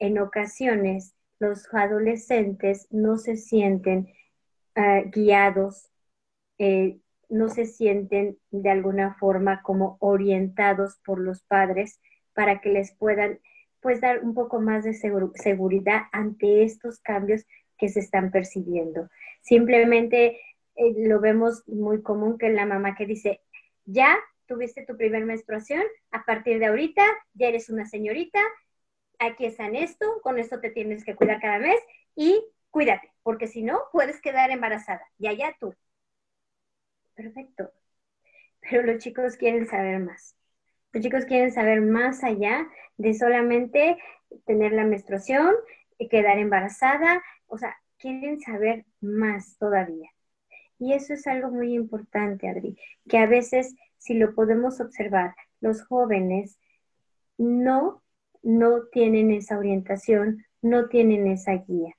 en 0.00 0.18
ocasiones 0.18 1.14
los 1.38 1.72
adolescentes 1.72 2.88
no 2.90 3.16
se 3.16 3.37
sienten 3.37 4.12
eh, 4.74 5.04
guiados, 5.12 5.88
eh, 6.59 6.98
no 7.28 7.48
se 7.48 7.64
sienten 7.64 8.40
de 8.50 8.70
alguna 8.70 9.14
forma 9.20 9.62
como 9.62 9.98
orientados 10.00 10.98
por 11.07 11.20
los 11.20 11.44
padres 11.44 12.00
para 12.33 12.61
que 12.61 12.70
les 12.70 12.92
puedan 12.92 13.38
pues 13.78 14.00
dar 14.00 14.24
un 14.24 14.35
poco 14.35 14.61
más 14.61 14.83
de 14.83 14.94
seguridad 14.94 16.04
ante 16.11 16.64
estos 16.64 16.98
cambios 16.98 17.46
que 17.85 17.90
se 17.90 18.01
están 18.01 18.31
percibiendo. 18.31 19.11
Simplemente 19.42 20.40
eh, 20.75 20.94
lo 21.07 21.20
vemos 21.20 21.68
muy 21.68 22.01
común 22.01 22.38
que 22.38 22.49
la 22.49 22.64
mamá 22.64 22.94
que 22.94 23.05
dice, 23.05 23.42
ya 23.85 24.16
tuviste 24.47 24.87
tu 24.87 24.97
primer 24.97 25.27
menstruación, 25.27 25.83
a 26.11 26.25
partir 26.25 26.59
de 26.61 26.66
ahorita 26.66 27.03
ya 27.35 27.49
eres 27.49 27.68
una 27.68 27.85
señorita, 27.85 28.40
aquí 29.18 29.44
está 29.44 29.66
en 29.66 29.77
esto, 29.77 30.07
con 30.23 30.38
esto 30.38 30.61
te 30.61 30.70
tienes 30.70 31.05
que 31.05 31.14
cuidar 31.14 31.42
cada 31.42 31.59
mes 31.59 31.79
y 32.16 32.42
cuídate, 32.70 33.12
porque 33.23 33.49
si 33.49 33.62
no 33.62 33.79
puedes 33.92 34.18
quedar 34.23 34.51
embarazada, 34.51 35.07
y 35.18 35.27
allá 35.27 35.55
tú. 35.61 35.75
Perfecto. 37.14 37.70
pero 38.62 38.83
los 38.83 38.97
chicos 38.97 39.37
quieren 39.37 39.66
saber 39.66 40.01
más. 40.01 40.35
Los 40.94 41.03
chicos 41.03 41.27
quieren 41.27 41.53
saber 41.53 41.83
más 41.83 42.25
allá 42.25 42.66
de 42.97 43.12
solamente 43.12 43.99
tener 44.47 44.73
la 44.73 44.85
menstruación, 44.85 45.55
quedar 46.09 46.38
embarazada, 46.38 47.23
o 47.46 47.59
sea, 47.59 47.76
quieren 47.98 48.40
saber 48.40 48.85
más 49.00 49.57
todavía. 49.59 50.11
Y 50.78 50.92
eso 50.92 51.14
es 51.14 51.26
algo 51.26 51.50
muy 51.50 51.74
importante, 51.74 52.48
Adri, 52.48 52.76
que 53.09 53.18
a 53.18 53.26
veces, 53.26 53.74
si 53.98 54.14
lo 54.14 54.35
podemos 54.35 54.80
observar, 54.80 55.35
los 55.61 55.83
jóvenes 55.85 56.59
no, 57.38 58.02
no 58.42 58.85
tienen 58.92 59.30
esa 59.30 59.59
orientación, 59.59 60.44
no 60.62 60.88
tienen 60.88 61.26
esa 61.26 61.52
guía 61.54 61.94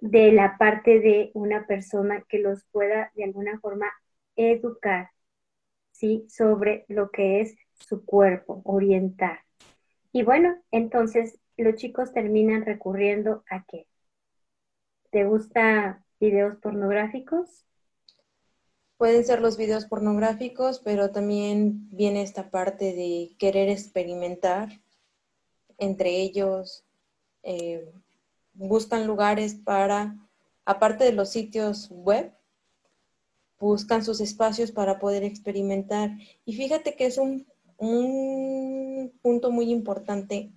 de 0.00 0.32
la 0.32 0.56
parte 0.58 1.00
de 1.00 1.30
una 1.34 1.66
persona 1.66 2.24
que 2.28 2.38
los 2.38 2.64
pueda 2.70 3.10
de 3.14 3.24
alguna 3.24 3.58
forma 3.60 3.86
educar, 4.36 5.10
¿sí? 5.92 6.26
Sobre 6.28 6.84
lo 6.88 7.10
que 7.10 7.40
es 7.40 7.56
su 7.72 8.04
cuerpo, 8.04 8.62
orientar. 8.64 9.40
Y 10.12 10.22
bueno, 10.22 10.56
entonces 10.70 11.38
los 11.56 11.74
chicos 11.76 12.12
terminan 12.12 12.64
recurriendo 12.64 13.44
a 13.50 13.64
qué? 13.64 13.86
¿Te 15.16 15.24
gusta 15.24 16.04
videos 16.20 16.58
pornográficos? 16.58 17.64
Pueden 18.98 19.24
ser 19.24 19.40
los 19.40 19.56
videos 19.56 19.86
pornográficos, 19.86 20.80
pero 20.80 21.10
también 21.10 21.88
viene 21.88 22.20
esta 22.20 22.50
parte 22.50 22.92
de 22.92 23.34
querer 23.38 23.70
experimentar 23.70 24.68
entre 25.78 26.20
ellos. 26.20 26.84
Eh, 27.44 27.90
buscan 28.52 29.06
lugares 29.06 29.54
para, 29.54 30.18
aparte 30.66 31.04
de 31.04 31.12
los 31.12 31.30
sitios 31.30 31.88
web, 31.88 32.34
buscan 33.58 34.04
sus 34.04 34.20
espacios 34.20 34.70
para 34.70 34.98
poder 34.98 35.24
experimentar. 35.24 36.10
Y 36.44 36.56
fíjate 36.56 36.94
que 36.94 37.06
es 37.06 37.16
un, 37.16 37.46
un 37.78 39.18
punto 39.22 39.50
muy 39.50 39.70
importante 39.70 40.52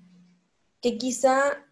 que 0.81 0.97
quizá 0.97 1.65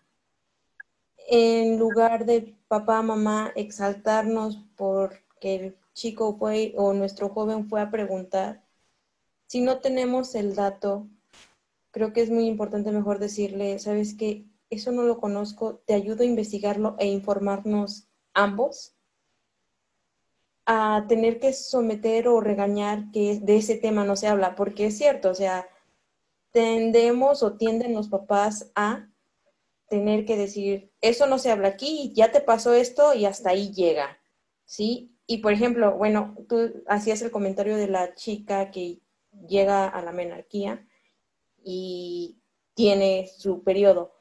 en 1.27 1.77
lugar 1.77 2.25
de 2.25 2.55
papá, 2.69 3.01
mamá, 3.01 3.51
exaltarnos 3.55 4.63
porque 4.77 5.55
el 5.55 5.77
chico 5.93 6.37
fue 6.37 6.73
o 6.77 6.93
nuestro 6.93 7.29
joven 7.29 7.67
fue 7.67 7.81
a 7.81 7.91
preguntar, 7.91 8.63
si 9.45 9.61
no 9.61 9.79
tenemos 9.79 10.35
el 10.35 10.55
dato, 10.55 11.07
creo 11.91 12.13
que 12.13 12.21
es 12.21 12.29
muy 12.29 12.47
importante 12.47 12.91
mejor 12.91 13.19
decirle, 13.19 13.77
sabes 13.79 14.13
que 14.13 14.45
eso 14.69 14.91
no 14.91 15.03
lo 15.03 15.19
conozco, 15.19 15.81
te 15.85 15.93
ayudo 15.93 16.23
a 16.23 16.27
investigarlo 16.27 16.95
e 16.97 17.07
informarnos 17.07 18.07
ambos 18.33 18.93
a 20.65 21.05
tener 21.07 21.39
que 21.39 21.53
someter 21.53 22.27
o 22.27 22.41
regañar 22.41 23.11
que 23.11 23.39
de 23.39 23.57
ese 23.57 23.75
tema 23.75 24.03
no 24.03 24.15
se 24.15 24.27
habla, 24.27 24.55
porque 24.55 24.87
es 24.87 24.97
cierto, 24.97 25.29
o 25.29 25.35
sea, 25.35 25.67
tendemos 26.51 27.43
o 27.43 27.53
tienden 27.57 27.93
los 27.93 28.09
papás 28.09 28.71
a 28.75 29.09
tener 29.89 30.25
que 30.25 30.35
decir, 30.35 30.91
eso 31.01 31.27
no 31.27 31.39
se 31.39 31.51
habla 31.51 31.69
aquí, 31.69 32.11
ya 32.15 32.31
te 32.31 32.41
pasó 32.41 32.73
esto 32.73 33.13
y 33.13 33.25
hasta 33.25 33.51
ahí 33.51 33.73
llega, 33.73 34.19
¿sí? 34.65 35.15
Y 35.25 35.39
por 35.39 35.53
ejemplo, 35.53 35.97
bueno, 35.97 36.35
tú 36.47 36.83
hacías 36.87 37.21
el 37.21 37.31
comentario 37.31 37.77
de 37.77 37.87
la 37.87 38.13
chica 38.15 38.71
que 38.71 39.01
llega 39.47 39.87
a 39.87 40.01
la 40.01 40.11
menarquía 40.11 40.87
y 41.63 42.41
tiene 42.73 43.29
su 43.37 43.63
periodo, 43.63 44.13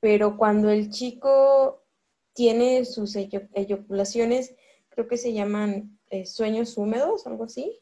pero 0.00 0.36
cuando 0.36 0.70
el 0.70 0.90
chico 0.90 1.84
tiene 2.32 2.84
sus 2.84 3.16
eyaculaciones, 3.16 4.54
creo 4.90 5.08
que 5.08 5.16
se 5.16 5.32
llaman 5.32 5.98
eh, 6.10 6.26
sueños 6.26 6.76
húmedos, 6.76 7.26
algo 7.26 7.44
así. 7.44 7.80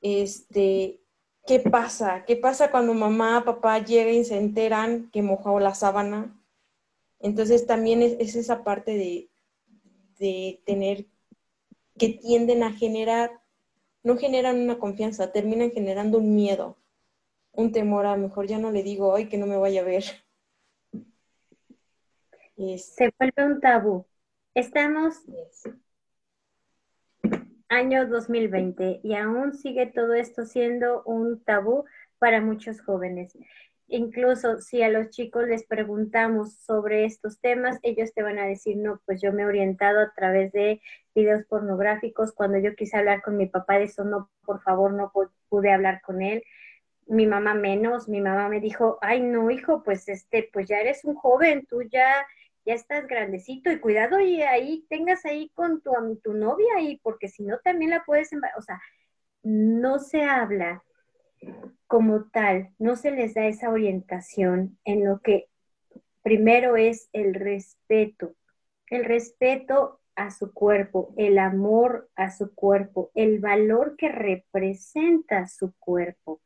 Este, 0.00 1.00
¿qué 1.48 1.60
pasa? 1.60 2.24
¿Qué 2.26 2.36
pasa 2.36 2.70
cuando 2.70 2.92
mamá, 2.92 3.42
papá 3.42 3.78
llegan 3.78 4.14
y 4.14 4.24
se 4.24 4.36
enteran 4.36 5.10
que 5.10 5.22
mojó 5.22 5.58
la 5.58 5.74
sábana? 5.74 6.38
Entonces 7.20 7.66
también 7.66 8.02
es, 8.02 8.36
esa 8.36 8.62
parte 8.62 8.92
de, 8.92 9.30
de 10.18 10.60
tener 10.66 11.06
que 11.96 12.10
tienden 12.10 12.62
a 12.62 12.72
generar, 12.72 13.40
no 14.02 14.18
generan 14.18 14.60
una 14.60 14.78
confianza, 14.78 15.32
terminan 15.32 15.70
generando 15.70 16.18
un 16.18 16.34
miedo, 16.34 16.76
un 17.52 17.72
temor 17.72 18.04
a 18.04 18.16
mejor 18.16 18.46
ya 18.46 18.58
no 18.58 18.70
le 18.70 18.82
digo, 18.82 19.14
ay, 19.14 19.28
que 19.28 19.38
no 19.38 19.46
me 19.46 19.56
vaya 19.56 19.80
a 19.80 19.84
ver. 19.84 20.04
Se 22.76 23.10
vuelve 23.18 23.54
un 23.54 23.60
tabú. 23.60 24.04
Estamos 24.54 25.22
año 27.68 28.06
2020 28.06 29.00
y 29.02 29.14
aún 29.14 29.54
sigue 29.54 29.86
todo 29.86 30.14
esto 30.14 30.44
siendo 30.44 31.02
un 31.04 31.42
tabú 31.44 31.84
para 32.18 32.40
muchos 32.40 32.80
jóvenes. 32.80 33.36
Incluso 33.90 34.60
si 34.60 34.82
a 34.82 34.90
los 34.90 35.08
chicos 35.10 35.48
les 35.48 35.64
preguntamos 35.64 36.54
sobre 36.58 37.06
estos 37.06 37.40
temas, 37.40 37.78
ellos 37.82 38.12
te 38.12 38.22
van 38.22 38.38
a 38.38 38.46
decir, 38.46 38.76
no, 38.76 39.00
pues 39.06 39.22
yo 39.22 39.32
me 39.32 39.42
he 39.42 39.46
orientado 39.46 40.00
a 40.00 40.12
través 40.14 40.52
de 40.52 40.82
videos 41.14 41.44
pornográficos. 41.46 42.32
Cuando 42.32 42.58
yo 42.58 42.74
quise 42.74 42.98
hablar 42.98 43.22
con 43.22 43.38
mi 43.38 43.46
papá 43.46 43.78
de 43.78 43.84
eso, 43.84 44.04
no, 44.04 44.30
por 44.44 44.60
favor, 44.62 44.92
no 44.92 45.10
pude 45.48 45.72
hablar 45.72 46.02
con 46.02 46.20
él. 46.20 46.42
Mi 47.06 47.26
mamá 47.26 47.54
menos, 47.54 48.08
mi 48.08 48.20
mamá 48.20 48.50
me 48.50 48.60
dijo, 48.60 48.98
ay, 49.00 49.22
no, 49.22 49.50
hijo, 49.50 49.82
pues 49.82 50.06
este, 50.08 50.50
pues 50.52 50.68
ya 50.68 50.80
eres 50.80 51.04
un 51.06 51.14
joven, 51.14 51.64
tú 51.66 51.80
ya 51.82 52.26
ya 52.68 52.74
estás 52.74 53.06
grandecito 53.06 53.72
y 53.72 53.80
cuidado 53.80 54.20
y 54.20 54.42
ahí 54.42 54.84
tengas 54.90 55.24
ahí 55.24 55.48
con 55.54 55.80
tu, 55.80 55.90
tu 56.22 56.34
novia 56.34 56.82
y 56.82 56.98
porque 56.98 57.28
si 57.28 57.42
no 57.42 57.58
también 57.60 57.92
la 57.92 58.04
puedes, 58.04 58.28
o 58.58 58.60
sea, 58.60 58.78
no 59.42 59.98
se 59.98 60.24
habla 60.24 60.84
como 61.86 62.24
tal, 62.24 62.68
no 62.78 62.96
se 62.96 63.10
les 63.10 63.32
da 63.32 63.46
esa 63.46 63.70
orientación 63.70 64.78
en 64.84 65.06
lo 65.06 65.20
que 65.20 65.48
primero 66.22 66.76
es 66.76 67.08
el 67.14 67.32
respeto, 67.32 68.34
el 68.88 69.06
respeto 69.06 70.00
a 70.14 70.30
su 70.30 70.52
cuerpo, 70.52 71.14
el 71.16 71.38
amor 71.38 72.10
a 72.16 72.30
su 72.30 72.54
cuerpo, 72.54 73.10
el 73.14 73.38
valor 73.38 73.96
que 73.96 74.10
representa 74.10 75.48
su 75.48 75.72
cuerpo. 75.78 76.42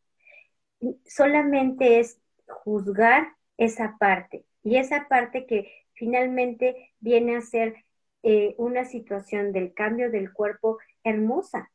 Solamente 1.04 1.98
es 1.98 2.20
juzgar 2.46 3.35
esa 3.56 3.96
parte 3.98 4.44
y 4.62 4.77
esa 4.77 5.09
parte 5.09 5.46
que 5.46 5.72
finalmente 5.94 6.92
viene 7.01 7.37
a 7.37 7.40
ser 7.40 7.85
eh, 8.22 8.55
una 8.59 8.85
situación 8.85 9.53
del 9.53 9.75
cambio 9.75 10.11
del 10.11 10.33
cuerpo 10.33 10.79
hermosa, 11.05 11.70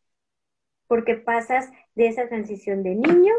porque 0.88 1.16
pasas 1.16 1.70
de 1.96 2.08
esa 2.08 2.28
transición 2.28 2.84
de 2.84 2.96
niño 2.96 3.34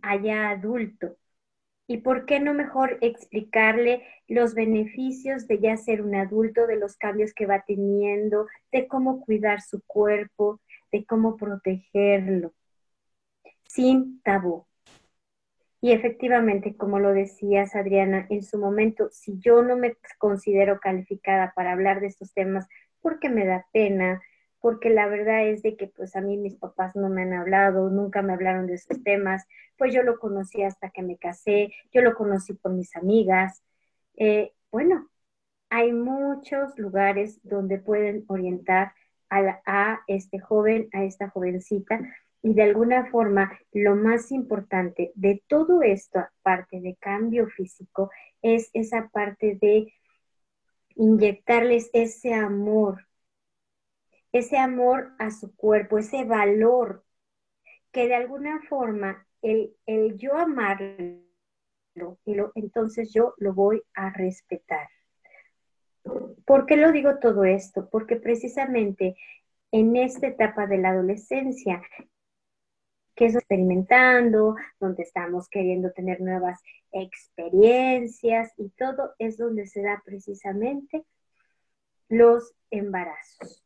a 0.00 0.16
ya 0.16 0.50
adulto. 0.50 1.16
¿Y 1.86 1.98
por 1.98 2.24
qué 2.26 2.40
no 2.40 2.54
mejor 2.54 2.98
explicarle 3.02 4.06
los 4.28 4.54
beneficios 4.54 5.46
de 5.46 5.58
ya 5.58 5.76
ser 5.76 6.00
un 6.00 6.14
adulto, 6.14 6.66
de 6.66 6.76
los 6.76 6.96
cambios 6.96 7.34
que 7.34 7.46
va 7.46 7.64
teniendo, 7.66 8.46
de 8.70 8.86
cómo 8.88 9.20
cuidar 9.20 9.60
su 9.60 9.82
cuerpo, 9.86 10.60
de 10.90 11.04
cómo 11.04 11.36
protegerlo, 11.36 12.54
sin 13.68 14.22
tabú? 14.22 14.64
Y 15.82 15.90
efectivamente, 15.90 16.76
como 16.76 17.00
lo 17.00 17.12
decías, 17.12 17.74
Adriana, 17.74 18.26
en 18.30 18.44
su 18.44 18.56
momento, 18.56 19.08
si 19.10 19.38
yo 19.40 19.62
no 19.62 19.76
me 19.76 19.96
considero 20.16 20.78
calificada 20.78 21.52
para 21.56 21.72
hablar 21.72 22.00
de 22.00 22.06
estos 22.06 22.32
temas, 22.32 22.68
porque 23.00 23.28
me 23.28 23.44
da 23.44 23.66
pena, 23.72 24.22
porque 24.60 24.90
la 24.90 25.08
verdad 25.08 25.44
es 25.48 25.60
de 25.62 25.76
que 25.76 25.88
pues 25.88 26.14
a 26.14 26.20
mí 26.20 26.36
mis 26.36 26.54
papás 26.54 26.94
no 26.94 27.08
me 27.08 27.22
han 27.22 27.32
hablado, 27.32 27.90
nunca 27.90 28.22
me 28.22 28.32
hablaron 28.32 28.68
de 28.68 28.74
esos 28.74 29.02
temas, 29.02 29.44
pues 29.76 29.92
yo 29.92 30.04
lo 30.04 30.20
conocí 30.20 30.62
hasta 30.62 30.90
que 30.90 31.02
me 31.02 31.18
casé, 31.18 31.72
yo 31.92 32.00
lo 32.02 32.14
conocí 32.14 32.54
por 32.54 32.72
mis 32.72 32.94
amigas. 32.94 33.64
Eh, 34.16 34.52
bueno, 34.70 35.10
hay 35.68 35.92
muchos 35.92 36.78
lugares 36.78 37.40
donde 37.42 37.78
pueden 37.78 38.24
orientar 38.28 38.92
a, 39.30 39.60
a 39.66 40.02
este 40.06 40.38
joven, 40.38 40.88
a 40.92 41.02
esta 41.02 41.28
jovencita, 41.28 41.98
y 42.42 42.54
de 42.54 42.62
alguna 42.62 43.06
forma, 43.06 43.56
lo 43.72 43.94
más 43.94 44.32
importante 44.32 45.12
de 45.14 45.42
todo 45.46 45.82
esto, 45.82 46.18
aparte 46.18 46.80
de 46.80 46.96
cambio 46.96 47.46
físico, 47.46 48.10
es 48.42 48.68
esa 48.72 49.08
parte 49.12 49.56
de 49.60 49.92
inyectarles 50.96 51.88
ese 51.92 52.34
amor, 52.34 53.06
ese 54.32 54.58
amor 54.58 55.12
a 55.20 55.30
su 55.30 55.54
cuerpo, 55.54 55.98
ese 55.98 56.24
valor, 56.24 57.04
que 57.92 58.08
de 58.08 58.16
alguna 58.16 58.60
forma 58.68 59.26
el, 59.40 59.76
el 59.86 60.18
yo 60.18 60.36
amarlo, 60.36 61.22
y 62.24 62.34
lo, 62.34 62.50
entonces 62.56 63.12
yo 63.12 63.34
lo 63.38 63.54
voy 63.54 63.82
a 63.94 64.10
respetar. 64.10 64.88
¿Por 66.44 66.66
qué 66.66 66.76
lo 66.76 66.90
digo 66.90 67.18
todo 67.20 67.44
esto? 67.44 67.88
Porque 67.88 68.16
precisamente 68.16 69.16
en 69.70 69.94
esta 69.96 70.26
etapa 70.26 70.66
de 70.66 70.78
la 70.78 70.88
adolescencia 70.88 71.82
que 73.14 73.26
es 73.26 73.34
experimentando, 73.34 74.56
donde 74.80 75.02
estamos 75.02 75.48
queriendo 75.48 75.92
tener 75.92 76.20
nuevas 76.20 76.60
experiencias 76.92 78.52
y 78.56 78.70
todo 78.70 79.14
es 79.18 79.36
donde 79.36 79.66
se 79.66 79.82
da 79.82 80.02
precisamente 80.04 81.04
los 82.08 82.54
embarazos. 82.70 83.64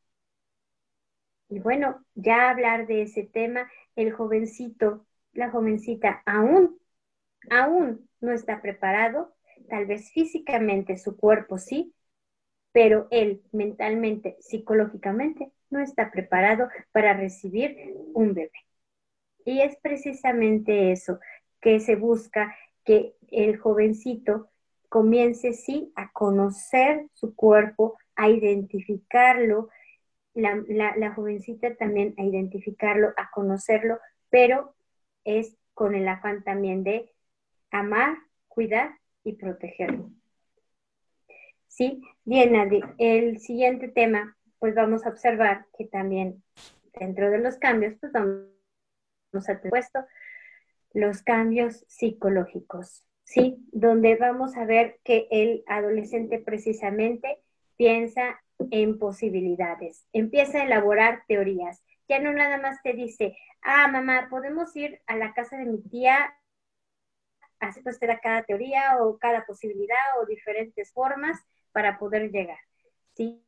Y 1.48 1.60
bueno, 1.60 2.04
ya 2.14 2.50
hablar 2.50 2.86
de 2.86 3.02
ese 3.02 3.22
tema, 3.22 3.70
el 3.94 4.12
jovencito, 4.12 5.06
la 5.32 5.50
jovencita 5.50 6.22
aún, 6.26 6.80
aún 7.50 8.08
no 8.20 8.32
está 8.32 8.60
preparado, 8.60 9.34
tal 9.68 9.86
vez 9.86 10.10
físicamente 10.10 10.98
su 10.98 11.16
cuerpo 11.16 11.58
sí, 11.58 11.94
pero 12.72 13.06
él 13.10 13.42
mentalmente, 13.52 14.36
psicológicamente, 14.40 15.52
no 15.70 15.80
está 15.80 16.10
preparado 16.10 16.68
para 16.92 17.14
recibir 17.14 17.94
un 18.12 18.34
bebé. 18.34 18.65
Y 19.46 19.60
es 19.60 19.76
precisamente 19.76 20.90
eso 20.90 21.20
que 21.60 21.78
se 21.78 21.94
busca, 21.94 22.54
que 22.84 23.14
el 23.30 23.56
jovencito 23.56 24.50
comience 24.88 25.52
sí 25.52 25.92
a 25.94 26.10
conocer 26.10 27.06
su 27.14 27.34
cuerpo, 27.36 27.96
a 28.16 28.28
identificarlo, 28.28 29.68
la, 30.34 31.12
jovencita 31.14 31.76
también 31.76 32.14
a 32.18 32.24
identificarlo, 32.24 33.14
a 33.16 33.30
conocerlo, 33.30 34.00
pero 34.30 34.74
es 35.24 35.56
con 35.74 35.94
el 35.94 36.08
afán 36.08 36.42
también 36.42 36.82
de 36.82 37.14
amar, 37.70 38.16
cuidar 38.48 38.98
y 39.22 39.34
protegerlo. 39.34 40.10
Sí, 41.68 42.02
bien, 42.24 42.56
Adri. 42.56 42.82
El 42.98 43.38
siguiente 43.38 43.86
tema, 43.86 44.36
pues 44.58 44.74
vamos 44.74 45.06
a 45.06 45.10
observar 45.10 45.66
que 45.78 45.84
también 45.84 46.42
dentro 46.98 47.30
de 47.30 47.38
los 47.38 47.56
cambios, 47.58 47.94
pues 48.00 48.12
vamos 48.12 48.55
a 49.44 49.56
tener 49.58 49.70
puesto 49.70 50.04
los 50.92 51.22
cambios 51.22 51.84
psicológicos, 51.88 53.06
¿sí? 53.24 53.58
Donde 53.72 54.16
vamos 54.16 54.56
a 54.56 54.64
ver 54.64 54.98
que 55.04 55.28
el 55.30 55.62
adolescente 55.66 56.38
precisamente 56.38 57.38
piensa 57.76 58.40
en 58.70 58.98
posibilidades, 58.98 60.06
empieza 60.12 60.58
a 60.58 60.64
elaborar 60.64 61.22
teorías. 61.28 61.82
Ya 62.08 62.18
no 62.20 62.32
nada 62.32 62.58
más 62.58 62.80
te 62.82 62.92
dice, 62.92 63.36
ah, 63.62 63.88
mamá, 63.88 64.28
podemos 64.30 64.74
ir 64.76 65.02
a 65.06 65.16
la 65.16 65.34
casa 65.34 65.56
de 65.56 65.66
mi 65.66 65.82
tía, 65.82 66.34
así 67.58 67.82
pues 67.82 67.98
te 67.98 68.06
da 68.06 68.20
cada 68.20 68.44
teoría 68.44 68.98
o 69.00 69.18
cada 69.18 69.44
posibilidad 69.44 69.96
o 70.20 70.26
diferentes 70.26 70.92
formas 70.92 71.38
para 71.72 71.98
poder 71.98 72.30
llegar. 72.30 72.58
¿sí? 73.14 73.44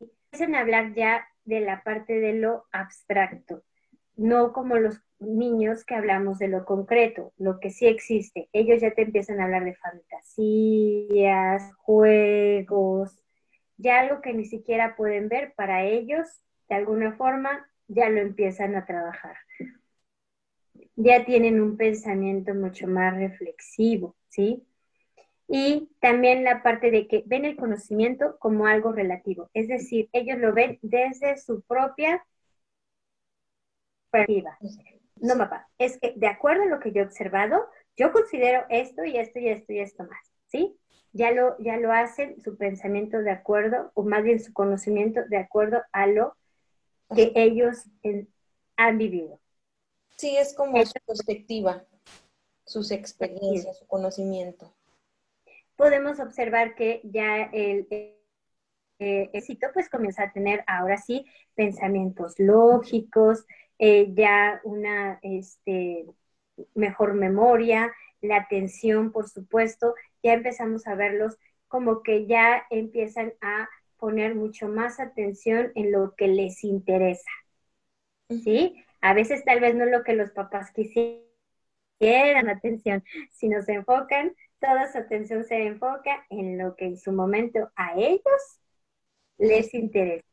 Empiezan 0.00 0.54
a 0.54 0.60
hablar 0.60 0.94
ya 0.94 1.28
de 1.44 1.60
la 1.60 1.82
parte 1.82 2.20
de 2.20 2.34
lo 2.34 2.66
abstracto, 2.72 3.62
no 4.16 4.52
como 4.52 4.76
los 4.76 5.00
niños 5.18 5.84
que 5.84 5.94
hablamos 5.94 6.38
de 6.38 6.48
lo 6.48 6.64
concreto, 6.64 7.32
lo 7.36 7.60
que 7.60 7.70
sí 7.70 7.86
existe. 7.86 8.48
Ellos 8.52 8.80
ya 8.80 8.92
te 8.92 9.02
empiezan 9.02 9.40
a 9.40 9.44
hablar 9.44 9.64
de 9.64 9.74
fantasías, 9.74 11.74
juegos, 11.76 13.22
ya 13.76 14.00
algo 14.00 14.20
que 14.20 14.32
ni 14.32 14.44
siquiera 14.44 14.96
pueden 14.96 15.28
ver 15.28 15.54
para 15.54 15.84
ellos, 15.84 16.28
de 16.68 16.76
alguna 16.76 17.16
forma, 17.16 17.66
ya 17.88 18.08
lo 18.08 18.20
empiezan 18.20 18.76
a 18.76 18.86
trabajar. 18.86 19.36
Ya 20.96 21.24
tienen 21.24 21.60
un 21.60 21.76
pensamiento 21.76 22.54
mucho 22.54 22.86
más 22.86 23.14
reflexivo, 23.14 24.16
¿sí? 24.28 24.64
Y 25.48 25.90
también 26.00 26.44
la 26.44 26.62
parte 26.62 26.90
de 26.90 27.06
que 27.06 27.22
ven 27.26 27.44
el 27.44 27.56
conocimiento 27.56 28.38
como 28.38 28.66
algo 28.66 28.92
relativo, 28.92 29.50
es 29.52 29.68
decir, 29.68 30.08
ellos 30.12 30.38
lo 30.38 30.54
ven 30.54 30.78
desde 30.80 31.36
su 31.36 31.62
propia 31.62 32.24
perspectiva. 34.18 34.58
No, 35.16 35.38
papá, 35.38 35.68
es 35.78 35.98
que 35.98 36.14
de 36.16 36.26
acuerdo 36.26 36.64
a 36.64 36.66
lo 36.66 36.80
que 36.80 36.92
yo 36.92 37.02
he 37.02 37.06
observado, 37.06 37.66
yo 37.96 38.12
considero 38.12 38.64
esto 38.68 39.04
y 39.04 39.16
esto 39.16 39.38
y 39.38 39.48
esto 39.48 39.72
y 39.72 39.78
esto 39.80 40.04
más, 40.04 40.32
¿sí? 40.46 40.78
ya 41.14 41.30
lo, 41.30 41.56
ya 41.60 41.76
lo 41.76 41.92
hacen 41.92 42.40
su 42.42 42.56
pensamiento 42.56 43.18
de 43.18 43.30
acuerdo, 43.30 43.92
o 43.94 44.02
más 44.02 44.24
bien 44.24 44.40
su 44.40 44.52
conocimiento 44.52 45.20
de 45.28 45.38
acuerdo 45.38 45.80
a 45.92 46.08
lo 46.08 46.36
que 47.14 47.32
ellos 47.36 47.84
han 48.76 48.98
vivido. 48.98 49.40
Sí, 50.16 50.36
es 50.36 50.54
como 50.54 50.84
su 50.84 50.94
perspectiva, 51.06 51.84
sus 52.64 52.90
experiencias, 52.90 53.78
su 53.78 53.86
conocimiento. 53.86 54.74
Podemos 55.76 56.18
observar 56.18 56.74
que 56.74 57.00
ya 57.04 57.44
el, 57.52 57.86
éxito 58.98 59.68
pues 59.72 59.88
comienza 59.88 60.24
a 60.24 60.32
tener 60.32 60.64
ahora 60.66 60.96
sí 60.96 61.26
pensamientos 61.54 62.34
lógicos, 62.38 63.44
eh, 63.78 64.12
ya 64.14 64.60
una 64.64 65.18
este, 65.22 66.06
mejor 66.74 67.14
memoria, 67.14 67.92
la 68.20 68.36
atención, 68.36 69.12
por 69.12 69.28
supuesto, 69.28 69.94
ya 70.22 70.32
empezamos 70.32 70.86
a 70.86 70.94
verlos 70.94 71.36
como 71.68 72.02
que 72.02 72.26
ya 72.26 72.64
empiezan 72.70 73.34
a 73.40 73.68
poner 73.98 74.34
mucho 74.34 74.68
más 74.68 75.00
atención 75.00 75.72
en 75.74 75.92
lo 75.92 76.14
que 76.14 76.28
les 76.28 76.62
interesa. 76.64 77.30
¿Sí? 78.28 78.82
A 79.00 79.12
veces 79.12 79.44
tal 79.44 79.60
vez 79.60 79.74
no 79.74 79.84
lo 79.84 80.02
que 80.02 80.14
los 80.14 80.30
papás 80.30 80.70
quisieran 80.72 82.48
atención, 82.48 83.04
si 83.32 83.48
nos 83.48 83.68
enfocan, 83.68 84.34
toda 84.60 84.90
su 84.90 84.98
atención 84.98 85.44
se 85.44 85.66
enfoca 85.66 86.26
en 86.30 86.58
lo 86.58 86.74
que 86.74 86.86
en 86.86 86.96
su 86.96 87.12
momento 87.12 87.70
a 87.76 87.94
ellos 87.96 88.60
les 89.36 89.74
interesa. 89.74 90.24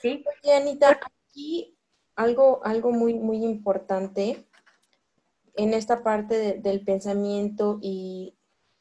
¿Sí? 0.00 0.24
Oye, 0.42 0.54
Anita, 0.54 1.00
aquí 1.00 1.76
algo, 2.16 2.64
algo 2.64 2.92
muy, 2.92 3.14
muy 3.14 3.44
importante 3.44 4.46
en 5.56 5.74
esta 5.74 6.02
parte 6.02 6.58
del 6.60 6.84
pensamiento 6.84 7.78
y 7.80 8.36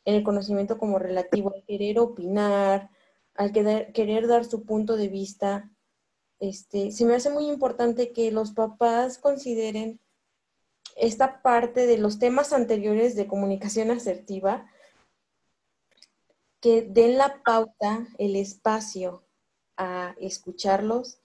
en 0.05 0.15
el 0.15 0.23
conocimiento 0.23 0.77
como 0.77 0.99
relativo, 0.99 1.53
al 1.53 1.63
querer 1.63 1.99
opinar, 1.99 2.89
al 3.35 3.51
querer, 3.51 3.93
querer 3.93 4.27
dar 4.27 4.45
su 4.45 4.63
punto 4.63 4.97
de 4.97 5.07
vista, 5.07 5.71
este, 6.39 6.91
se 6.91 7.05
me 7.05 7.15
hace 7.15 7.29
muy 7.29 7.47
importante 7.47 8.11
que 8.11 8.31
los 8.31 8.51
papás 8.51 9.17
consideren 9.17 9.99
esta 10.95 11.41
parte 11.41 11.87
de 11.87 11.97
los 11.97 12.19
temas 12.19 12.53
anteriores 12.53 13.15
de 13.15 13.27
comunicación 13.27 13.91
asertiva, 13.91 14.69
que 16.59 16.81
den 16.81 17.17
la 17.17 17.41
pauta, 17.43 18.07
el 18.17 18.35
espacio 18.35 19.23
a 19.77 20.15
escucharlos 20.19 21.19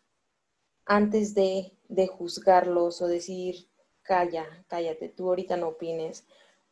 antes 0.84 1.34
de, 1.34 1.77
de 1.88 2.06
juzgarlos 2.06 3.02
o 3.02 3.06
decir, 3.06 3.66
calla, 4.02 4.46
cállate, 4.68 5.08
tú 5.08 5.28
ahorita 5.28 5.56
no 5.56 5.68
opines 5.68 6.24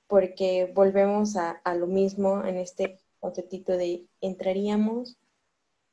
porque 0.07 0.71
volvemos 0.73 1.37
a, 1.37 1.61
lo 1.75 1.87
mismo 1.87 2.45
en 2.45 2.59
este 2.59 2.99
conceptito 3.21 3.77
de 3.77 4.07
entraríamos 4.21 5.17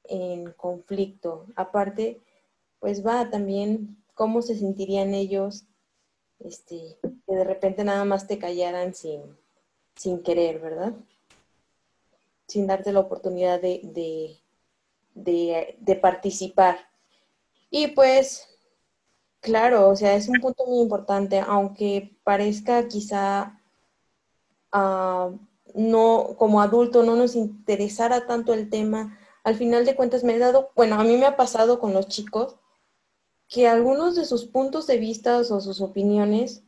en 0.04 0.52
conflicto. 0.52 1.48
Aparte, 1.56 2.22
pues 2.80 3.06
va 3.06 3.30
también 3.30 3.98
cómo 4.14 4.42
se 4.42 4.56
sentirían 4.56 5.14
ellos 5.14 5.64
este, 6.40 6.98
que 7.02 7.36
de 7.36 7.44
repente 7.44 7.84
nada 7.84 8.06
más 8.06 8.28
te 8.28 8.38
callaran 8.38 8.94
sin, 8.94 9.22
sin 9.96 10.22
querer, 10.22 10.60
¿verdad? 10.60 10.94
Sin 12.48 12.68
darte 12.68 12.92
la 12.92 13.00
oportunidad 13.00 13.62
de, 13.62 14.38
de, 15.16 15.78
de 15.80 15.96
participar. 15.96 16.78
Y 17.72 17.88
pues, 17.88 18.53
claro, 19.44 19.90
o 19.90 19.96
sea, 19.96 20.16
es 20.16 20.30
un 20.30 20.40
punto 20.40 20.66
muy 20.66 20.80
importante, 20.80 21.40
aunque 21.40 22.16
parezca 22.24 22.88
quizá 22.88 23.60
no, 25.76 26.36
como 26.38 26.62
adulto 26.62 27.04
no 27.04 27.16
nos 27.16 27.36
interesara 27.36 28.26
tanto 28.26 28.54
el 28.54 28.70
tema, 28.70 29.20
al 29.44 29.56
final 29.56 29.86
de 29.86 29.96
cuentas 29.96 30.24
me 30.24 30.36
he 30.36 30.40
dado, 30.40 30.72
bueno, 30.76 30.96
a 31.00 31.04
mí 31.04 31.18
me 31.18 31.26
ha 31.26 31.36
pasado 31.36 31.80
con 31.80 31.94
los 31.94 32.08
chicos 32.08 32.56
que 33.50 33.68
algunos 33.68 34.16
de 34.16 34.26
sus 34.26 34.46
puntos 34.46 34.88
de 34.88 34.98
vista 34.98 35.38
o 35.38 35.44
sus 35.44 35.82
opiniones 35.82 36.64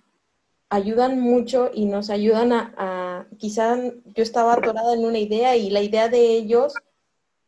ayudan 0.70 1.20
mucho 1.20 1.72
y 1.74 1.86
nos 1.86 2.10
ayudan 2.10 2.52
a, 2.54 3.28
quizá 3.38 3.78
yo 3.78 4.22
estaba 4.22 4.54
atorada 4.54 4.94
en 4.94 5.06
una 5.06 5.18
idea 5.18 5.56
y 5.56 5.70
la 5.70 5.82
idea 5.82 6.10
de 6.10 6.36
ellos, 6.36 6.74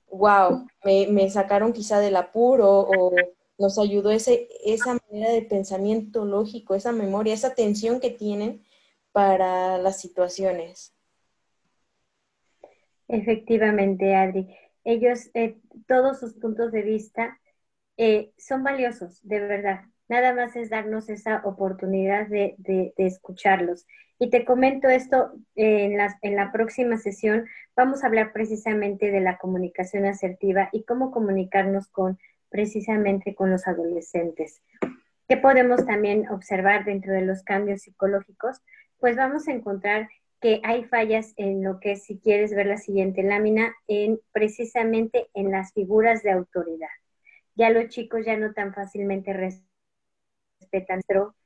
wow, 0.10 0.66
me, 0.86 1.08
me 1.08 1.30
sacaron 1.30 1.74
quizá 1.74 2.00
del 2.00 2.16
apuro 2.16 2.80
o 2.80 3.12
nos 3.58 3.80
ayudó 3.80 4.12
ese, 4.12 4.48
esa 4.66 4.98
manera 5.10 5.32
de 5.32 5.42
pensamiento 5.42 6.26
lógico, 6.26 6.76
esa 6.76 6.92
memoria, 6.92 7.34
esa 7.34 7.50
atención 7.50 8.00
que 8.00 8.12
tienen 8.12 8.64
para 9.12 9.78
las 9.78 10.00
situaciones. 10.00 10.94
Efectivamente, 13.08 14.16
Adri. 14.16 14.56
Ellos, 14.84 15.30
eh, 15.34 15.58
todos 15.88 16.20
sus 16.20 16.34
puntos 16.36 16.72
de 16.72 16.82
vista 16.82 17.40
eh, 17.98 18.32
son 18.38 18.64
valiosos, 18.64 19.20
de 19.24 19.40
verdad. 19.40 19.82
Nada 20.08 20.34
más 20.34 20.56
es 20.56 20.70
darnos 20.70 21.10
esa 21.10 21.42
oportunidad 21.44 22.28
de, 22.28 22.94
escucharlos. 22.98 23.86
Y 24.20 24.30
te 24.30 24.46
comento 24.46 24.88
esto 24.88 25.34
en, 25.56 26.00
en 26.22 26.36
la 26.36 26.52
próxima 26.52 26.98
sesión. 26.98 27.46
Vamos 27.76 28.04
a 28.04 28.08
hablar 28.08 28.32
precisamente 28.34 29.12
de 29.12 29.20
la 29.20 29.38
comunicación 29.38 30.06
asertiva 30.06 30.70
y 30.72 30.84
cómo 30.84 31.12
comunicarnos 31.12 31.88
con 31.88 32.18
precisamente 32.50 33.36
con 33.36 33.52
los 33.52 33.68
adolescentes. 33.68 34.62
¿Qué 35.28 35.38
podemos 35.38 35.86
también 35.86 36.30
observar 36.30 36.86
dentro 36.86 37.14
de 37.14 37.22
los 37.22 37.44
cambios 37.44 37.82
psicológicos? 37.82 38.62
pues 39.00 39.16
vamos 39.16 39.48
a 39.48 39.52
encontrar 39.52 40.10
que 40.40 40.62
hay 40.64 40.84
fallas 40.86 41.34
en 41.38 41.64
lo 41.64 41.80
que 41.80 41.96
si 41.96 42.20
quieres 42.20 42.54
ver 42.54 42.68
la 42.68 42.78
siguiente 42.78 43.24
lámina, 43.24 43.74
en 43.88 44.20
precisamente 44.32 45.30
en 45.34 45.52
las 45.52 45.74
figuras 45.74 46.22
de 46.24 46.32
autoridad. 46.32 46.90
Ya 47.56 47.70
los 47.72 47.88
chicos 47.88 48.26
ya 48.26 48.38
no 48.38 48.54
tan 48.54 48.74
fácilmente 48.74 49.34
respetan, 49.34 51.02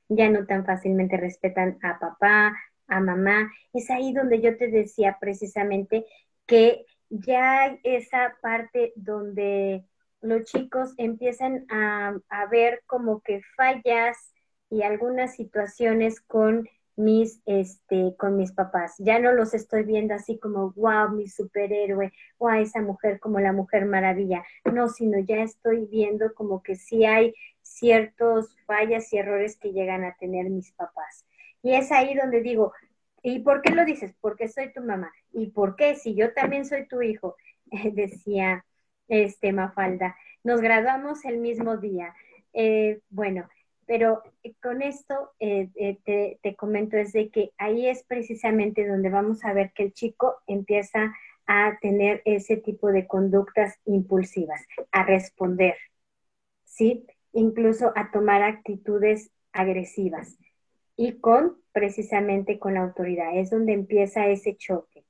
ya 0.10 0.30
no 0.30 0.46
tan 0.46 0.66
fácilmente 0.66 1.16
respetan 1.16 1.78
a 1.82 2.00
papá, 2.00 2.54
a 2.88 3.00
mamá. 3.00 3.50
Es 3.74 3.90
ahí 3.90 4.12
donde 4.12 4.42
yo 4.42 4.58
te 4.58 4.68
decía 4.68 5.18
precisamente 5.22 6.06
que 6.46 6.86
ya 7.10 7.78
esa 7.84 8.36
parte 8.42 8.92
donde 8.98 9.86
los 10.22 10.44
chicos 10.44 10.94
empiezan 10.98 11.66
a, 11.70 12.20
ver 12.50 12.84
como 12.86 13.22
que 13.22 13.42
fallas 13.56 14.34
y 14.70 14.84
algunas 14.84 15.36
situaciones 15.36 16.22
con 16.22 16.68
mis, 16.96 17.42
este, 17.46 18.16
con 18.18 18.38
mis 18.38 18.52
papás. 18.52 18.96
Ya 19.00 19.20
no 19.20 19.32
los 19.34 19.54
estoy 19.54 19.84
viendo 19.84 20.14
así 20.14 20.38
como, 20.38 20.72
wow, 20.74 21.10
mi 21.10 21.28
superhéroe, 21.28 22.12
o 22.38 22.48
a 22.48 22.60
esa 22.60 22.82
mujer 22.82 23.20
como 23.20 23.40
la 23.40 23.54
mujer 23.54 23.86
maravilla. 23.86 24.44
No, 24.72 24.88
sino 24.88 25.20
ya 25.20 25.44
estoy 25.44 25.86
viendo 25.86 26.34
como 26.34 26.62
que 26.62 26.76
sí 26.76 27.06
hay 27.06 27.34
ciertos 27.62 28.56
fallas 28.66 29.12
y 29.14 29.18
errores 29.18 29.58
que 29.58 29.72
llegan 29.72 30.04
a 30.04 30.16
tener 30.16 30.50
mis 30.50 30.72
papás. 30.74 31.26
Y 31.64 31.74
es 31.74 31.92
ahí 31.92 32.16
donde 32.16 32.42
digo, 32.42 32.74
¿y 33.24 33.40
por 33.40 33.62
qué 33.62 33.74
lo 33.74 33.86
dices? 33.86 34.14
Porque 34.20 34.48
soy 34.48 34.72
tu 34.74 34.82
mamá. 34.82 35.12
¿Y 35.32 35.48
por 35.48 35.76
qué? 35.76 35.96
Si 35.96 36.14
yo 36.16 36.34
también 36.34 36.66
soy 36.66 36.88
tu 36.88 37.02
hijo, 37.02 37.36
decía 37.94 38.66
este 39.08 39.52
Mafalda. 39.52 40.16
Nos 40.44 40.62
graduamos 40.62 41.26
el 41.26 41.38
mismo 41.38 41.78
día. 41.78 42.14
Eh, 42.54 43.00
bueno, 43.10 43.48
pero 43.86 44.24
eh, 44.44 44.54
con 44.62 44.82
esto 44.82 45.32
eh, 45.40 45.70
te, 46.06 46.40
te, 46.42 46.56
comento 46.56 46.98
es 46.98 47.14
de 47.14 47.30
que 47.30 47.52
ahí 47.58 47.88
es 47.88 48.04
precisamente 48.04 48.88
donde 48.88 49.10
vamos 49.10 49.44
a 49.46 49.54
ver 49.54 49.72
que 49.74 49.84
el 49.84 49.94
chico 49.94 50.38
empieza 50.48 51.14
a 51.46 51.78
tener 51.82 52.22
ese 52.26 52.58
tipo 52.58 52.90
de 52.92 53.08
conductas 53.08 53.80
impulsivas, 53.86 54.66
a 54.92 55.04
responder, 55.04 55.76
¿sí? 56.64 57.06
Incluso 57.34 57.92
a 57.96 58.12
tomar 58.12 58.44
actitudes 58.44 59.32
agresivas 59.52 60.38
y 60.96 61.20
con 61.20 61.58
precisamente 61.72 62.60
con 62.60 62.76
la 62.76 62.82
autoridad. 62.82 63.38
Es 63.38 63.50
donde 63.50 63.74
empieza 63.74 64.28
ese 64.28 64.56
choque. 64.56 65.04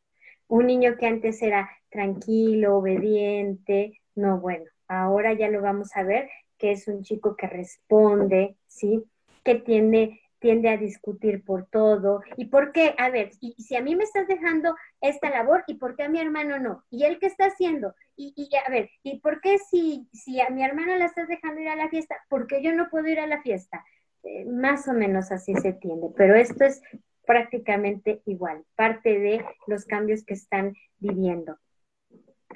Un 0.48 0.68
niño 0.68 0.98
que 0.98 1.08
antes 1.08 1.42
era 1.42 1.70
tranquilo, 1.92 2.78
obediente, 2.78 4.02
no, 4.16 4.40
bueno, 4.40 4.66
ahora 4.88 5.34
ya 5.34 5.50
lo 5.50 5.62
vamos 5.62 5.96
a 5.96 6.04
ver 6.04 6.30
que 6.62 6.72
es 6.72 6.88
un 6.88 7.02
chico 7.02 7.36
que 7.36 7.48
responde, 7.48 8.56
¿sí? 8.68 9.04
Que 9.44 9.56
tiende, 9.56 10.22
tiende 10.38 10.70
a 10.70 10.78
discutir 10.78 11.44
por 11.44 11.66
todo. 11.66 12.22
¿Y 12.38 12.46
por 12.46 12.72
qué? 12.72 12.94
A 13.00 13.10
ver, 13.10 13.32
y, 13.40 13.54
si 13.54 13.76
a 13.76 13.82
mí 13.82 13.96
me 13.96 14.04
estás 14.04 14.28
dejando 14.28 14.76
esta 15.02 15.32
labor, 15.32 15.64
¿y 15.66 15.76
por 15.76 15.96
qué 15.96 16.04
a 16.04 16.10
mi 16.10 16.20
hermano 16.20 16.60
no? 16.60 16.84
¿Y 16.92 17.06
él 17.06 17.18
qué 17.20 17.26
está 17.26 17.46
haciendo? 17.46 17.96
Y, 18.16 18.48
a 18.64 18.70
ver, 18.70 18.92
¿y 19.02 19.20
por 19.22 19.42
qué 19.42 19.58
si, 19.58 20.08
si 20.14 20.40
a 20.40 20.50
mi 20.50 20.64
hermano 20.64 20.96
la 20.98 21.06
estás 21.06 21.28
dejando 21.28 21.62
ir 21.62 21.70
a 21.70 21.76
la 21.76 21.90
fiesta, 21.90 22.16
por 22.30 22.46
qué 22.46 22.62
yo 22.62 22.72
no 22.74 22.90
puedo 22.92 23.08
ir 23.08 23.20
a 23.20 23.26
la 23.26 23.42
fiesta? 23.42 23.84
Eh, 24.22 24.46
más 24.46 24.88
o 24.88 24.94
menos 24.94 25.32
así 25.32 25.56
se 25.56 25.74
tiende, 25.74 26.10
pero 26.16 26.36
esto 26.36 26.64
es 26.64 26.84
prácticamente 27.26 28.22
igual, 28.26 28.64
parte 28.76 29.18
de 29.18 29.44
los 29.66 29.86
cambios 29.86 30.24
que 30.24 30.36
están 30.36 30.76
viviendo 31.00 31.58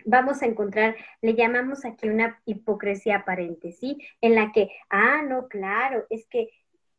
vamos 0.05 0.41
a 0.41 0.45
encontrar, 0.45 0.95
le 1.21 1.35
llamamos 1.35 1.85
aquí 1.85 2.09
una 2.09 2.41
hipocresía 2.45 3.17
aparente, 3.17 3.71
¿sí? 3.71 3.97
En 4.21 4.35
la 4.35 4.51
que, 4.51 4.69
ah, 4.89 5.21
no, 5.21 5.47
claro, 5.47 6.05
es 6.09 6.27
que 6.27 6.49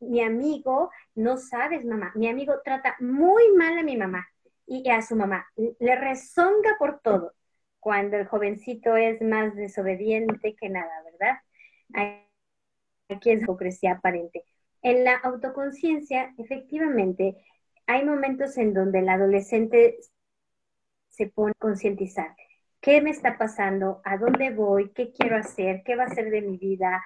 mi 0.00 0.20
amigo, 0.20 0.90
no 1.14 1.36
sabes, 1.36 1.84
mamá, 1.84 2.12
mi 2.14 2.28
amigo 2.28 2.54
trata 2.64 2.96
muy 3.00 3.52
mal 3.52 3.78
a 3.78 3.82
mi 3.82 3.96
mamá 3.96 4.26
y 4.66 4.88
a 4.90 5.02
su 5.02 5.16
mamá, 5.16 5.46
le 5.56 5.96
rezonga 5.96 6.76
por 6.78 7.00
todo, 7.00 7.34
cuando 7.80 8.16
el 8.16 8.26
jovencito 8.26 8.96
es 8.96 9.20
más 9.22 9.54
desobediente 9.54 10.54
que 10.56 10.68
nada, 10.68 11.02
¿verdad? 11.04 11.38
Aquí 13.08 13.30
es 13.30 13.42
hipocresía 13.42 13.92
aparente. 13.92 14.44
En 14.82 15.04
la 15.04 15.16
autoconciencia, 15.16 16.34
efectivamente, 16.38 17.36
hay 17.86 18.04
momentos 18.04 18.58
en 18.58 18.74
donde 18.74 18.98
el 18.98 19.08
adolescente 19.08 19.98
se 21.08 21.28
pone 21.28 21.52
a 21.52 21.60
concientizar 21.60 22.34
¿Qué 22.86 23.00
me 23.00 23.10
está 23.10 23.36
pasando? 23.36 24.00
¿A 24.04 24.16
dónde 24.16 24.50
voy? 24.50 24.90
¿Qué 24.90 25.12
quiero 25.12 25.34
hacer? 25.36 25.82
¿Qué 25.84 25.96
va 25.96 26.04
a 26.04 26.14
ser 26.14 26.30
de 26.30 26.40
mi 26.40 26.56
vida? 26.56 27.04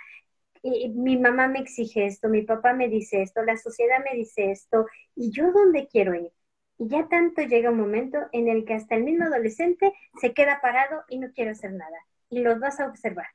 Mi 0.62 1.16
mamá 1.16 1.48
me 1.48 1.60
exige 1.60 2.04
esto, 2.04 2.28
mi 2.28 2.42
papá 2.42 2.74
me 2.74 2.90
dice 2.90 3.22
esto, 3.22 3.42
la 3.42 3.56
sociedad 3.56 3.96
me 4.04 4.14
dice 4.14 4.50
esto, 4.50 4.84
y 5.16 5.30
yo 5.32 5.50
dónde 5.52 5.88
quiero 5.88 6.14
ir. 6.14 6.32
Y 6.76 6.88
ya 6.88 7.08
tanto 7.08 7.40
llega 7.40 7.70
un 7.70 7.78
momento 7.78 8.18
en 8.32 8.48
el 8.48 8.66
que 8.66 8.74
hasta 8.74 8.94
el 8.94 9.04
mismo 9.04 9.24
adolescente 9.24 9.90
se 10.20 10.34
queda 10.34 10.60
parado 10.60 11.02
y 11.08 11.18
no 11.18 11.32
quiere 11.32 11.52
hacer 11.52 11.72
nada. 11.72 11.96
Y 12.28 12.40
los 12.40 12.60
vas 12.60 12.78
a 12.78 12.86
observar. 12.86 13.28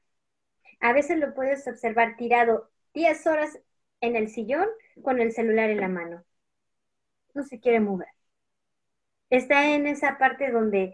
A 0.82 0.94
veces 0.94 1.18
lo 1.18 1.34
puedes 1.34 1.68
observar 1.68 2.16
tirado 2.16 2.70
10 2.94 3.26
horas 3.26 3.60
en 4.02 4.16
el 4.16 4.30
sillón 4.30 4.68
con 5.02 5.20
el 5.20 5.32
celular 5.32 5.72
en 5.72 5.82
la 5.82 5.88
mano. 5.88 6.24
No 7.34 7.42
se 7.42 7.60
quiere 7.60 7.80
mover. 7.80 8.10
Está 9.32 9.74
en 9.74 9.88
esa 9.88 10.20
parte 10.20 10.52
donde 10.52 10.94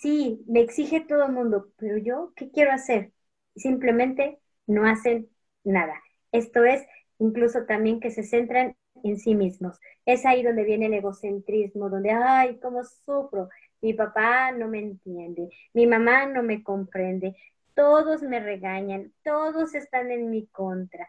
sí, 0.00 0.44
me 0.46 0.60
exige 0.60 1.00
todo 1.00 1.24
el 1.26 1.32
mundo, 1.32 1.68
pero 1.76 1.98
yo, 1.98 2.32
¿qué 2.36 2.50
quiero 2.50 2.72
hacer? 2.72 3.12
Simplemente 3.56 4.40
no 4.66 4.86
hacen 4.86 5.28
nada. 5.64 5.94
Esto 6.32 6.64
es 6.64 6.86
incluso 7.18 7.64
también 7.66 8.00
que 8.00 8.10
se 8.10 8.22
centran 8.22 8.76
en 9.02 9.18
sí 9.18 9.34
mismos. 9.34 9.78
Es 10.06 10.24
ahí 10.26 10.42
donde 10.42 10.64
viene 10.64 10.86
el 10.86 10.94
egocentrismo, 10.94 11.90
donde, 11.90 12.10
ay, 12.10 12.58
cómo 12.60 12.82
sufro. 12.84 13.48
Mi 13.80 13.94
papá 13.94 14.52
no 14.52 14.68
me 14.68 14.80
entiende, 14.80 15.48
mi 15.72 15.86
mamá 15.86 16.26
no 16.26 16.42
me 16.42 16.62
comprende, 16.62 17.36
todos 17.74 18.22
me 18.22 18.40
regañan, 18.40 19.12
todos 19.22 19.74
están 19.74 20.10
en 20.10 20.30
mi 20.30 20.46
contra. 20.48 21.08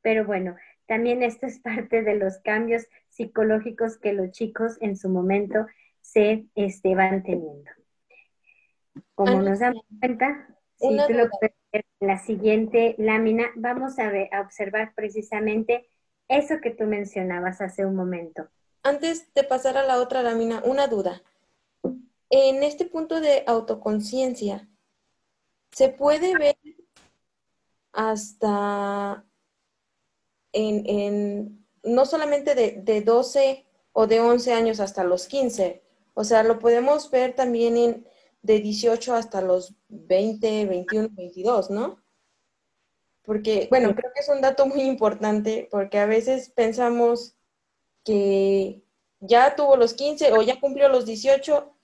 Pero 0.00 0.24
bueno, 0.24 0.56
también 0.86 1.22
esto 1.22 1.46
es 1.46 1.60
parte 1.60 2.02
de 2.02 2.14
los 2.14 2.38
cambios 2.38 2.86
psicológicos 3.08 3.98
que 3.98 4.14
los 4.14 4.30
chicos 4.30 4.78
en 4.80 4.96
su 4.96 5.10
momento 5.10 5.66
se 6.00 6.46
este, 6.54 6.94
van 6.94 7.22
teniendo. 7.22 7.70
Como 9.14 9.42
nos 9.42 9.58
damos 9.58 9.84
cuenta, 10.00 10.48
si 10.76 10.88
tú 10.88 11.12
lo 11.12 11.28
puedes 11.28 11.56
ver 11.72 11.84
en 12.00 12.08
la 12.08 12.18
siguiente 12.18 12.94
lámina, 12.98 13.46
vamos 13.56 13.98
a, 13.98 14.10
ver, 14.10 14.32
a 14.32 14.40
observar 14.40 14.94
precisamente 14.94 15.88
eso 16.28 16.56
que 16.62 16.70
tú 16.70 16.84
mencionabas 16.84 17.60
hace 17.60 17.84
un 17.84 17.96
momento. 17.96 18.48
Antes 18.82 19.32
de 19.34 19.44
pasar 19.44 19.76
a 19.76 19.84
la 19.84 20.00
otra 20.00 20.22
lámina, 20.22 20.62
una 20.64 20.86
duda. 20.86 21.22
En 22.30 22.62
este 22.62 22.84
punto 22.84 23.20
de 23.20 23.42
autoconciencia, 23.46 24.68
¿se 25.72 25.88
puede 25.88 26.36
ver 26.36 26.56
hasta 27.92 29.24
en, 30.52 30.86
en 30.86 31.66
no 31.82 32.04
solamente 32.04 32.54
de, 32.54 32.82
de, 32.82 33.00
12 33.00 33.66
o 33.92 34.06
de 34.06 34.20
11 34.20 34.52
años 34.52 34.80
hasta 34.80 35.04
los 35.04 35.26
15? 35.26 35.82
O 36.14 36.24
sea, 36.24 36.42
lo 36.42 36.58
podemos 36.58 37.10
ver 37.10 37.34
también 37.34 37.76
en 37.76 38.06
de 38.42 38.60
18 38.60 39.14
hasta 39.14 39.40
los 39.40 39.74
20, 39.88 40.66
21, 40.66 41.08
22, 41.12 41.70
¿no? 41.70 42.02
Porque, 43.22 43.66
bueno, 43.68 43.94
creo 43.94 44.10
que 44.14 44.20
es 44.20 44.28
un 44.28 44.40
dato 44.40 44.66
muy 44.66 44.82
importante 44.82 45.68
porque 45.70 45.98
a 45.98 46.06
veces 46.06 46.48
pensamos 46.48 47.36
que 48.04 48.82
ya 49.20 49.54
tuvo 49.54 49.76
los 49.76 49.92
15 49.94 50.32
o 50.32 50.42
ya 50.42 50.60
cumplió 50.60 50.88
los 50.88 51.04
18 51.04 51.74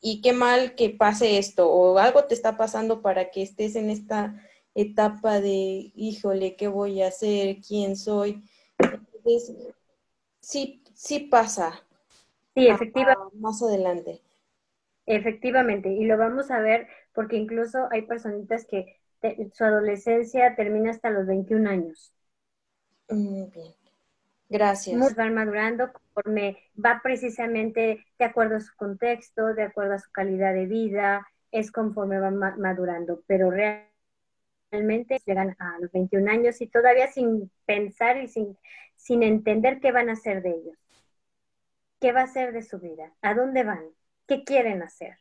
y 0.00 0.20
qué 0.20 0.34
mal 0.34 0.74
que 0.74 0.90
pase 0.90 1.38
esto 1.38 1.70
o 1.70 1.96
algo 1.98 2.24
te 2.24 2.34
está 2.34 2.58
pasando 2.58 3.00
para 3.00 3.30
que 3.30 3.42
estés 3.42 3.76
en 3.76 3.88
esta 3.88 4.38
etapa 4.74 5.40
de, 5.40 5.92
híjole, 5.94 6.56
¿qué 6.56 6.68
voy 6.68 7.00
a 7.00 7.08
hacer? 7.08 7.62
¿Quién 7.66 7.96
soy? 7.96 8.44
Entonces, 8.78 9.54
sí, 10.40 10.82
sí 10.92 11.20
pasa. 11.20 11.82
Sí, 12.54 12.66
efectivamente. 12.66 13.36
Más 13.38 13.62
adelante. 13.62 14.20
Efectivamente, 15.06 15.90
y 15.90 16.04
lo 16.04 16.16
vamos 16.16 16.50
a 16.50 16.60
ver 16.60 16.88
porque 17.12 17.36
incluso 17.36 17.88
hay 17.90 18.02
personitas 18.02 18.66
que 18.66 19.00
su 19.52 19.64
adolescencia 19.64 20.54
termina 20.54 20.90
hasta 20.90 21.10
los 21.10 21.26
21 21.26 21.68
años. 21.68 22.12
Muy 23.08 23.50
bien, 23.50 23.72
gracias. 24.48 25.14
van 25.14 25.34
madurando 25.34 25.92
conforme 25.92 26.58
va 26.82 27.00
precisamente 27.02 28.04
de 28.18 28.24
acuerdo 28.24 28.56
a 28.56 28.60
su 28.60 28.74
contexto, 28.76 29.54
de 29.54 29.64
acuerdo 29.64 29.94
a 29.94 29.98
su 29.98 30.10
calidad 30.10 30.54
de 30.54 30.66
vida, 30.66 31.26
es 31.50 31.70
conforme 31.70 32.18
van 32.18 32.36
madurando, 32.36 33.22
pero 33.26 33.50
realmente 33.50 35.20
llegan 35.24 35.54
a 35.58 35.78
los 35.80 35.92
21 35.92 36.30
años 36.30 36.60
y 36.60 36.66
todavía 36.66 37.06
sin 37.08 37.50
pensar 37.64 38.16
y 38.16 38.28
sin, 38.28 38.58
sin 38.96 39.22
entender 39.22 39.80
qué 39.80 39.92
van 39.92 40.08
a 40.08 40.14
hacer 40.14 40.42
de 40.42 40.50
ellos, 40.50 40.78
qué 42.00 42.12
va 42.12 42.22
a 42.22 42.26
ser 42.26 42.52
de 42.52 42.62
su 42.62 42.80
vida, 42.80 43.12
a 43.22 43.34
dónde 43.34 43.64
van. 43.64 43.84
¿Qué 44.26 44.44
quieren 44.44 44.82
hacer? 44.82 45.18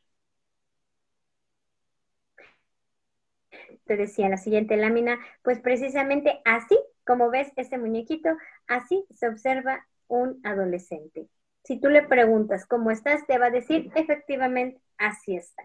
Te 3.85 3.97
decía 3.97 4.25
en 4.25 4.31
la 4.31 4.37
siguiente 4.37 4.77
lámina, 4.77 5.19
pues 5.43 5.59
precisamente 5.59 6.41
así, 6.45 6.77
como 7.05 7.29
ves 7.29 7.51
ese 7.55 7.77
muñequito, 7.77 8.29
así 8.67 9.05
se 9.13 9.27
observa 9.27 9.85
un 10.07 10.39
adolescente. 10.43 11.27
Si 11.63 11.79
tú 11.79 11.89
le 11.89 12.03
preguntas 12.03 12.65
cómo 12.65 12.91
estás, 12.91 13.25
te 13.27 13.37
va 13.37 13.47
a 13.47 13.51
decir 13.51 13.89
efectivamente 13.95 14.81
así 14.97 15.35
está. 15.35 15.63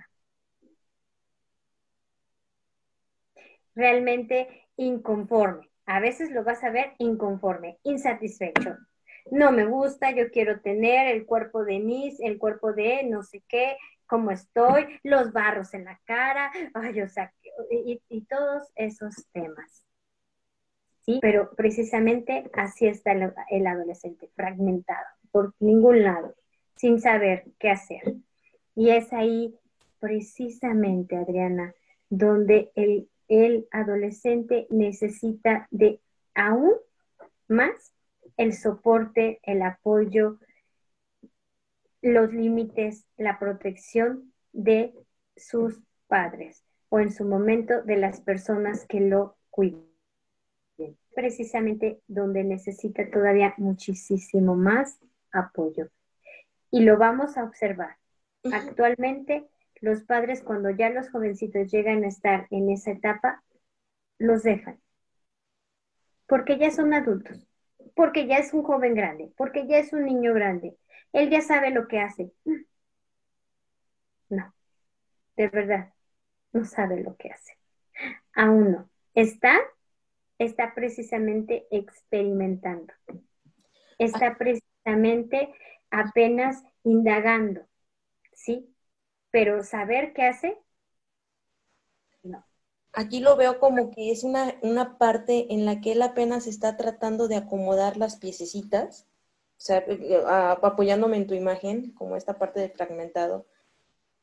realmente 3.74 4.66
inconforme. 4.76 5.70
A 5.86 6.01
veces 6.01 6.30
lo 6.30 6.45
vas 6.45 6.62
a 6.64 6.70
ver 6.70 6.93
inconforme, 6.99 7.78
insatisfecho. 7.82 8.76
No 9.31 9.53
me 9.53 9.64
gusta, 9.64 10.11
yo 10.11 10.31
quiero 10.31 10.61
tener 10.61 11.14
el 11.14 11.26
cuerpo 11.26 11.64
de 11.64 11.81
mis, 11.81 12.20
el 12.20 12.39
cuerpo 12.39 12.72
de 12.72 13.05
no 13.05 13.22
sé 13.22 13.43
qué, 13.49 13.76
cómo 14.07 14.31
estoy, 14.31 14.87
los 15.03 15.33
barros 15.33 15.74
en 15.74 15.85
la 15.85 16.01
cara, 16.05 16.51
ay, 16.74 17.01
o 17.03 17.09
sea, 17.09 17.33
y, 17.70 18.01
y 18.09 18.24
todos 18.24 18.68
esos 18.74 19.14
temas. 19.33 19.85
¿Sí? 21.05 21.18
Pero 21.22 21.51
precisamente 21.57 22.51
así 22.55 22.87
está 22.87 23.12
el, 23.12 23.66
adolescente, 23.66 24.31
fragmentado, 24.35 25.07
por 25.31 25.55
ningún 25.59 26.03
lado, 26.03 26.35
sin 26.76 27.01
saber 27.01 27.45
qué 27.59 27.70
hacer. 27.70 28.14
Y 28.74 28.91
es 28.91 29.12
ahí 29.12 29.55
precisamente, 30.01 31.16
Adriana, 31.16 31.74
donde 32.11 32.70
el, 32.74 33.09
el 33.29 33.68
adolescente 33.70 34.66
necesita 34.70 35.66
de 35.70 36.01
aún 36.35 36.74
más 37.49 37.93
el 38.39 38.55
soporte, 38.55 39.41
el 39.43 39.61
apoyo, 39.62 40.39
los 42.01 42.32
límites, 42.32 43.05
la 43.18 43.39
protección 43.39 44.32
de 44.53 44.95
sus 45.36 45.80
padres 46.07 46.64
o 46.89 47.01
en 47.01 47.12
su 47.12 47.24
momento 47.24 47.82
de 47.82 47.97
las 47.97 48.20
personas 48.20 48.86
que 48.86 49.01
lo 49.01 49.36
cuiden. 49.51 49.84
Precisamente 51.14 52.01
donde 52.07 52.45
necesita 52.45 53.11
todavía 53.11 53.55
muchísimo 53.59 54.55
más 54.55 55.01
apoyo. 55.32 55.89
Y 56.70 56.84
lo 56.84 56.97
vamos 56.97 57.36
a 57.36 57.45
observar. 57.45 57.97
Actualmente 58.53 59.49
los 59.80 60.05
padres 60.05 60.43
cuando 60.43 60.70
ya 60.70 60.91
los 60.91 61.11
jovencitos 61.11 61.70
llegan 61.72 62.05
a 62.05 62.09
estar 62.09 62.47
en 62.51 62.70
esa 62.70 62.93
etapa, 62.93 63.43
los 64.18 64.45
dejan. 64.45 64.80
Porque 66.26 66.59
ya 66.59 66.70
son 66.70 66.95
adultos, 66.95 67.47
porque 67.99 68.28
ya 68.28 68.36
es 68.36 68.55
un 68.55 68.62
joven 68.62 68.94
grande, 68.94 69.32
porque 69.36 69.66
ya 69.66 69.78
es 69.78 69.92
un 69.92 70.05
niño 70.05 70.32
grande. 70.32 70.76
Él 71.12 71.30
ya 71.30 71.40
sabe 71.40 71.72
lo 71.72 71.88
que 71.88 71.99
hace. 71.99 72.30
No, 74.28 74.55
de 75.36 75.49
verdad, 75.49 75.92
no 76.53 76.64
sabe 76.64 77.03
lo 77.03 77.16
que 77.16 77.30
hace. 77.32 77.59
Aún 78.34 78.70
no. 78.70 78.90
Está, 79.14 79.59
está 80.38 80.74
precisamente 80.76 81.66
experimentando. 81.72 82.94
Está 83.99 84.36
precisamente 84.36 85.53
apenas 85.90 86.62
indagando, 86.84 87.66
¿sí? 88.32 88.72
pero 89.32 89.64
saber 89.64 90.12
qué 90.12 90.22
hace. 90.22 90.57
Aquí 92.93 93.20
lo 93.20 93.36
veo 93.36 93.61
como 93.61 93.91
que 93.91 94.11
es 94.11 94.24
una, 94.24 94.55
una 94.62 94.99
parte 94.99 95.53
en 95.53 95.64
la 95.64 95.80
que 95.80 95.93
él 95.93 96.03
apenas 96.03 96.47
está 96.47 96.76
tratando 96.76 97.28
de 97.28 97.36
acomodar 97.36 97.97
las 97.97 98.16
piececitas, 98.16 99.07
o 99.59 99.61
sea, 99.61 99.78
eh, 99.86 100.22
apoyándome 100.26 101.16
en 101.16 101.26
tu 101.26 101.34
imagen, 101.34 101.93
como 101.93 102.16
esta 102.16 102.39
parte 102.39 102.61
de 102.61 102.70
fragmentado. 102.70 103.47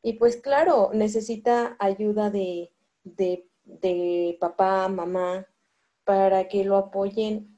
Y 0.02 0.14
pues 0.14 0.38
claro, 0.38 0.92
necesita 0.94 1.76
ayuda 1.80 2.30
de, 2.30 2.72
de, 3.04 4.38
papá, 4.40 4.88
mamá, 4.88 5.48
para 6.04 6.48
que 6.48 6.64
lo 6.64 6.78
apoyen 6.78 7.58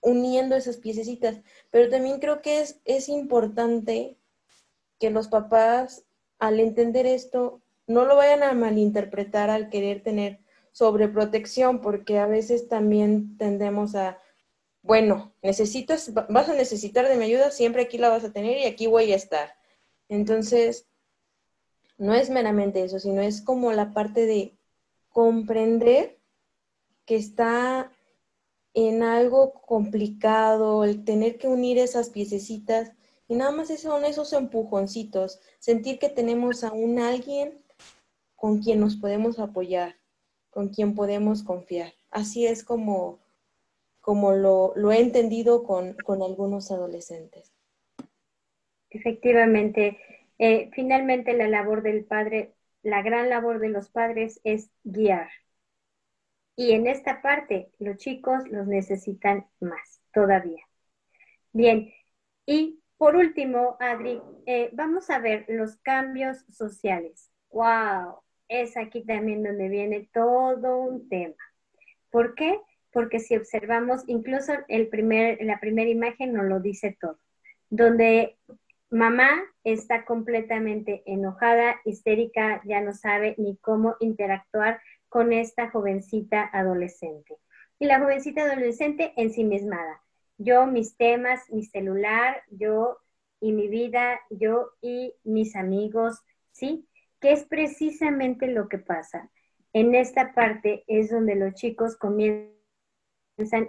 uniendo 0.00 0.56
esas 0.56 0.76
piececitas. 0.76 1.40
Pero 1.70 1.88
también 1.88 2.18
creo 2.18 2.42
que 2.42 2.60
es, 2.60 2.80
es 2.84 3.08
importante 3.08 4.16
que 4.98 5.10
los 5.10 5.28
papás 5.28 6.04
al 6.38 6.60
entender 6.60 7.06
esto, 7.06 7.62
no 7.86 8.04
lo 8.04 8.16
vayan 8.16 8.42
a 8.42 8.52
malinterpretar 8.52 9.50
al 9.50 9.68
querer 9.68 10.02
tener 10.02 10.40
sobreprotección, 10.72 11.80
porque 11.80 12.18
a 12.18 12.26
veces 12.26 12.68
también 12.68 13.36
tendemos 13.38 13.94
a, 13.94 14.18
bueno, 14.82 15.32
necesitas, 15.42 16.12
vas 16.12 16.48
a 16.48 16.54
necesitar 16.54 17.08
de 17.08 17.16
mi 17.16 17.24
ayuda, 17.24 17.50
siempre 17.50 17.82
aquí 17.82 17.98
la 17.98 18.08
vas 18.08 18.24
a 18.24 18.32
tener 18.32 18.58
y 18.58 18.64
aquí 18.64 18.86
voy 18.86 19.12
a 19.12 19.16
estar. 19.16 19.54
Entonces, 20.08 20.86
no 21.98 22.14
es 22.14 22.30
meramente 22.30 22.84
eso, 22.84 22.98
sino 22.98 23.22
es 23.22 23.40
como 23.40 23.72
la 23.72 23.92
parte 23.92 24.26
de 24.26 24.56
comprender 25.08 26.18
que 27.06 27.16
está 27.16 27.90
en 28.74 29.02
algo 29.02 29.54
complicado, 29.62 30.84
el 30.84 31.04
tener 31.04 31.38
que 31.38 31.48
unir 31.48 31.78
esas 31.78 32.10
piececitas 32.10 32.92
y 33.28 33.34
nada 33.34 33.50
más 33.50 33.68
son 33.80 34.04
esos 34.04 34.34
empujoncitos, 34.34 35.40
sentir 35.58 35.98
que 35.98 36.10
tenemos 36.10 36.62
a 36.62 36.72
un 36.72 36.98
alguien 36.98 37.64
con 38.36 38.62
quien 38.62 38.80
nos 38.80 38.96
podemos 38.96 39.38
apoyar, 39.38 39.96
con 40.50 40.68
quien 40.68 40.94
podemos 40.94 41.42
confiar. 41.42 41.92
Así 42.10 42.46
es 42.46 42.62
como, 42.62 43.18
como 44.00 44.32
lo, 44.32 44.74
he 44.92 45.00
entendido 45.00 45.64
con, 45.64 45.96
algunos 46.22 46.70
adolescentes. 46.70 47.52
Efectivamente, 48.90 49.98
eh, 50.38 50.70
finalmente 50.72 51.32
la 51.32 51.48
labor 51.48 51.82
del 51.82 52.04
padre, 52.04 52.54
la 52.82 53.02
gran 53.02 53.28
labor 53.28 53.58
de 53.58 53.70
los 53.70 53.88
padres 53.88 54.40
es 54.44 54.70
guiar. 54.84 55.28
Y 56.54 56.72
en 56.72 56.86
esta 56.86 57.20
parte 57.20 57.70
los 57.78 57.98
chicos 57.98 58.48
los 58.48 58.66
necesitan 58.66 59.46
más 59.60 60.00
todavía. 60.12 60.62
Bien, 61.52 61.92
y 62.46 62.80
por 62.96 63.16
último, 63.16 63.76
Adri, 63.78 64.22
eh, 64.46 64.70
vamos 64.72 65.10
a 65.10 65.18
ver 65.18 65.44
los 65.48 65.76
cambios 65.78 66.38
sociales. 66.50 67.30
¡Wow! 67.50 68.22
Es 68.48 68.76
aquí 68.76 69.04
también 69.04 69.42
donde 69.42 69.68
viene 69.68 70.08
todo 70.12 70.78
un 70.78 71.08
tema. 71.08 71.34
¿Por 72.10 72.34
qué? 72.34 72.60
Porque 72.92 73.20
si 73.20 73.36
observamos, 73.36 74.04
incluso 74.06 74.52
el 74.68 74.88
primer, 74.88 75.42
la 75.42 75.60
primera 75.60 75.90
imagen 75.90 76.32
nos 76.32 76.46
lo 76.46 76.60
dice 76.60 76.96
todo, 77.00 77.18
donde 77.68 78.36
mamá 78.90 79.42
está 79.64 80.04
completamente 80.04 81.02
enojada, 81.06 81.76
histérica, 81.84 82.62
ya 82.64 82.80
no 82.80 82.92
sabe 82.92 83.34
ni 83.38 83.56
cómo 83.56 83.96
interactuar 84.00 84.80
con 85.08 85.32
esta 85.32 85.70
jovencita 85.70 86.48
adolescente. 86.52 87.36
Y 87.78 87.86
la 87.86 88.00
jovencita 88.00 88.44
adolescente 88.44 89.12
ensimismada 89.16 90.00
yo, 90.38 90.66
mis 90.66 90.96
temas, 90.96 91.40
mi 91.50 91.64
celular, 91.64 92.42
yo 92.50 92.98
y 93.40 93.52
mi 93.52 93.68
vida, 93.68 94.20
yo 94.30 94.70
y 94.80 95.14
mis 95.24 95.56
amigos, 95.56 96.20
¿sí? 96.52 96.86
Que 97.20 97.32
es 97.32 97.44
precisamente 97.44 98.46
lo 98.48 98.68
que 98.68 98.78
pasa. 98.78 99.30
En 99.72 99.94
esta 99.94 100.32
parte 100.32 100.84
es 100.86 101.10
donde 101.10 101.34
los 101.34 101.54
chicos 101.54 101.96
comienzan 101.96 102.54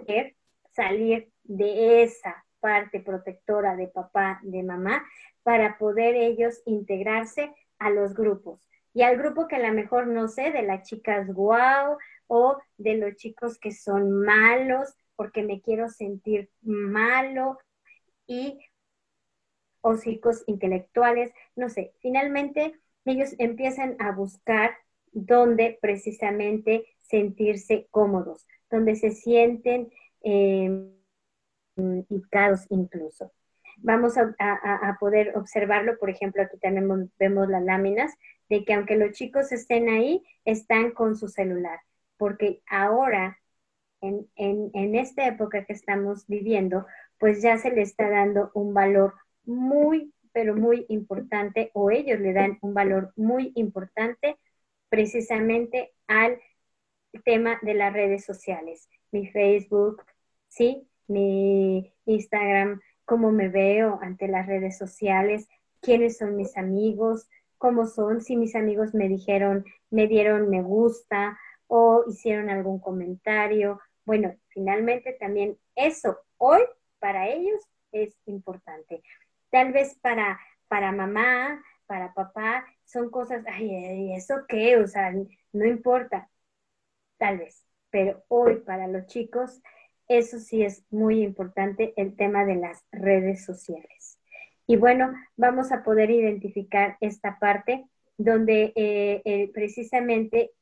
a 0.08 0.32
salir 0.72 1.30
de 1.44 2.02
esa 2.02 2.44
parte 2.60 3.00
protectora 3.00 3.76
de 3.76 3.88
papá, 3.88 4.40
de 4.42 4.62
mamá, 4.62 5.04
para 5.42 5.78
poder 5.78 6.14
ellos 6.14 6.62
integrarse 6.66 7.54
a 7.78 7.90
los 7.90 8.14
grupos. 8.14 8.68
Y 8.94 9.02
al 9.02 9.16
grupo 9.16 9.46
que 9.48 9.56
a 9.56 9.66
lo 9.66 9.72
mejor 9.72 10.06
no 10.06 10.28
sé, 10.28 10.50
de 10.50 10.62
las 10.62 10.88
chicas 10.88 11.28
guau 11.28 11.98
o 12.26 12.58
de 12.76 12.96
los 12.96 13.16
chicos 13.16 13.58
que 13.58 13.72
son 13.72 14.10
malos, 14.10 14.94
porque 15.16 15.42
me 15.42 15.60
quiero 15.60 15.88
sentir 15.88 16.50
malo 16.62 17.58
y 18.26 18.58
o 19.80 19.96
chicos 19.96 20.42
intelectuales, 20.46 21.32
no 21.54 21.68
sé, 21.68 21.94
finalmente 22.00 22.78
ellos 23.04 23.34
empiezan 23.38 23.96
a 23.98 24.12
buscar 24.12 24.72
dónde 25.12 25.78
precisamente 25.80 26.84
sentirse 27.00 27.86
cómodos, 27.90 28.46
donde 28.70 28.96
se 28.96 29.10
sienten 29.10 29.90
eh, 30.22 30.90
incluso. 32.68 33.32
Vamos 33.78 34.18
a, 34.18 34.34
a, 34.38 34.96
poder 34.98 35.36
observarlo, 35.36 35.98
por 35.98 36.10
ejemplo, 36.10 36.42
aquí 36.42 36.58
también 36.58 37.12
vemos 37.18 37.48
las 37.48 37.62
láminas, 37.62 38.12
de 38.48 38.64
que 38.64 38.74
aunque 38.74 38.96
los 38.96 39.12
chicos 39.12 39.52
estén 39.52 39.88
ahí, 39.88 40.24
están 40.44 40.90
con 40.90 41.16
su 41.16 41.28
celular, 41.28 41.80
porque 42.16 42.60
ahora 42.66 43.38
en, 44.00 44.94
esta 44.94 45.26
época 45.26 45.64
que 45.64 45.72
estamos 45.72 46.26
viviendo, 46.26 46.86
pues 47.18 47.42
ya 47.42 47.58
se 47.58 47.70
le 47.70 47.82
está 47.82 48.08
dando 48.08 48.50
un 48.54 48.74
valor 48.74 49.14
muy, 49.44 50.12
pero 50.32 50.54
muy 50.54 50.86
importante, 50.88 51.70
o 51.74 51.90
ellos 51.90 52.20
le 52.20 52.32
dan 52.32 52.58
un 52.60 52.74
valor 52.74 53.12
muy 53.16 53.52
importante 53.54 54.36
precisamente 54.88 55.92
al 56.06 56.38
tema 57.24 57.58
de 57.62 57.74
las 57.74 57.92
redes 57.92 58.24
sociales. 58.24 58.88
Mi 59.10 59.26
Facebook, 59.26 60.02
¿sí? 60.48 60.88
Mi 61.06 61.92
Instagram, 62.04 62.80
cómo 63.04 63.32
me 63.32 63.48
veo 63.48 63.98
ante 64.02 64.28
las 64.28 64.46
redes 64.46 64.76
sociales, 64.76 65.48
quiénes 65.80 66.18
son 66.18 66.36
mis 66.36 66.56
amigos, 66.56 67.28
cómo 67.56 67.86
son, 67.86 68.20
si 68.20 68.36
mis 68.36 68.54
amigos 68.54 68.94
me 68.94 69.08
dijeron, 69.08 69.64
me 69.90 70.06
dieron 70.06 70.48
me 70.50 70.62
gusta 70.62 71.38
o 71.66 72.04
hicieron 72.08 72.50
algún 72.50 72.78
comentario, 72.80 73.80
bueno, 74.04 74.34
finalmente 74.48 75.16
también 75.20 75.58
eso 75.74 76.18
hoy 76.38 76.62
para 76.98 77.28
ellos 77.28 77.60
es 77.92 78.16
importante. 78.24 79.02
Tal 79.50 79.72
vez 79.72 79.94
para, 80.00 80.38
para 80.68 80.92
mamá, 80.92 81.62
para 81.86 82.12
papá, 82.14 82.66
son 82.84 83.10
cosas, 83.10 83.44
ay, 83.48 84.12
¿eso 84.14 84.44
qué? 84.48 84.76
O 84.78 84.86
sea, 84.86 85.12
no 85.52 85.66
importa. 85.66 86.28
tal 87.18 87.38
vez, 87.38 87.64
pero 87.90 88.24
hoy 88.28 88.56
para 88.60 88.86
los 88.88 89.06
chicos, 89.06 89.60
eso 90.08 90.38
sí 90.38 90.62
es 90.62 90.84
muy 90.90 91.22
importante, 91.22 91.92
el 91.96 92.16
tema 92.16 92.44
de 92.44 92.56
las 92.56 92.84
redes 92.92 93.44
sociales. 93.44 94.18
Y 94.66 94.76
bueno, 94.76 95.14
vamos 95.36 95.72
a 95.72 95.82
poder 95.82 96.10
identificar 96.10 96.96
esta 97.00 97.38
parte 97.38 97.86
donde 98.16 98.72
eh, 98.76 99.22
eh, 99.24 99.50
precisamente 99.52 100.52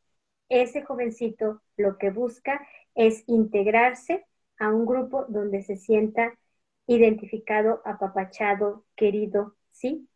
ese 0.49 0.83
jovencito 0.83 1.63
lo 1.77 1.99
que 1.99 2.11
busca 2.11 2.67
es 2.95 3.25
integrarse 3.27 4.27
a 4.59 4.71
un 4.71 4.87
grupo 4.87 5.27
donde 5.29 5.63
se 5.63 5.77
sienta 5.77 6.39
identificado, 6.87 7.83
apapachado, 7.85 8.85
querido, 8.97 9.55
¿sí? 9.71 10.09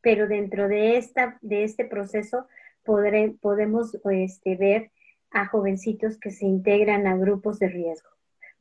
Pero 0.00 0.28
dentro 0.28 0.68
de, 0.68 0.96
esta, 0.96 1.38
de 1.40 1.64
este 1.64 1.84
proceso 1.84 2.46
podemos 2.84 3.96
este, 4.10 4.56
ver 4.56 4.90
a 5.30 5.46
jovencitos 5.46 6.18
que 6.18 6.30
se 6.30 6.46
integran 6.46 7.06
a 7.06 7.16
grupos 7.16 7.58
de 7.58 7.68
riesgo, 7.68 8.08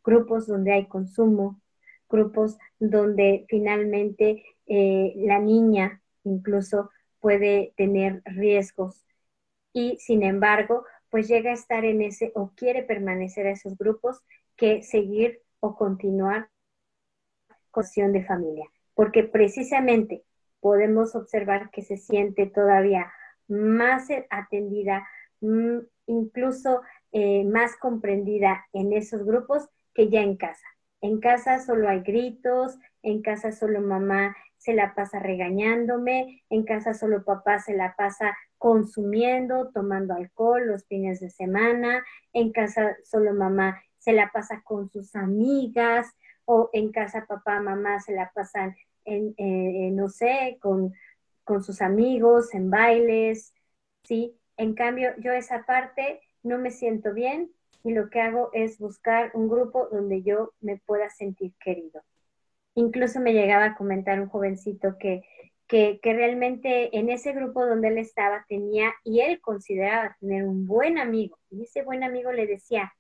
grupos 0.04 0.48
donde 0.48 0.74
hay 0.74 0.88
consumo, 0.88 1.62
grupos 2.10 2.58
donde 2.80 3.46
finalmente 3.48 4.44
eh, 4.66 5.14
la 5.18 5.40
niña 5.40 6.02
incluso 6.24 6.90
puede 7.20 7.74
tener 7.78 8.22
riesgos 8.26 9.08
y 9.78 9.96
sin 10.00 10.24
embargo, 10.24 10.86
pues 11.12 11.28
llega 11.28 11.52
a 11.52 11.54
estar 11.54 11.86
en 11.86 12.02
ese 12.02 12.32
o 12.34 12.52
quiere 12.56 12.82
permanecer 12.82 13.46
a 13.46 13.52
esos 13.52 13.78
grupos 13.78 14.24
que 14.56 14.82
seguir 14.82 15.44
o 15.60 15.76
continuar 15.76 16.50
con 17.78 18.12
de 18.12 18.24
familia, 18.24 18.66
porque 18.96 19.24
precisamente 19.24 20.24
podemos 20.60 21.16
observar 21.16 21.70
que 21.70 21.84
se 21.84 21.98
siente 21.98 22.48
todavía 22.48 23.12
más 23.48 24.08
atendida, 24.30 25.08
mm, 25.42 25.78
incluso 26.08 26.82
eh, 27.12 27.44
más 27.46 27.76
comprendida 27.78 28.66
en 28.74 28.94
esos 28.94 29.24
grupos 29.24 29.70
que 29.94 30.10
ya 30.10 30.22
en 30.22 30.38
casa. 30.38 30.66
En 31.02 31.20
casa 31.20 31.60
solo 31.60 31.88
hay 31.88 32.02
gritos, 32.02 32.78
en 33.04 33.22
casa 33.22 33.52
solo 33.52 33.82
mamá 33.82 34.36
se 34.58 34.74
la 34.74 34.96
pasa 34.96 35.20
regañándome, 35.20 36.44
en 36.50 36.64
casa 36.64 36.94
solo 36.94 37.24
papá 37.24 37.60
se 37.60 37.76
la 37.76 37.96
pasa 37.96 38.36
consumiendo, 38.58 39.70
tomando 39.72 40.16
alcohol 40.16 40.66
los 40.66 40.86
fines 40.88 41.20
de 41.20 41.30
semana, 41.30 42.04
en 42.34 42.52
casa 42.52 42.98
solo 43.04 43.34
mamá 43.34 43.80
se 44.00 44.14
la 44.14 44.32
pasa 44.32 44.62
con 44.64 44.90
sus 44.90 45.16
amigas 45.16 46.08
o 46.48 46.70
en 46.72 46.92
casa 46.92 47.26
papá, 47.28 47.60
mamá 47.60 48.00
se 48.00 48.14
la 48.14 48.32
pasan 48.34 48.76
en, 49.04 49.96
no 49.96 50.08
sé, 50.10 50.58
con, 50.62 50.94
con 51.44 51.62
sus 51.62 51.82
amigos, 51.82 52.54
en 52.54 52.70
bailes, 52.70 53.54
¿sí? 54.04 54.38
En 54.56 54.74
cambio, 54.74 55.12
yo 55.20 55.34
esa 55.34 55.66
parte 55.66 56.22
no 56.44 56.58
me 56.58 56.72
siento 56.72 57.14
bien 57.14 57.52
y 57.84 57.92
lo 57.92 58.10
que 58.10 58.22
hago 58.22 58.50
es 58.54 58.80
buscar 58.80 59.32
un 59.34 59.50
grupo 59.50 59.88
donde 59.92 60.24
yo 60.24 60.54
me 60.62 60.78
pueda 60.78 61.10
sentir 61.10 61.54
querido. 61.60 62.02
Incluso 62.76 63.20
me 63.20 63.34
llegaba 63.34 63.66
a 63.66 63.76
comentar 63.76 64.20
un 64.22 64.30
jovencito 64.30 64.98
que, 64.98 65.24
que, 65.68 66.00
realmente 66.02 66.98
en 66.98 67.10
ese 67.10 67.34
grupo 67.34 67.66
donde 67.66 67.90
él 67.90 67.98
estaba 67.98 68.46
tenía 68.48 68.94
y 69.04 69.20
él 69.20 69.42
consideraba 69.42 70.16
tener 70.22 70.46
un 70.46 70.66
buen 70.66 70.98
amigo. 70.98 71.38
Y 71.50 71.64
ese 71.64 71.84
buen 71.84 72.04
amigo 72.04 72.32
le 72.32 72.48
decía, 72.48 72.94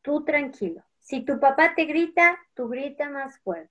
tú 0.00 0.24
tranquilo, 0.24 0.82
si 1.02 1.24
tu 1.24 1.38
papá 1.38 1.74
te 1.74 1.84
grita, 1.84 2.38
tú 2.54 2.68
grita 2.68 3.10
más 3.10 3.38
fuerte. 3.40 3.70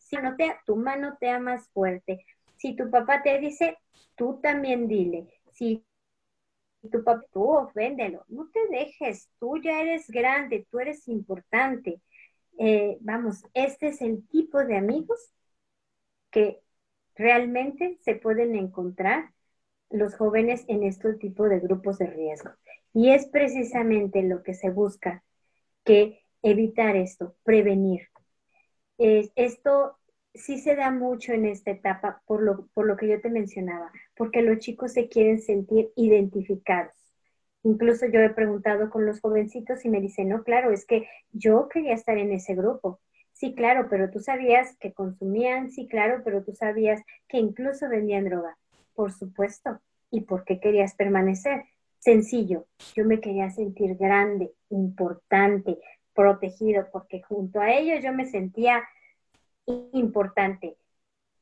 Si 0.00 0.16
no 0.16 0.34
te, 0.36 0.56
tu 0.64 0.76
mano 0.76 1.16
te 1.20 1.26
da 1.26 1.38
más 1.38 1.68
fuerte. 1.68 2.24
Si 2.56 2.74
tu 2.74 2.90
papá 2.90 3.22
te 3.22 3.38
dice, 3.38 3.78
tú 4.16 4.40
también 4.42 4.88
dile. 4.88 5.28
Si 5.52 5.84
tu 6.90 7.04
papá, 7.04 7.24
tú 7.32 7.44
oféndelo. 7.44 8.24
No 8.28 8.48
te 8.52 8.60
dejes, 8.70 9.28
tú 9.38 9.58
ya 9.58 9.80
eres 9.80 10.08
grande, 10.08 10.66
tú 10.70 10.78
eres 10.80 11.06
importante. 11.08 12.00
Eh, 12.58 12.96
vamos, 13.00 13.44
este 13.54 13.88
es 13.88 14.00
el 14.00 14.26
tipo 14.28 14.64
de 14.64 14.76
amigos 14.76 15.20
que 16.30 16.60
realmente 17.14 17.98
se 18.02 18.14
pueden 18.14 18.54
encontrar 18.56 19.32
los 19.90 20.14
jóvenes 20.16 20.64
en 20.68 20.82
este 20.82 21.14
tipo 21.14 21.48
de 21.48 21.60
grupos 21.60 21.98
de 21.98 22.06
riesgo. 22.06 22.50
Y 22.92 23.10
es 23.10 23.26
precisamente 23.26 24.22
lo 24.22 24.42
que 24.42 24.54
se 24.54 24.70
busca, 24.70 25.22
que 25.86 26.20
evitar 26.42 26.96
esto, 26.96 27.34
prevenir. 27.44 28.08
esto 28.98 29.96
sí 30.34 30.58
se 30.58 30.76
da 30.76 30.90
mucho 30.90 31.32
en 31.32 31.46
esta 31.46 31.70
etapa 31.70 32.22
por 32.26 32.42
lo, 32.42 32.66
por 32.74 32.86
lo 32.86 32.96
que 32.96 33.08
yo 33.08 33.20
te 33.20 33.30
mencionaba, 33.30 33.90
porque 34.16 34.42
los 34.42 34.58
chicos 34.58 34.92
se 34.92 35.08
quieren 35.08 35.40
sentir 35.40 35.92
identificados. 35.96 36.92
Incluso 37.62 38.06
yo 38.06 38.20
he 38.20 38.30
preguntado 38.30 38.90
con 38.90 39.06
los 39.06 39.20
jovencitos 39.20 39.84
y 39.84 39.88
me 39.88 40.00
dicen, 40.00 40.28
no, 40.28 40.44
claro, 40.44 40.70
es 40.72 40.84
que 40.86 41.08
yo 41.32 41.68
quería 41.68 41.94
estar 41.94 42.18
en 42.18 42.32
ese 42.32 42.54
grupo. 42.54 43.00
Sí, 43.32 43.54
claro, 43.54 43.88
pero 43.90 44.10
tú 44.10 44.20
sabías 44.20 44.76
que 44.78 44.92
consumían, 44.92 45.70
sí, 45.70 45.88
claro, 45.88 46.22
pero 46.24 46.44
tú 46.44 46.52
sabías 46.52 47.02
que 47.28 47.38
incluso 47.38 47.88
vendían 47.88 48.24
droga. 48.24 48.56
Por 48.94 49.12
supuesto. 49.12 49.80
¿Y 50.10 50.22
por 50.22 50.44
qué 50.44 50.60
querías 50.60 50.94
permanecer? 50.94 51.64
Sencillo, 52.06 52.68
yo 52.94 53.04
me 53.04 53.20
quería 53.20 53.50
sentir 53.50 53.96
grande, 53.96 54.54
importante, 54.70 55.80
protegido, 56.14 56.86
porque 56.92 57.20
junto 57.20 57.58
a 57.58 57.72
ellos 57.72 57.98
yo 58.00 58.12
me 58.12 58.30
sentía 58.30 58.84
importante, 59.92 60.76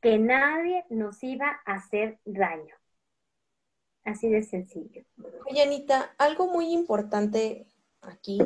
que 0.00 0.16
nadie 0.16 0.86
nos 0.88 1.22
iba 1.22 1.60
a 1.66 1.74
hacer 1.74 2.18
daño. 2.24 2.74
Así 4.04 4.30
de 4.30 4.42
sencillo. 4.42 5.04
Oye, 5.50 5.60
Anita, 5.60 6.14
algo 6.16 6.46
muy 6.46 6.72
importante 6.72 7.66
aquí 8.00 8.38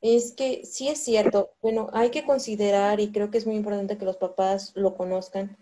es 0.00 0.32
que 0.32 0.64
sí 0.64 0.88
es 0.88 1.04
cierto, 1.04 1.50
bueno, 1.60 1.90
hay 1.92 2.10
que 2.10 2.24
considerar 2.24 2.98
y 2.98 3.12
creo 3.12 3.30
que 3.30 3.36
es 3.36 3.46
muy 3.46 3.56
importante 3.56 3.98
que 3.98 4.06
los 4.06 4.16
papás 4.16 4.72
lo 4.74 4.96
conozcan. 4.96 5.58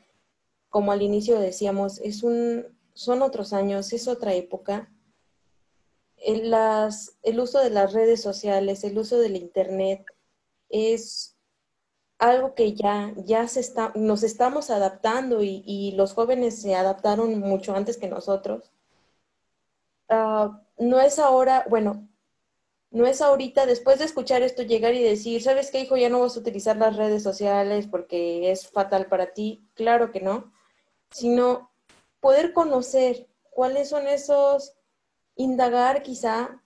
Como 0.69 0.93
al 0.93 1.03
inicio 1.03 1.41
decíamos, 1.41 1.99
es 1.99 2.23
un, 2.23 2.65
son 2.93 3.23
otros 3.23 3.53
años, 3.53 3.93
es 3.93 4.07
otra 4.07 4.35
época. 4.35 4.89
El, 6.21 7.41
uso 7.41 7.61
de 7.61 7.71
las 7.71 7.93
redes 7.93 8.23
sociales, 8.23 8.85
el 8.85 8.99
uso 8.99 9.19
del 9.19 9.37
Internet 9.37 10.05
es 10.69 11.37
algo 12.19 12.55
que 12.55 12.75
ya, 12.75 13.15
ya 13.17 13.47
se 13.49 13.61
está, 13.61 13.93
nos 13.95 14.23
estamos 14.23 14.71
adaptando 14.71 15.43
y, 15.43 15.63
y 15.67 15.93
los 15.93 16.15
jóvenes 16.15 16.61
se 16.61 16.75
adaptaron 16.75 17.39
mucho 17.39 17.75
antes 17.75 17.97
que 17.97 18.09
nosotros. 18.09 18.73
Ah, 20.09 20.63
no 20.79 21.01
es 21.01 21.19
ahora, 21.19 21.65
bueno, 21.69 22.09
no 22.91 23.07
es 23.07 23.21
ahorita, 23.21 23.67
después 23.67 23.99
de 23.99 24.07
escuchar 24.07 24.43
esto, 24.43 24.63
llegar 24.63 24.95
y 24.95 25.03
decir, 25.03 25.43
¿sabes 25.43 25.71
qué, 25.71 25.81
hijo? 25.81 25.97
Ya 25.97 26.09
no 26.09 26.21
vas 26.21 26.37
a 26.37 26.41
utilizar 26.41 26.77
las 26.77 26.97
redes 26.97 27.23
sociales 27.23 27.87
porque 27.87 28.51
es 28.51 28.69
fatal 28.69 29.07
para 29.07 29.35
ti. 29.35 29.69
Claro 29.75 30.11
que 30.11 30.21
no. 30.21 30.53
Sino 31.11 31.71
poder 32.21 32.53
conocer 32.53 33.29
cuáles 33.51 33.91
son 33.91 34.09
esos, 34.09 34.78
indagar 35.39 36.03
quizá, 36.03 36.63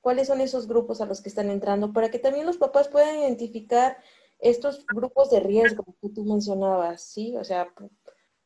cuáles 0.00 0.26
son 0.26 0.40
esos 0.40 0.66
grupos 0.66 1.00
a 1.00 1.06
los 1.06 1.20
que 1.20 1.28
están 1.28 1.50
entrando, 1.50 1.92
para 1.92 2.10
que 2.10 2.18
también 2.18 2.46
los 2.46 2.58
papás 2.58 2.88
puedan 2.88 3.20
identificar 3.20 3.98
estos 4.40 4.84
grupos 4.86 5.30
de 5.30 5.40
riesgo 5.40 5.84
que 6.02 6.08
tú 6.10 6.24
mencionabas, 6.24 7.02
¿sí? 7.02 7.36
O 7.36 7.44
sea, 7.44 7.72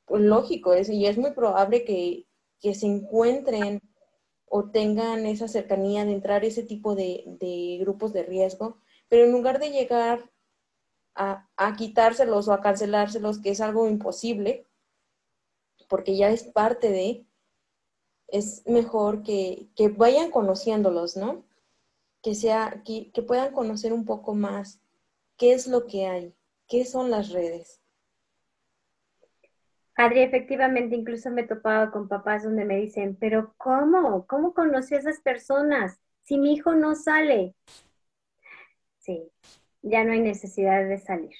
pues 0.04 0.22
lógico, 0.22 0.74
es, 0.74 0.90
y 0.90 1.06
es 1.06 1.16
muy 1.16 1.32
probable 1.32 1.84
que, 1.84 2.26
que 2.60 2.74
se 2.74 2.86
encuentren 2.86 3.80
o 4.52 4.70
tengan 4.70 5.26
esa 5.26 5.46
cercanía 5.46 6.04
de 6.04 6.12
entrar 6.12 6.44
ese 6.44 6.64
tipo 6.64 6.96
de, 6.96 7.78
grupos 7.80 8.12
de 8.12 8.24
riesgo, 8.24 8.78
pero 9.08 9.24
en 9.24 9.32
lugar 9.32 9.60
de 9.60 9.70
llegar 9.70 10.28
a, 11.14 11.46
quitárselos 11.76 12.48
o 12.48 12.52
a 12.52 12.60
cancelárselos, 12.60 13.40
que 13.40 13.50
es 13.50 13.60
algo 13.60 13.88
imposible, 13.88 14.66
porque 15.88 16.16
ya 16.16 16.30
es 16.30 16.44
parte 16.44 16.90
de, 16.90 17.26
es 18.32 18.62
mejor 18.66 19.22
que, 19.22 19.68
vayan 19.96 20.30
conociéndolos, 20.30 21.16
¿no? 21.16 21.44
Que, 22.22 22.34
sea, 22.34 22.82
que, 22.84 23.10
que 23.12 23.22
puedan 23.22 23.52
conocer 23.52 23.92
un 23.92 24.04
poco 24.04 24.34
más 24.34 24.80
qué 25.36 25.52
es 25.52 25.66
lo 25.66 25.86
que 25.86 26.06
hay, 26.06 26.34
qué 26.68 26.84
son 26.84 27.10
las 27.10 27.30
redes. 27.30 27.80
Adri, 29.96 30.20
efectivamente, 30.20 30.96
incluso 30.96 31.30
me 31.30 31.42
he 31.42 31.46
topado 31.46 31.90
con 31.90 32.08
papás 32.08 32.42
donde 32.44 32.64
me 32.64 32.76
dicen, 32.76 33.16
pero 33.20 33.54
¿cómo? 33.58 34.26
¿Cómo 34.26 34.54
conocí 34.54 34.94
a 34.94 34.98
esas 34.98 35.20
personas? 35.20 36.00
Si 36.22 36.38
mi 36.38 36.54
hijo 36.54 36.74
no 36.74 36.94
sale. 36.94 37.54
Sí, 38.98 39.30
ya 39.82 40.04
no 40.04 40.12
hay 40.12 40.20
necesidad 40.20 40.88
de 40.88 40.98
salir. 40.98 41.34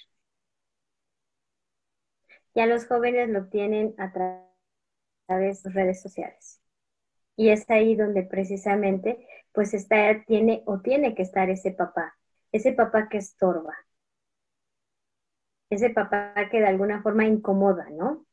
Ya 2.55 2.66
los 2.66 2.86
jóvenes 2.86 3.28
lo 3.30 3.41
obtienen 3.41 3.95
a 3.97 4.12
través 4.12 5.62
de 5.62 5.70
redes 5.70 6.03
sociales. 6.03 6.60
Y 7.41 7.49
es 7.49 7.70
ahí 7.70 7.97
donde 7.97 8.22
precisamente 8.22 9.26
pues 9.53 9.72
está, 9.72 10.24
tiene 10.26 10.62
o 10.66 10.80
tiene 10.80 11.14
que 11.14 11.22
estar 11.22 11.49
ese 11.49 11.72
papá, 11.72 12.14
ese 12.53 12.72
papá 12.72 13.09
que 13.09 13.16
estorba, 13.16 13.74
ese 15.70 15.88
papá 15.91 16.34
que 16.51 16.61
de 16.61 16.66
alguna 16.66 17.03
forma 17.03 17.24
incomoda, 17.24 17.88
¿no? 17.91 18.26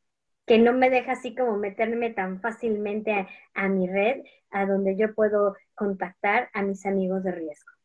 que 0.47 0.57
no 0.57 0.73
me 0.73 0.89
deja 0.89 1.11
así 1.11 1.35
como 1.35 1.57
meterme 1.57 2.09
tan 2.11 2.41
fácilmente 2.41 3.27
a, 3.53 3.67
mi 3.69 3.87
red, 3.87 4.23
a 4.49 4.65
donde 4.65 4.97
yo 4.97 5.13
puedo 5.13 5.55
contactar 5.75 6.49
a 6.53 6.63
mis 6.63 6.85
amigos 6.85 7.23
de 7.23 7.33
riesgo. 7.33 7.76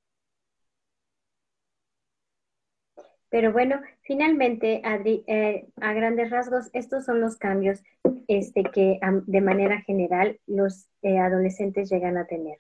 Pero 3.32 3.50
bueno, 3.50 3.80
finalmente, 4.02 4.82
Adri, 4.84 5.24
eh, 5.26 5.66
a 5.80 5.94
grandes 5.94 6.28
rasgos, 6.28 6.68
estos 6.74 7.06
son 7.06 7.22
los 7.22 7.36
cambios 7.38 7.82
este, 8.28 8.62
que 8.62 9.00
de 9.26 9.40
manera 9.40 9.80
general 9.80 10.38
los 10.46 10.86
eh, 11.00 11.18
adolescentes 11.18 11.90
llegan 11.90 12.18
a 12.18 12.26
tener. 12.26 12.58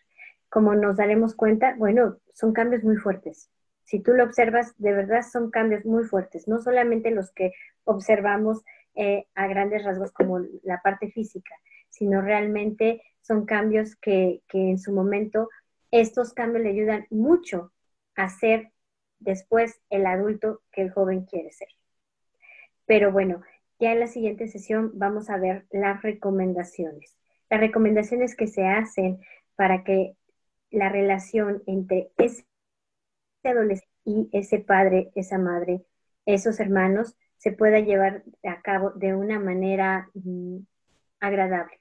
Como 0.48 0.74
nos 0.74 0.96
daremos 0.96 1.34
cuenta, 1.34 1.74
bueno, 1.76 2.16
son 2.32 2.54
cambios 2.54 2.84
muy 2.84 2.96
fuertes. 2.96 3.50
Si 3.84 4.00
tú 4.00 4.14
lo 4.14 4.24
observas, 4.24 4.72
de 4.78 4.94
verdad 4.94 5.20
son 5.30 5.50
cambios 5.50 5.84
muy 5.84 6.04
fuertes, 6.04 6.48
no 6.48 6.58
solamente 6.58 7.10
los 7.10 7.30
que 7.32 7.52
observamos 7.84 8.64
eh, 8.94 9.26
a 9.34 9.48
grandes 9.48 9.84
rasgos 9.84 10.10
como 10.10 10.38
la 10.62 10.80
parte 10.80 11.10
física, 11.10 11.54
sino 11.90 12.22
realmente 12.22 13.02
son 13.20 13.44
cambios 13.44 13.94
que, 13.96 14.40
que 14.48 14.70
en 14.70 14.78
su 14.78 14.94
momento, 14.94 15.50
estos 15.90 16.32
cambios 16.32 16.64
le 16.64 16.70
ayudan 16.70 17.06
mucho 17.10 17.72
a 18.14 18.30
ser 18.30 18.71
después 19.22 19.80
el 19.90 20.06
adulto 20.06 20.60
que 20.72 20.82
el 20.82 20.90
joven 20.90 21.24
quiere 21.24 21.50
ser. 21.52 21.68
Pero 22.86 23.12
bueno, 23.12 23.42
ya 23.78 23.92
en 23.92 24.00
la 24.00 24.06
siguiente 24.06 24.48
sesión 24.48 24.92
vamos 24.94 25.30
a 25.30 25.38
ver 25.38 25.66
las 25.70 26.02
recomendaciones. 26.02 27.16
Las 27.50 27.60
recomendaciones 27.60 28.36
que 28.36 28.46
se 28.46 28.66
hacen 28.66 29.20
para 29.56 29.84
que 29.84 30.16
la 30.70 30.88
relación 30.88 31.62
entre 31.66 32.10
ese 32.18 32.46
adolescente 33.44 33.88
y 34.04 34.28
ese 34.32 34.58
padre, 34.58 35.10
esa 35.14 35.38
madre, 35.38 35.84
esos 36.26 36.60
hermanos, 36.60 37.16
se 37.36 37.52
pueda 37.52 37.80
llevar 37.80 38.22
a 38.44 38.62
cabo 38.62 38.90
de 38.90 39.14
una 39.14 39.38
manera 39.38 40.08
mm, 40.14 40.58
agradable. 41.20 41.80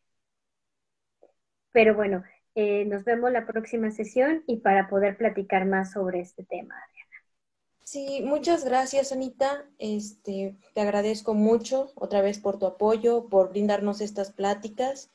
Pero 1.72 1.96
bueno, 1.96 2.24
eh, 2.56 2.86
nos 2.86 3.06
vemos 3.06 3.32
la 3.32 3.46
próxima 3.46 3.92
sesión 3.92 4.44
y 4.48 4.58
para 4.58 4.90
poder 4.90 5.18
platicar 5.18 5.66
más 5.66 5.92
sobre 5.92 6.20
este 6.20 6.44
tema. 6.44 6.76
Sí, 7.92 8.22
muchas 8.24 8.64
gracias, 8.64 9.12
Anita. 9.12 9.66
Este, 9.78 10.56
te 10.74 10.80
agradezco 10.80 11.34
mucho 11.34 11.92
otra 11.96 12.22
vez 12.22 12.40
por 12.40 12.58
tu 12.58 12.66
apoyo, 12.66 13.28
por 13.28 13.50
brindarnos 13.50 14.00
estas 14.00 14.32
pláticas. 14.32 15.10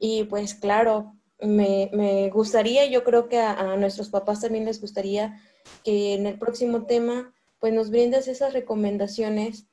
Y 0.00 0.24
pues 0.24 0.56
claro, 0.56 1.14
me, 1.40 2.28
gustaría, 2.32 2.86
yo 2.86 3.04
creo 3.04 3.28
que 3.28 3.38
a, 3.38 3.52
a, 3.52 3.76
nuestros 3.76 4.08
papás 4.08 4.40
también 4.40 4.64
les 4.64 4.80
gustaría 4.80 5.40
que 5.84 6.14
en 6.14 6.26
el 6.26 6.40
próximo 6.40 6.86
tema, 6.86 7.32
pues 7.60 7.72
nos 7.72 7.88
brindes 7.88 8.26
esas 8.26 8.52
recomendaciones 8.52 9.68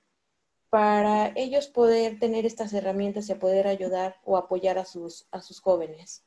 para 0.70 1.32
ellos 1.36 1.66
poder 1.66 2.20
tener 2.20 2.46
estas 2.46 2.74
herramientas 2.74 3.28
y 3.28 3.34
poder 3.34 3.66
ayudar 3.66 4.18
o 4.24 4.38
apoyar 4.38 4.78
a 4.78 4.86
sus, 4.86 5.26
a 5.32 5.42
sus 5.42 5.62
jóvenes. 5.62 6.24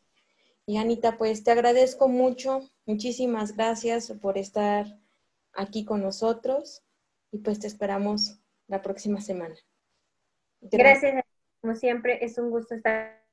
Y 0.66 0.78
Anita, 0.78 1.16
pues 1.16 1.44
te 1.44 1.52
agradezco 1.52 2.08
mucho, 2.08 2.68
muchísimas 2.86 3.54
gracias 3.54 4.12
por 4.20 4.36
estar 4.36 4.98
aquí 5.58 5.84
con 5.84 6.00
nosotros 6.00 6.84
y 7.32 7.38
pues 7.38 7.58
te 7.58 7.66
esperamos 7.66 8.40
la 8.68 8.80
próxima 8.80 9.20
semana. 9.20 9.56
Gracias, 10.60 11.24
como 11.60 11.74
siempre, 11.74 12.24
es 12.24 12.38
un 12.38 12.50
gusto 12.50 12.74
estar 12.74 13.24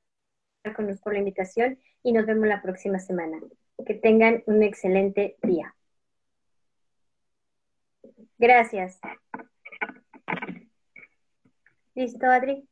con 0.75 0.85
nosotros 0.85 1.01
por 1.01 1.13
la 1.13 1.19
invitación 1.19 1.79
y 2.03 2.11
nos 2.11 2.25
vemos 2.25 2.47
la 2.47 2.61
próxima 2.61 2.99
semana. 2.99 3.39
Que 3.85 3.93
tengan 3.93 4.43
un 4.47 4.63
excelente 4.63 5.37
día. 5.43 5.75
Gracias. 8.37 8.99
¿Listo, 11.93 12.25
Adri? 12.25 12.67